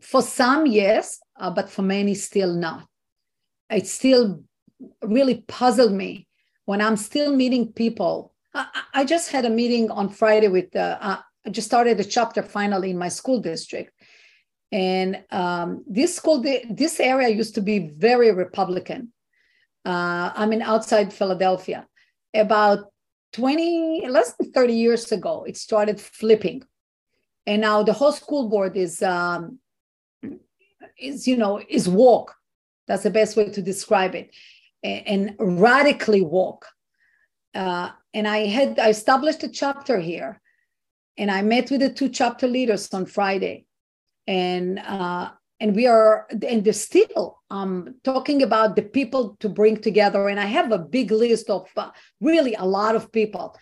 for 0.00 0.22
some 0.22 0.66
yes 0.66 1.18
uh, 1.38 1.50
but 1.50 1.70
for 1.70 1.82
many 1.82 2.14
still 2.14 2.54
not. 2.54 2.86
It 3.70 3.86
still 3.86 4.42
really 5.02 5.42
puzzled 5.48 5.92
me 5.92 6.28
when 6.66 6.80
i'm 6.80 6.96
still 6.96 7.34
meeting 7.34 7.72
people 7.72 8.32
i, 8.94 9.04
just 9.04 9.30
had 9.30 9.44
a 9.44 9.50
meeting 9.50 9.90
on 9.90 10.08
friday 10.08 10.48
with 10.48 10.74
uh 10.76 10.98
i 11.00 11.50
just 11.50 11.66
started 11.66 11.98
a 12.00 12.04
chapter 12.04 12.42
finally 12.42 12.90
in 12.90 12.98
my 12.98 13.08
school 13.08 13.40
district 13.40 13.92
and 14.70 15.24
um, 15.30 15.84
this 15.86 16.14
school, 16.14 16.42
this 16.42 17.00
area 17.00 17.28
used 17.28 17.54
to 17.54 17.62
be 17.62 17.90
very 17.96 18.32
Republican. 18.32 19.12
Uh, 19.84 20.30
I 20.34 20.46
mean, 20.46 20.60
outside 20.60 21.12
Philadelphia. 21.12 21.86
About 22.34 22.92
20, 23.32 24.06
less 24.08 24.34
than 24.34 24.52
30 24.52 24.74
years 24.74 25.10
ago, 25.10 25.44
it 25.44 25.56
started 25.56 26.00
flipping. 26.00 26.62
And 27.46 27.62
now 27.62 27.82
the 27.82 27.94
whole 27.94 28.12
school 28.12 28.50
board 28.50 28.76
is, 28.76 29.02
um, 29.02 29.58
is 30.98 31.26
you 31.26 31.36
know, 31.36 31.62
is 31.66 31.88
woke. 31.88 32.34
That's 32.86 33.04
the 33.04 33.10
best 33.10 33.36
way 33.36 33.48
to 33.48 33.62
describe 33.62 34.14
it. 34.14 34.34
And, 34.82 35.30
and 35.38 35.60
radically 35.60 36.20
woke. 36.20 36.66
Uh, 37.58 37.90
and 38.14 38.28
I 38.28 38.46
had 38.46 38.78
I 38.78 38.88
established 38.90 39.42
a 39.42 39.48
chapter 39.48 39.98
here, 39.98 40.40
and 41.16 41.28
I 41.28 41.42
met 41.42 41.70
with 41.72 41.80
the 41.80 41.90
two 41.90 42.08
chapter 42.08 42.46
leaders 42.46 42.94
on 42.94 43.04
Friday. 43.04 43.66
And 44.28 44.78
uh, 44.78 45.30
and 45.58 45.74
we 45.74 45.86
are 45.86 46.28
and 46.30 46.64
they're 46.64 46.72
still 46.72 47.40
um, 47.50 47.96
talking 48.04 48.42
about 48.42 48.76
the 48.76 48.82
people 48.82 49.36
to 49.40 49.48
bring 49.48 49.78
together. 49.78 50.28
And 50.28 50.38
i 50.38 50.44
have 50.44 50.70
a 50.70 50.78
big 50.78 51.10
list 51.10 51.50
of 51.50 51.68
uh, 51.76 51.90
really 52.20 52.54
a 52.54 52.64
lot 52.64 52.94
of 52.94 53.10
people. 53.10 53.56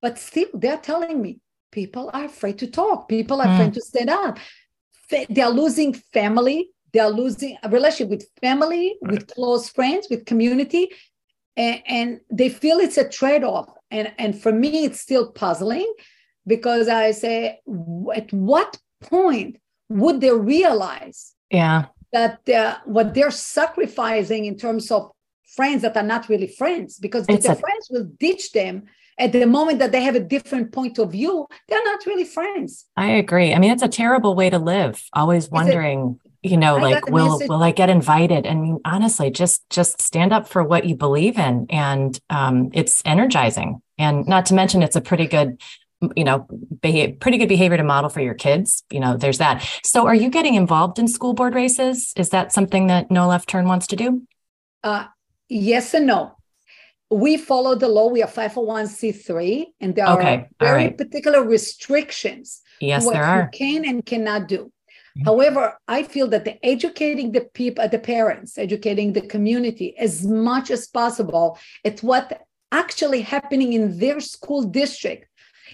But 0.00 0.18
still 0.18 0.48
they're 0.54 0.76
telling 0.76 1.20
me 1.20 1.40
people 1.72 2.10
are 2.14 2.26
afraid 2.26 2.58
to 2.58 2.68
talk. 2.68 3.08
People 3.08 3.40
are 3.40 3.48
mm. 3.48 3.54
afraid 3.54 3.74
to 3.74 3.80
stand 3.80 4.10
up. 4.10 4.38
They're 5.28 5.50
losing 5.50 5.92
family. 5.92 6.70
They're 6.92 7.10
losing 7.10 7.58
a 7.64 7.68
relationship 7.68 8.10
with 8.10 8.28
family 8.40 8.96
right. 9.02 9.12
with 9.12 9.26
close 9.34 9.68
friends 9.70 10.06
with 10.08 10.24
community 10.24 10.90
and, 11.58 11.82
and 11.86 12.20
they 12.30 12.48
feel 12.48 12.78
it's 12.78 12.96
a 12.96 13.06
trade-off. 13.06 13.68
And 13.90 14.12
and 14.18 14.40
for 14.40 14.52
me 14.52 14.84
it's 14.84 15.00
still 15.00 15.32
puzzling 15.32 15.90
because 16.46 16.88
i 16.88 17.10
say 17.10 17.60
at 18.14 18.32
what 18.32 18.78
point 19.00 19.56
would 19.88 20.20
they 20.20 20.30
realize 20.30 21.34
yeah. 21.50 21.86
that 22.12 22.46
uh, 22.48 22.76
what 22.84 23.14
they're 23.14 23.30
sacrificing 23.30 24.44
in 24.44 24.56
terms 24.56 24.90
of 24.90 25.10
friends 25.56 25.80
that 25.82 25.96
are 25.96 26.02
not 26.02 26.28
really 26.28 26.46
friends? 26.46 26.98
Because 26.98 27.24
if 27.28 27.42
their 27.42 27.52
a- 27.52 27.56
friends 27.56 27.88
will 27.90 28.04
ditch 28.18 28.52
them 28.52 28.84
at 29.18 29.32
the 29.32 29.46
moment 29.46 29.78
that 29.78 29.90
they 29.90 30.02
have 30.02 30.14
a 30.14 30.20
different 30.20 30.70
point 30.70 30.98
of 30.98 31.10
view 31.12 31.46
they're 31.68 31.84
not 31.84 32.04
really 32.06 32.24
friends. 32.24 32.84
I 32.96 33.08
agree. 33.12 33.54
I 33.54 33.58
mean 33.58 33.72
it's 33.72 33.82
a 33.82 33.88
terrible 33.88 34.34
way 34.34 34.50
to 34.50 34.58
live. 34.58 35.02
Always 35.14 35.50
wondering 35.50 36.20
you 36.42 36.56
know 36.56 36.76
I 36.76 36.82
like 36.82 37.06
will 37.10 37.32
message. 37.32 37.48
will 37.48 37.62
i 37.62 37.72
get 37.72 37.90
invited 37.90 38.46
I 38.46 38.54
mean, 38.54 38.78
honestly 38.84 39.30
just 39.30 39.68
just 39.70 40.00
stand 40.00 40.32
up 40.32 40.48
for 40.48 40.62
what 40.62 40.84
you 40.84 40.94
believe 40.94 41.38
in 41.38 41.66
and 41.70 42.18
um, 42.30 42.70
it's 42.72 43.02
energizing 43.04 43.82
and 43.98 44.26
not 44.26 44.46
to 44.46 44.54
mention 44.54 44.82
it's 44.82 44.96
a 44.96 45.00
pretty 45.00 45.26
good 45.26 45.60
you 46.14 46.22
know 46.22 46.46
behave, 46.80 47.18
pretty 47.18 47.38
good 47.38 47.48
behavior 47.48 47.76
to 47.76 47.82
model 47.82 48.08
for 48.08 48.20
your 48.20 48.34
kids 48.34 48.84
you 48.90 49.00
know 49.00 49.16
there's 49.16 49.38
that 49.38 49.68
so 49.82 50.06
are 50.06 50.14
you 50.14 50.30
getting 50.30 50.54
involved 50.54 50.98
in 50.98 51.08
school 51.08 51.34
board 51.34 51.54
races 51.54 52.12
is 52.16 52.30
that 52.30 52.52
something 52.52 52.86
that 52.86 53.10
no 53.10 53.26
left 53.26 53.48
turn 53.48 53.66
wants 53.66 53.86
to 53.88 53.96
do 53.96 54.22
uh, 54.84 55.06
yes 55.48 55.92
and 55.94 56.06
no 56.06 56.34
we 57.10 57.36
follow 57.36 57.74
the 57.74 57.88
law 57.88 58.08
we 58.08 58.22
are 58.22 58.28
501c3 58.28 59.66
and 59.80 59.94
there 59.94 60.06
okay. 60.06 60.34
are 60.34 60.48
very 60.60 60.84
right. 60.84 60.98
particular 60.98 61.42
restrictions 61.42 62.60
yes 62.80 63.04
what 63.04 63.14
there 63.14 63.24
are 63.24 63.50
you 63.52 63.58
can 63.58 63.84
and 63.84 64.04
cannot 64.04 64.46
do. 64.46 64.70
However, 65.24 65.78
I 65.88 66.02
feel 66.02 66.28
that 66.28 66.44
the 66.44 66.64
educating 66.64 67.32
the 67.32 67.42
people, 67.52 67.88
the 67.88 67.98
parents, 67.98 68.58
educating 68.58 69.12
the 69.12 69.20
community 69.20 69.96
as 69.98 70.24
much 70.24 70.70
as 70.70 70.86
possible 70.86 71.58
at 71.84 72.02
what 72.02 72.42
actually 72.70 73.22
happening 73.22 73.72
in 73.72 73.98
their 73.98 74.20
school 74.20 74.62
district 74.62 75.28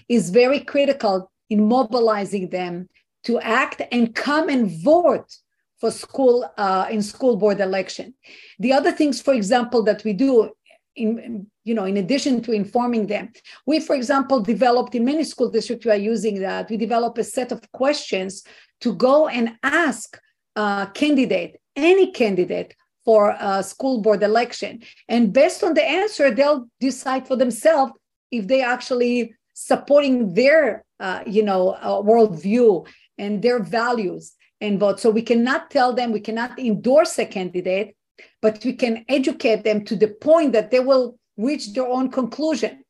is 0.09 0.29
very 0.29 0.59
critical 0.59 1.31
in 1.49 1.67
mobilizing 1.67 2.49
them 2.49 2.89
to 3.23 3.39
act 3.39 3.81
and 3.91 4.15
come 4.15 4.49
and 4.49 4.71
vote 4.83 5.31
for 5.79 5.91
school 5.91 6.49
uh, 6.57 6.87
in 6.89 7.01
school 7.01 7.35
board 7.35 7.59
election. 7.59 8.13
The 8.59 8.73
other 8.73 8.91
things, 8.91 9.21
for 9.21 9.33
example, 9.33 9.83
that 9.83 10.03
we 10.03 10.13
do 10.13 10.51
in 10.95 11.45
you 11.63 11.73
know 11.73 11.85
in 11.85 11.97
addition 11.97 12.41
to 12.41 12.51
informing 12.53 13.07
them 13.07 13.29
we 13.65 13.79
for 13.79 13.95
example 13.95 14.39
developed 14.39 14.95
in 14.95 15.03
many 15.03 15.23
school 15.23 15.49
districts 15.49 15.85
we 15.85 15.91
are 15.91 15.95
using 15.95 16.39
that 16.39 16.69
we 16.69 16.77
develop 16.77 17.17
a 17.17 17.23
set 17.23 17.51
of 17.51 17.69
questions 17.73 18.43
to 18.81 18.93
go 18.93 19.27
and 19.27 19.57
ask 19.63 20.19
a 20.55 20.89
candidate 20.93 21.59
any 21.75 22.11
candidate 22.11 22.75
for 23.03 23.35
a 23.39 23.61
school 23.61 24.01
board 24.01 24.23
election. 24.23 24.81
And 25.07 25.33
based 25.33 25.63
on 25.63 25.73
the 25.73 25.83
answer 25.83 26.31
they'll 26.31 26.67
decide 26.79 27.27
for 27.27 27.35
themselves 27.35 27.93
if 28.31 28.47
they 28.47 28.61
actually 28.61 29.35
supporting 29.53 30.33
their 30.33 30.83
uh, 30.99 31.23
you 31.25 31.43
know 31.43 31.71
uh, 31.71 32.01
worldview 32.01 32.87
and 33.17 33.41
their 33.41 33.61
values 33.61 34.33
and 34.61 34.79
vote. 34.79 34.99
So 34.99 35.09
we 35.09 35.21
cannot 35.21 35.69
tell 35.69 35.93
them 35.93 36.11
we 36.11 36.19
cannot 36.19 36.57
endorse 36.57 37.17
a 37.19 37.25
candidate 37.25 37.95
but 38.41 38.63
we 38.63 38.73
can 38.73 39.03
educate 39.09 39.63
them 39.63 39.83
to 39.83 39.95
the 39.95 40.07
point 40.07 40.53
that 40.53 40.71
they 40.71 40.79
will 40.79 41.17
reach 41.37 41.73
their 41.73 41.87
own 41.87 42.09
conclusion 42.09 42.84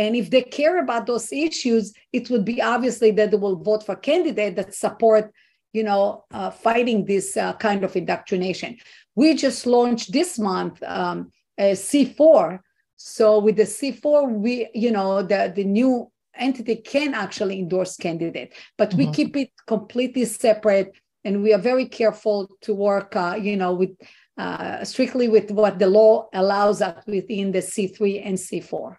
and 0.00 0.10
if 0.16 0.26
they 0.30 0.42
care 0.42 0.76
about 0.84 1.06
those 1.06 1.28
issues 1.32 1.84
it 2.12 2.24
would 2.30 2.44
be 2.44 2.58
obviously 2.74 3.10
that 3.10 3.30
they 3.30 3.40
will 3.44 3.58
vote 3.70 3.82
for 3.86 3.96
candidate 4.10 4.54
that 4.56 4.74
support 4.74 5.24
you 5.72 5.84
know 5.88 6.24
uh, 6.30 6.50
fighting 6.50 7.04
this 7.04 7.36
uh, 7.36 7.52
kind 7.66 7.80
of 7.84 7.96
indoctrination 7.96 8.70
we 9.14 9.34
just 9.34 9.66
launched 9.66 10.12
this 10.12 10.38
month 10.38 10.82
um, 10.82 11.18
a 11.58 11.72
C4. 11.72 12.60
So 12.96 13.38
with 13.38 13.56
the 13.56 13.64
C4, 13.64 14.30
we, 14.30 14.68
you 14.74 14.90
know, 14.90 15.22
the, 15.22 15.52
the 15.54 15.64
new 15.64 16.10
entity 16.34 16.76
can 16.76 17.14
actually 17.14 17.58
endorse 17.58 17.96
candidate, 17.96 18.54
but 18.76 18.90
mm-hmm. 18.90 18.98
we 18.98 19.12
keep 19.12 19.36
it 19.36 19.50
completely 19.66 20.24
separate. 20.24 20.92
And 21.24 21.42
we 21.42 21.52
are 21.52 21.58
very 21.58 21.86
careful 21.86 22.48
to 22.62 22.74
work, 22.74 23.14
uh, 23.16 23.36
you 23.40 23.56
know, 23.56 23.74
with 23.74 23.90
uh, 24.38 24.84
strictly 24.84 25.28
with 25.28 25.50
what 25.50 25.80
the 25.80 25.88
law 25.88 26.28
allows 26.32 26.80
us 26.80 27.04
within 27.06 27.50
the 27.50 27.58
C3 27.58 28.24
and 28.24 28.38
C4. 28.38 28.96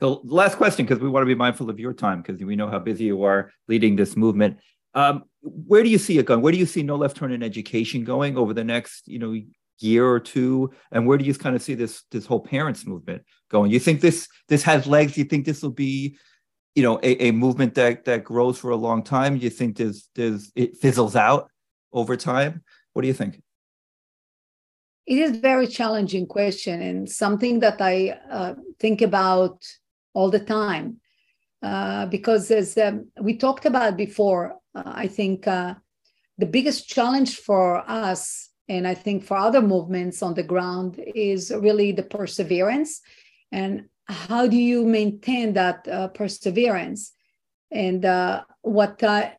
So 0.00 0.20
last 0.24 0.56
question, 0.56 0.84
because 0.84 1.02
we 1.02 1.08
want 1.08 1.22
to 1.22 1.26
be 1.26 1.34
mindful 1.34 1.70
of 1.70 1.80
your 1.80 1.94
time, 1.94 2.22
because 2.22 2.42
we 2.42 2.56
know 2.56 2.68
how 2.68 2.78
busy 2.78 3.04
you 3.04 3.22
are 3.22 3.50
leading 3.66 3.96
this 3.96 4.16
movement. 4.16 4.58
Um, 4.94 5.24
where 5.42 5.82
do 5.82 5.88
you 5.88 5.98
see 5.98 6.18
it 6.18 6.26
going? 6.26 6.42
Where 6.42 6.52
do 6.52 6.58
you 6.58 6.66
see 6.66 6.82
No 6.82 6.96
Left 6.96 7.16
Turn 7.16 7.32
in 7.32 7.42
education 7.42 8.04
going 8.04 8.36
over 8.36 8.52
the 8.52 8.64
next, 8.64 9.08
you 9.08 9.18
know, 9.18 9.34
year 9.78 10.06
or 10.06 10.20
two? 10.20 10.70
And 10.92 11.06
where 11.06 11.18
do 11.18 11.24
you 11.24 11.34
kind 11.34 11.56
of 11.56 11.62
see 11.62 11.74
this 11.74 12.02
this 12.10 12.26
whole 12.26 12.40
parents 12.40 12.86
movement 12.86 13.22
going? 13.50 13.70
You 13.70 13.78
think 13.78 14.00
this 14.00 14.28
this 14.48 14.62
has 14.64 14.86
legs? 14.86 15.16
You 15.16 15.24
think 15.24 15.46
this 15.46 15.62
will 15.62 15.70
be, 15.70 16.18
you 16.74 16.82
know, 16.82 16.98
a, 17.02 17.28
a 17.28 17.30
movement 17.30 17.74
that 17.74 18.04
that 18.04 18.24
grows 18.24 18.58
for 18.58 18.70
a 18.70 18.76
long 18.76 19.02
time? 19.02 19.36
You 19.36 19.50
think 19.50 19.76
there's 19.76 20.08
there's 20.14 20.52
it 20.54 20.76
fizzles 20.76 21.16
out 21.16 21.50
over 21.92 22.16
time? 22.16 22.62
What 22.92 23.02
do 23.02 23.08
you 23.08 23.14
think? 23.14 23.42
It 25.06 25.18
is 25.18 25.36
a 25.36 25.40
very 25.40 25.68
challenging 25.68 26.26
question 26.26 26.82
and 26.82 27.08
something 27.08 27.60
that 27.60 27.80
I 27.80 28.18
uh, 28.28 28.54
think 28.80 29.02
about 29.02 29.64
all 30.16 30.30
the 30.30 30.40
time. 30.40 30.96
Uh, 31.62 32.06
because 32.06 32.50
as 32.50 32.78
um, 32.78 33.06
we 33.20 33.36
talked 33.36 33.66
about 33.66 33.96
before, 33.96 34.44
uh, 34.74 34.82
I 35.04 35.06
think 35.08 35.46
uh, 35.46 35.74
the 36.38 36.46
biggest 36.46 36.88
challenge 36.88 37.36
for 37.36 37.66
us, 37.86 38.50
and 38.68 38.86
I 38.88 38.94
think 38.94 39.24
for 39.24 39.36
other 39.36 39.62
movements 39.62 40.22
on 40.22 40.34
the 40.34 40.42
ground, 40.42 40.98
is 41.14 41.52
really 41.66 41.92
the 41.92 42.02
perseverance. 42.02 43.00
And 43.52 43.88
how 44.08 44.46
do 44.46 44.56
you 44.56 44.86
maintain 44.86 45.52
that 45.54 45.86
uh, 45.86 46.08
perseverance? 46.08 47.12
And 47.70 48.04
uh, 48.04 48.44
what 48.62 49.02
uh, 49.02 49.30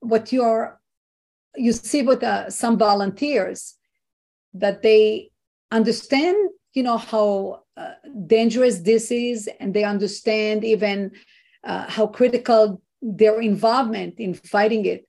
what 0.00 0.32
you're 0.32 0.80
you 1.56 1.72
see 1.72 2.02
with 2.02 2.22
some 2.52 2.76
volunteers 2.76 3.76
that 4.52 4.82
they 4.82 5.30
understand, 5.70 6.36
you 6.76 6.82
know, 6.82 6.98
how 6.98 7.62
dangerous 8.26 8.80
this 8.80 9.10
is, 9.10 9.48
and 9.60 9.72
they 9.72 9.82
understand 9.82 10.62
even 10.62 11.10
uh, 11.64 11.86
how 11.88 12.06
critical 12.06 12.82
their 13.00 13.40
involvement 13.40 14.20
in 14.20 14.34
fighting 14.34 14.84
it. 14.84 15.08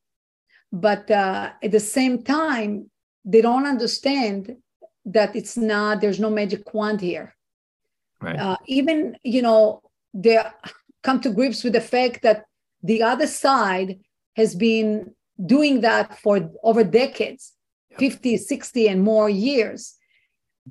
But 0.72 1.12
uh, 1.12 1.52
at 1.62 1.72
the 1.72 1.82
same 1.82 2.24
time, 2.24 2.90
they 3.26 3.42
don't 3.42 3.66
understand 3.66 4.56
that 5.06 5.36
it's 5.36 5.58
not, 5.58 6.00
there's 6.00 6.22
no 6.22 6.30
magic 6.30 6.74
wand 6.74 7.02
here. 7.02 7.36
Right. 8.22 8.40
Uh, 8.40 8.58
even, 8.66 9.18
you 9.24 9.42
know, 9.42 9.82
they 10.14 10.42
come 11.04 11.20
to 11.22 11.30
grips 11.30 11.64
with 11.66 11.74
the 11.74 11.82
fact 11.82 12.24
that 12.24 12.46
the 12.82 13.04
other 13.04 13.28
side 13.28 14.00
has 14.38 14.56
been 14.56 15.14
doing 15.46 15.82
that 15.82 16.18
for 16.18 16.50
over 16.64 16.84
decades, 16.84 17.54
yep. 17.92 18.00
50, 18.00 18.38
60, 18.38 18.88
and 18.88 19.04
more 19.04 19.30
years. 19.30 19.96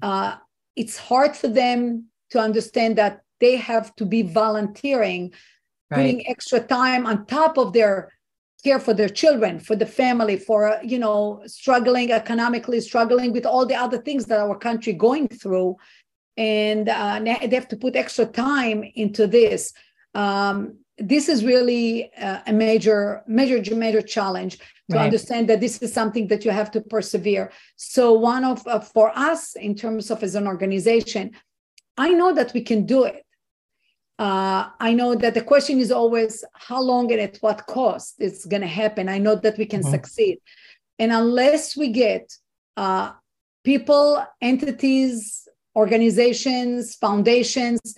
Uh, 0.01 0.37
it's 0.77 0.99
hard 0.99 1.37
for 1.37 1.49
them 1.49 2.07
to 2.31 2.39
understand 2.39 2.97
that 2.97 3.23
they 3.41 3.57
have 3.57 3.95
to 3.97 4.05
be 4.05 4.23
volunteering 4.23 5.33
right. 5.91 5.97
putting 5.97 6.29
extra 6.29 6.61
time 6.61 7.07
on 7.07 7.27
top 7.27 7.59
of 7.59 7.73
their 7.73 8.13
care 8.65 8.81
for 8.81 8.95
their 8.95 9.09
children 9.09 9.61
for 9.61 9.77
the 9.77 9.87
family 9.87 10.37
for 10.37 10.79
you 10.83 10.99
know 10.99 11.43
struggling 11.47 12.11
economically 12.11 12.81
struggling 12.81 13.33
with 13.33 13.47
all 13.47 13.65
the 13.67 13.75
other 13.75 13.99
things 13.99 14.27
that 14.27 14.41
our 14.41 14.59
country 14.59 14.93
going 14.93 15.29
through 15.29 15.77
and 16.37 16.89
uh, 16.89 17.19
they 17.21 17.55
have 17.55 17.69
to 17.69 17.77
put 17.77 17.97
extra 17.97 18.27
time 18.27 18.85
into 18.95 19.27
this 19.27 19.73
um, 20.15 20.79
this 20.99 21.29
is 21.29 21.45
really 21.45 22.11
uh, 22.15 22.41
a 22.47 22.53
major 22.53 23.23
major 23.27 23.75
major 23.75 24.01
challenge 24.01 24.59
to 24.91 24.97
right. 24.97 25.05
understand 25.05 25.49
that 25.49 25.61
this 25.61 25.79
is 25.83 25.93
something 25.93 26.27
that 26.29 26.45
you 26.45 26.51
have 26.51 26.71
to 26.71 26.81
persevere 26.81 27.53
so 27.77 28.13
one 28.13 28.45
of 28.45 28.67
uh, 28.67 28.81
for 28.81 29.13
us 29.17 29.57
in 29.57 29.75
terms 29.75 30.11
of 30.11 30.23
as 30.23 30.35
an 30.35 30.47
organization 30.47 31.33
i 31.99 32.09
know 32.09 32.33
that 32.33 32.53
we 32.55 32.63
can 32.63 32.87
do 32.87 33.05
it 33.05 33.27
uh, 34.19 34.71
I 34.81 34.95
know 34.95 35.15
that 35.15 35.35
the 35.35 35.43
question 35.43 35.79
is 35.79 35.93
always 35.93 36.43
how 36.55 36.81
long 36.81 37.13
and 37.13 37.21
at 37.21 37.37
what 37.43 37.67
cost 37.67 38.15
it's 38.19 38.47
going 38.47 38.63
to 38.63 38.67
happen. 38.67 39.11
I 39.11 39.19
know 39.19 39.35
that 39.35 39.59
we 39.59 39.67
can 39.67 39.83
mm-hmm. 39.83 39.91
succeed. 39.91 40.39
And 40.99 41.13
unless 41.13 41.77
we 41.77 41.91
get 41.91 42.33
uh, 42.79 43.13
people, 43.63 44.25
entities, 44.41 45.47
organizations, 45.77 46.95
foundations, 46.95 47.95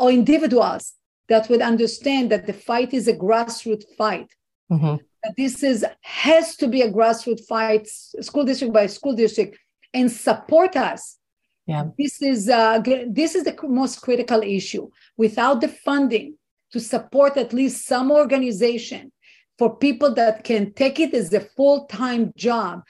or 0.00 0.10
individuals 0.10 0.94
that 1.28 1.48
would 1.48 1.62
understand 1.62 2.30
that 2.30 2.46
the 2.46 2.52
fight 2.52 2.92
is 2.92 3.08
a 3.08 3.14
grassroots 3.14 3.84
fight, 3.96 4.30
mm-hmm. 4.70 4.96
that 5.22 5.34
this 5.36 5.62
is 5.62 5.84
has 6.02 6.56
to 6.56 6.68
be 6.68 6.82
a 6.82 6.90
grassroots 6.90 7.46
fight, 7.46 7.86
school 7.88 8.44
district 8.44 8.74
by 8.74 8.86
school 8.86 9.14
district, 9.14 9.58
and 9.94 10.10
support 10.10 10.76
us 10.76 11.18
yeah. 11.66 11.84
This 11.96 12.20
is 12.20 12.48
uh, 12.48 12.80
this 13.08 13.34
is 13.34 13.44
the 13.44 13.56
most 13.62 14.00
critical 14.00 14.42
issue. 14.42 14.90
Without 15.16 15.60
the 15.60 15.68
funding 15.68 16.36
to 16.72 16.80
support 16.80 17.36
at 17.36 17.52
least 17.52 17.86
some 17.86 18.10
organization 18.10 19.12
for 19.58 19.76
people 19.76 20.12
that 20.14 20.42
can 20.42 20.72
take 20.72 20.98
it 20.98 21.14
as 21.14 21.32
a 21.32 21.40
full-time 21.40 22.32
job, 22.36 22.82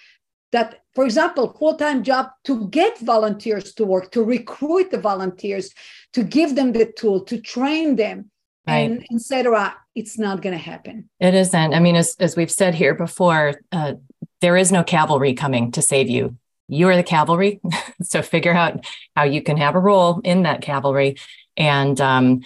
that 0.53 0.82
for 0.95 1.05
example, 1.05 1.57
full-time 1.59 2.03
job 2.03 2.31
to 2.45 2.69
get 2.69 2.99
volunteers 2.99 3.73
to 3.75 3.85
work, 3.85 4.11
to 4.13 4.23
recruit 4.23 4.91
the 4.91 4.99
volunteers, 4.99 5.71
to 6.13 6.23
give 6.23 6.55
them 6.55 6.73
the 6.73 6.87
tool, 6.87 7.21
to 7.25 7.41
train 7.41 7.97
them, 7.97 8.31
right. 8.67 8.91
and 8.91 9.07
etc. 9.15 9.75
It's 9.95 10.19
not 10.19 10.43
going 10.43 10.57
to 10.57 10.63
happen. 10.63 11.09
It 11.21 11.35
isn't. 11.35 11.75
I 11.75 11.81
mean, 11.81 11.97
as 11.97 12.17
as 12.19 12.37
we've 12.37 12.51
said 12.51 12.75
here 12.75 12.95
before, 12.95 13.55
uh, 13.73 13.95
there 14.41 14.57
is 14.57 14.73
no 14.73 14.83
cavalry 14.83 15.35
coming 15.35 15.73
to 15.73 15.83
save 15.83 16.09
you 16.09 16.37
you 16.73 16.89
are 16.89 16.97
the 16.97 17.03
cavalry. 17.03 17.61
so 18.03 18.23
figure 18.23 18.53
out 18.53 18.85
how 19.15 19.25
you 19.25 19.43
can 19.43 19.57
have 19.59 19.75
a 19.75 19.81
role 19.81 20.21
in 20.25 20.43
that 20.43 20.63
cavalry. 20.63 21.17
And 21.57 22.01
um, 22.01 22.41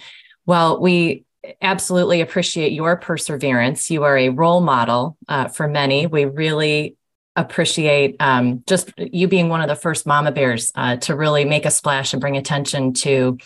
well, 0.45 0.81
we 0.81 1.23
absolutely 1.61 2.19
appreciate 2.21 2.73
your 2.73 2.97
perseverance. 2.97 3.89
You 3.89 4.03
are 4.03 4.17
a 4.17 4.29
role 4.29 4.59
model 4.59 5.17
uh, 5.29 5.47
for 5.47 5.67
many. 5.67 6.07
We 6.07 6.25
really 6.25 6.96
appreciate 7.37 8.15
um, 8.19 8.63
just 8.67 8.91
you 8.97 9.27
being 9.27 9.47
one 9.47 9.61
of 9.61 9.69
the 9.69 9.75
first 9.75 10.05
mama 10.05 10.31
bears 10.31 10.71
uh, 10.75 10.97
to 10.97 11.15
really 11.15 11.45
make 11.45 11.65
a 11.65 11.71
splash 11.71 12.13
and 12.13 12.19
bring 12.19 12.35
attention 12.35 12.93
to 12.93 13.37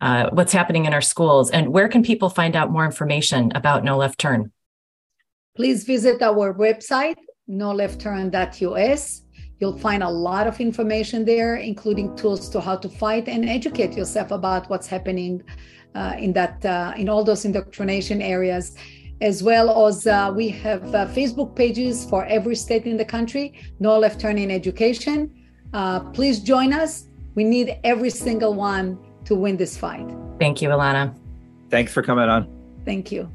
uh, 0.00 0.30
what's 0.30 0.52
happening 0.52 0.86
in 0.86 0.94
our 0.94 1.02
schools. 1.02 1.50
And 1.50 1.68
where 1.68 1.88
can 1.88 2.02
people 2.02 2.30
find 2.30 2.56
out 2.56 2.70
more 2.70 2.86
information 2.86 3.52
about 3.54 3.84
No 3.84 3.98
Left 3.98 4.18
Turn? 4.18 4.52
Please 5.56 5.84
visit 5.84 6.22
our 6.22 6.54
website, 6.54 7.16
noleftturn.us. 7.50 9.22
You'll 9.58 9.78
find 9.78 10.02
a 10.02 10.08
lot 10.08 10.46
of 10.46 10.58
information 10.58 11.26
there, 11.26 11.56
including 11.56 12.16
tools 12.16 12.48
to 12.50 12.60
how 12.60 12.76
to 12.76 12.88
fight 12.88 13.28
and 13.28 13.46
educate 13.46 13.92
yourself 13.94 14.30
about 14.30 14.70
what's 14.70 14.86
happening 14.86 15.42
uh, 15.94 16.14
in 16.18 16.32
that 16.32 16.64
uh, 16.64 16.94
in 16.96 17.08
all 17.08 17.24
those 17.24 17.44
indoctrination 17.44 18.22
areas, 18.22 18.76
as 19.20 19.42
well 19.42 19.86
as 19.86 20.06
uh, 20.06 20.32
we 20.34 20.48
have 20.48 20.82
uh, 20.94 21.06
Facebook 21.08 21.54
pages 21.54 22.04
for 22.04 22.24
every 22.24 22.56
state 22.56 22.86
in 22.86 22.96
the 22.96 23.04
country. 23.04 23.54
No 23.78 23.98
left 23.98 24.20
turn 24.20 24.38
in 24.38 24.50
education. 24.50 25.30
Uh, 25.72 26.00
please 26.10 26.40
join 26.40 26.72
us. 26.72 27.06
We 27.34 27.44
need 27.44 27.78
every 27.84 28.10
single 28.10 28.54
one 28.54 28.98
to 29.24 29.34
win 29.34 29.56
this 29.56 29.76
fight. 29.76 30.08
Thank 30.38 30.62
you, 30.62 30.70
Elana. 30.70 31.14
Thanks 31.68 31.92
for 31.92 32.02
coming 32.02 32.28
on. 32.28 32.48
Thank 32.84 33.12
you. 33.12 33.30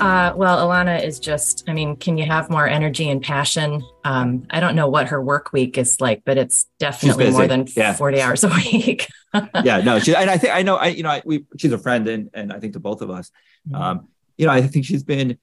Uh, 0.00 0.32
well, 0.34 0.66
Elana 0.66 1.04
is 1.04 1.20
just, 1.20 1.64
I 1.68 1.74
mean, 1.74 1.96
can 1.96 2.16
you 2.16 2.24
have 2.24 2.48
more 2.48 2.66
energy 2.66 3.10
and 3.10 3.22
passion? 3.22 3.82
Um, 4.04 4.46
I 4.50 4.60
don't 4.60 4.74
know 4.74 4.88
what 4.88 5.08
her 5.08 5.22
work 5.22 5.52
week 5.52 5.76
is 5.76 6.00
like, 6.00 6.22
but 6.24 6.38
it's 6.38 6.66
definitely 6.78 7.30
more 7.30 7.46
than 7.46 7.66
yeah. 7.76 7.92
40 7.92 8.20
hours 8.20 8.44
a 8.44 8.48
week. 8.48 9.06
yeah, 9.62 9.80
no, 9.82 9.98
she, 9.98 10.14
and 10.14 10.30
I 10.30 10.38
think, 10.38 10.54
I 10.54 10.62
know, 10.62 10.76
I, 10.76 10.88
you 10.88 11.02
know, 11.02 11.10
I, 11.10 11.22
we, 11.24 11.44
she's 11.58 11.72
a 11.72 11.78
friend 11.78 12.08
and, 12.08 12.30
and 12.32 12.52
I 12.52 12.58
think 12.60 12.72
to 12.72 12.80
both 12.80 13.02
of 13.02 13.10
us, 13.10 13.30
mm-hmm. 13.68 13.80
um, 13.80 14.08
you 14.38 14.46
know, 14.46 14.52
I 14.52 14.62
think 14.62 14.86
she's 14.86 15.02
been, 15.04 15.38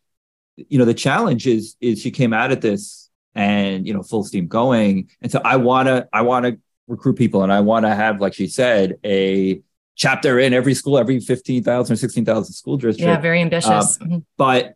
you 0.56 0.80
know, 0.80 0.86
the 0.86 0.94
challenge 0.94 1.46
is, 1.46 1.76
is 1.80 2.02
she 2.02 2.10
came 2.10 2.34
out 2.34 2.52
at 2.52 2.62
this 2.62 3.10
and, 3.36 3.86
you 3.86 3.94
know, 3.94 4.02
full 4.02 4.24
steam 4.24 4.48
going. 4.48 5.10
And 5.22 5.32
so 5.32 5.40
I 5.46 5.58
want 5.58 5.88
to, 5.88 6.08
I 6.12 6.24
want 6.24 6.46
to 6.48 6.60
recruit 6.88 7.16
people 7.16 7.44
and 7.44 7.54
I 7.54 7.60
want 7.60 7.86
to 7.86 7.94
have, 7.94 8.20
like 8.20 8.34
she 8.34 8.48
said, 8.48 8.98
a, 9.04 9.62
chapter 9.98 10.40
in 10.40 10.54
every 10.54 10.74
school, 10.74 10.98
every 10.98 11.20
15,000 11.20 11.94
or 11.94 11.98
16,000 11.98 12.54
school 12.54 12.78
district. 12.78 13.00
Yeah, 13.02 13.20
very 13.20 13.42
ambitious. 13.42 14.00
Um, 14.02 14.26
but, 14.38 14.76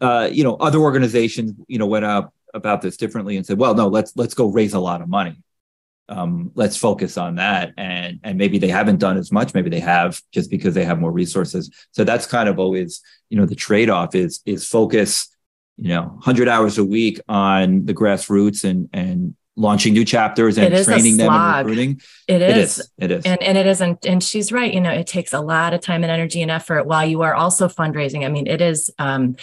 uh, 0.00 0.28
you 0.32 0.42
know, 0.42 0.56
other 0.56 0.78
organizations, 0.80 1.52
you 1.68 1.78
know, 1.78 1.86
went 1.86 2.04
up 2.04 2.34
about 2.52 2.82
this 2.82 2.96
differently 2.96 3.36
and 3.36 3.46
said, 3.46 3.58
well, 3.58 3.74
no, 3.74 3.86
let's, 3.88 4.16
let's 4.16 4.34
go 4.34 4.46
raise 4.48 4.74
a 4.74 4.80
lot 4.80 5.00
of 5.02 5.08
money. 5.08 5.36
um, 6.08 6.50
let's 6.54 6.76
focus 6.76 7.16
on 7.16 7.36
that 7.36 7.72
and 7.78 8.20
and 8.22 8.36
maybe 8.36 8.58
they 8.58 8.68
haven't 8.68 8.98
done 9.00 9.16
as 9.16 9.32
much 9.32 9.54
maybe 9.54 9.70
they 9.70 9.80
have 9.80 10.20
just 10.32 10.50
because 10.50 10.74
they 10.74 10.84
have 10.84 11.00
more 11.00 11.10
resources 11.10 11.70
so 11.92 12.04
that's 12.04 12.26
kind 12.26 12.46
of 12.46 12.58
always 12.58 13.00
you 13.30 13.38
know 13.38 13.46
the 13.46 13.54
trade-off 13.54 14.14
is 14.14 14.42
is 14.44 14.68
focus 14.68 15.34
you 15.78 15.88
know 15.88 16.02
100 16.02 16.46
hours 16.46 16.76
a 16.76 16.84
week 16.84 17.20
on 17.26 17.86
the 17.86 17.94
grassroots 17.94 18.64
and 18.68 18.90
and 18.92 19.34
launching 19.56 19.92
new 19.92 20.04
chapters 20.04 20.58
and 20.58 20.84
training 20.84 21.16
them 21.16 21.32
and 21.32 21.66
recruiting? 21.66 22.00
It 22.26 22.42
is. 22.42 22.48
it 22.48 22.56
is. 22.56 22.90
it 22.98 23.10
is. 23.10 23.24
And 23.24 23.42
and 23.42 23.58
it 23.58 23.66
isn't 23.66 24.06
and 24.06 24.22
she's 24.22 24.50
right 24.50 24.72
you 24.72 24.80
know 24.80 24.90
it 24.90 25.06
takes 25.06 25.32
a 25.32 25.40
lot 25.40 25.74
of 25.74 25.80
time 25.80 26.02
and 26.02 26.10
energy 26.10 26.42
and 26.42 26.50
effort 26.50 26.86
while 26.86 27.06
you 27.06 27.22
are 27.22 27.34
also 27.34 27.68
fundraising. 27.68 28.24
I 28.24 28.28
mean 28.28 28.46
it 28.46 28.60
is 28.60 28.90
um 28.98 29.36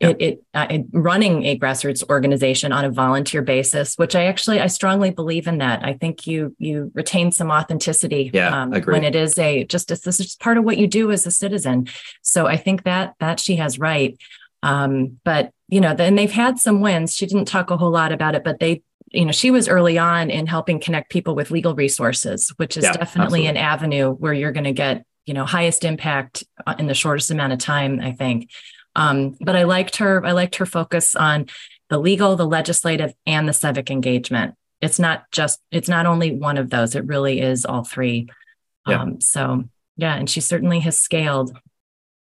it, 0.00 0.16
it, 0.18 0.44
uh, 0.54 0.66
it, 0.70 0.86
running 0.92 1.44
a 1.44 1.58
grassroots 1.58 2.08
organization 2.08 2.72
on 2.72 2.86
a 2.86 2.90
volunteer 2.90 3.42
basis 3.42 3.96
which 3.96 4.16
i 4.16 4.24
actually 4.24 4.58
i 4.58 4.66
strongly 4.66 5.10
believe 5.10 5.46
in 5.46 5.58
that. 5.58 5.84
I 5.84 5.92
think 5.92 6.26
you 6.26 6.56
you 6.58 6.90
retain 6.94 7.32
some 7.32 7.50
authenticity 7.50 8.30
yeah, 8.32 8.62
um, 8.62 8.72
when 8.72 9.04
it 9.04 9.14
is 9.14 9.38
a 9.38 9.64
just 9.64 9.88
this 9.88 10.20
is 10.20 10.36
part 10.36 10.56
of 10.56 10.64
what 10.64 10.78
you 10.78 10.86
do 10.86 11.10
as 11.10 11.26
a 11.26 11.30
citizen. 11.30 11.88
So 12.22 12.46
i 12.46 12.56
think 12.56 12.84
that 12.84 13.14
that 13.20 13.40
she 13.40 13.56
has 13.56 13.78
right. 13.78 14.18
Um, 14.62 15.18
but 15.24 15.52
you 15.68 15.80
know 15.80 15.94
then 15.94 16.14
they've 16.14 16.30
had 16.30 16.58
some 16.58 16.80
wins. 16.80 17.14
She 17.14 17.26
didn't 17.26 17.46
talk 17.46 17.70
a 17.70 17.76
whole 17.76 17.90
lot 17.90 18.12
about 18.12 18.34
it 18.34 18.44
but 18.44 18.58
they 18.58 18.82
you 19.10 19.24
know 19.24 19.32
she 19.32 19.50
was 19.50 19.68
early 19.68 19.98
on 19.98 20.30
in 20.30 20.46
helping 20.46 20.80
connect 20.80 21.10
people 21.10 21.34
with 21.34 21.50
legal 21.50 21.74
resources 21.74 22.52
which 22.56 22.76
is 22.76 22.84
yeah, 22.84 22.92
definitely 22.92 23.46
absolutely. 23.46 23.46
an 23.46 23.56
avenue 23.56 24.10
where 24.12 24.32
you're 24.32 24.52
going 24.52 24.64
to 24.64 24.72
get 24.72 25.04
you 25.26 25.34
know 25.34 25.44
highest 25.44 25.84
impact 25.84 26.44
uh, 26.66 26.74
in 26.78 26.86
the 26.86 26.94
shortest 26.94 27.30
amount 27.30 27.52
of 27.52 27.58
time 27.58 28.00
i 28.00 28.12
think 28.12 28.48
um, 28.96 29.36
but 29.40 29.56
I 29.56 29.64
liked 29.64 29.96
her, 29.96 30.24
I 30.24 30.32
liked 30.32 30.56
her 30.56 30.66
focus 30.66 31.14
on 31.14 31.46
the 31.88 31.98
legal, 31.98 32.36
the 32.36 32.46
legislative, 32.46 33.14
and 33.26 33.48
the 33.48 33.52
civic 33.52 33.90
engagement. 33.90 34.54
It's 34.80 34.98
not 34.98 35.30
just, 35.30 35.60
it's 35.70 35.88
not 35.88 36.06
only 36.06 36.34
one 36.34 36.56
of 36.56 36.70
those, 36.70 36.94
it 36.94 37.06
really 37.06 37.40
is 37.40 37.64
all 37.64 37.84
three. 37.84 38.28
Yeah. 38.86 39.02
Um, 39.02 39.20
so 39.20 39.64
yeah, 39.96 40.14
and 40.14 40.28
she 40.28 40.40
certainly 40.40 40.80
has 40.80 40.98
scaled. 40.98 41.56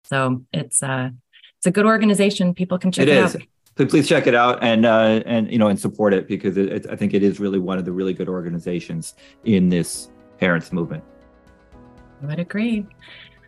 So 0.04 0.44
it's 0.52 0.82
uh 0.82 1.10
it's 1.58 1.66
a 1.66 1.70
good 1.70 1.86
organization. 1.86 2.52
People 2.52 2.78
can 2.78 2.92
check 2.92 3.08
it, 3.08 3.16
it 3.16 3.24
out. 3.24 3.36
So 3.76 3.86
please 3.86 4.08
check 4.08 4.26
it 4.26 4.34
out 4.34 4.62
and 4.62 4.86
uh, 4.86 5.22
and 5.26 5.50
you 5.50 5.58
know 5.58 5.68
and 5.68 5.78
support 5.78 6.14
it 6.14 6.28
because 6.28 6.56
it, 6.56 6.72
it, 6.72 6.86
I 6.90 6.96
think 6.96 7.12
it 7.12 7.22
is 7.22 7.40
really 7.40 7.58
one 7.58 7.78
of 7.78 7.84
the 7.84 7.92
really 7.92 8.14
good 8.14 8.28
organizations 8.28 9.14
in 9.44 9.68
this 9.68 10.08
parents 10.38 10.72
movement. 10.72 11.02
I 12.22 12.26
would 12.26 12.38
agree. 12.38 12.86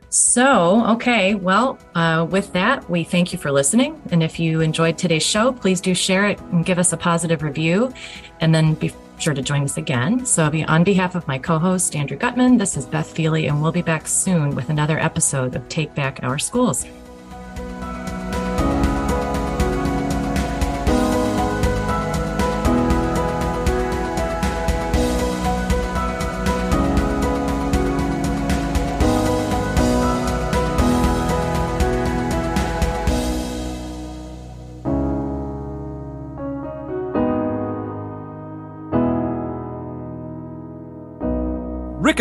So, 0.08 0.86
okay, 0.92 1.34
well, 1.34 1.78
uh, 1.94 2.26
with 2.30 2.52
that, 2.52 2.88
we 2.88 3.02
thank 3.04 3.32
you 3.32 3.38
for 3.38 3.50
listening. 3.50 4.00
And 4.10 4.22
if 4.22 4.38
you 4.38 4.60
enjoyed 4.60 4.96
today's 4.96 5.24
show, 5.24 5.52
please 5.52 5.80
do 5.80 5.94
share 5.94 6.26
it 6.26 6.40
and 6.52 6.64
give 6.64 6.78
us 6.78 6.92
a 6.92 6.96
positive 6.96 7.42
review. 7.42 7.92
And 8.40 8.54
then 8.54 8.74
be 8.74 8.92
sure 9.18 9.34
to 9.34 9.42
join 9.42 9.62
us 9.62 9.76
again. 9.76 10.24
So, 10.24 10.50
on 10.68 10.84
behalf 10.84 11.14
of 11.14 11.26
my 11.26 11.38
co 11.38 11.58
host, 11.58 11.96
Andrew 11.96 12.16
Gutmann, 12.16 12.58
this 12.58 12.76
is 12.76 12.86
Beth 12.86 13.14
Feeley, 13.14 13.48
and 13.48 13.62
we'll 13.62 13.72
be 13.72 13.82
back 13.82 14.06
soon 14.06 14.54
with 14.54 14.70
another 14.70 14.98
episode 14.98 15.54
of 15.56 15.68
Take 15.68 15.94
Back 15.94 16.20
Our 16.22 16.38
Schools. 16.38 16.86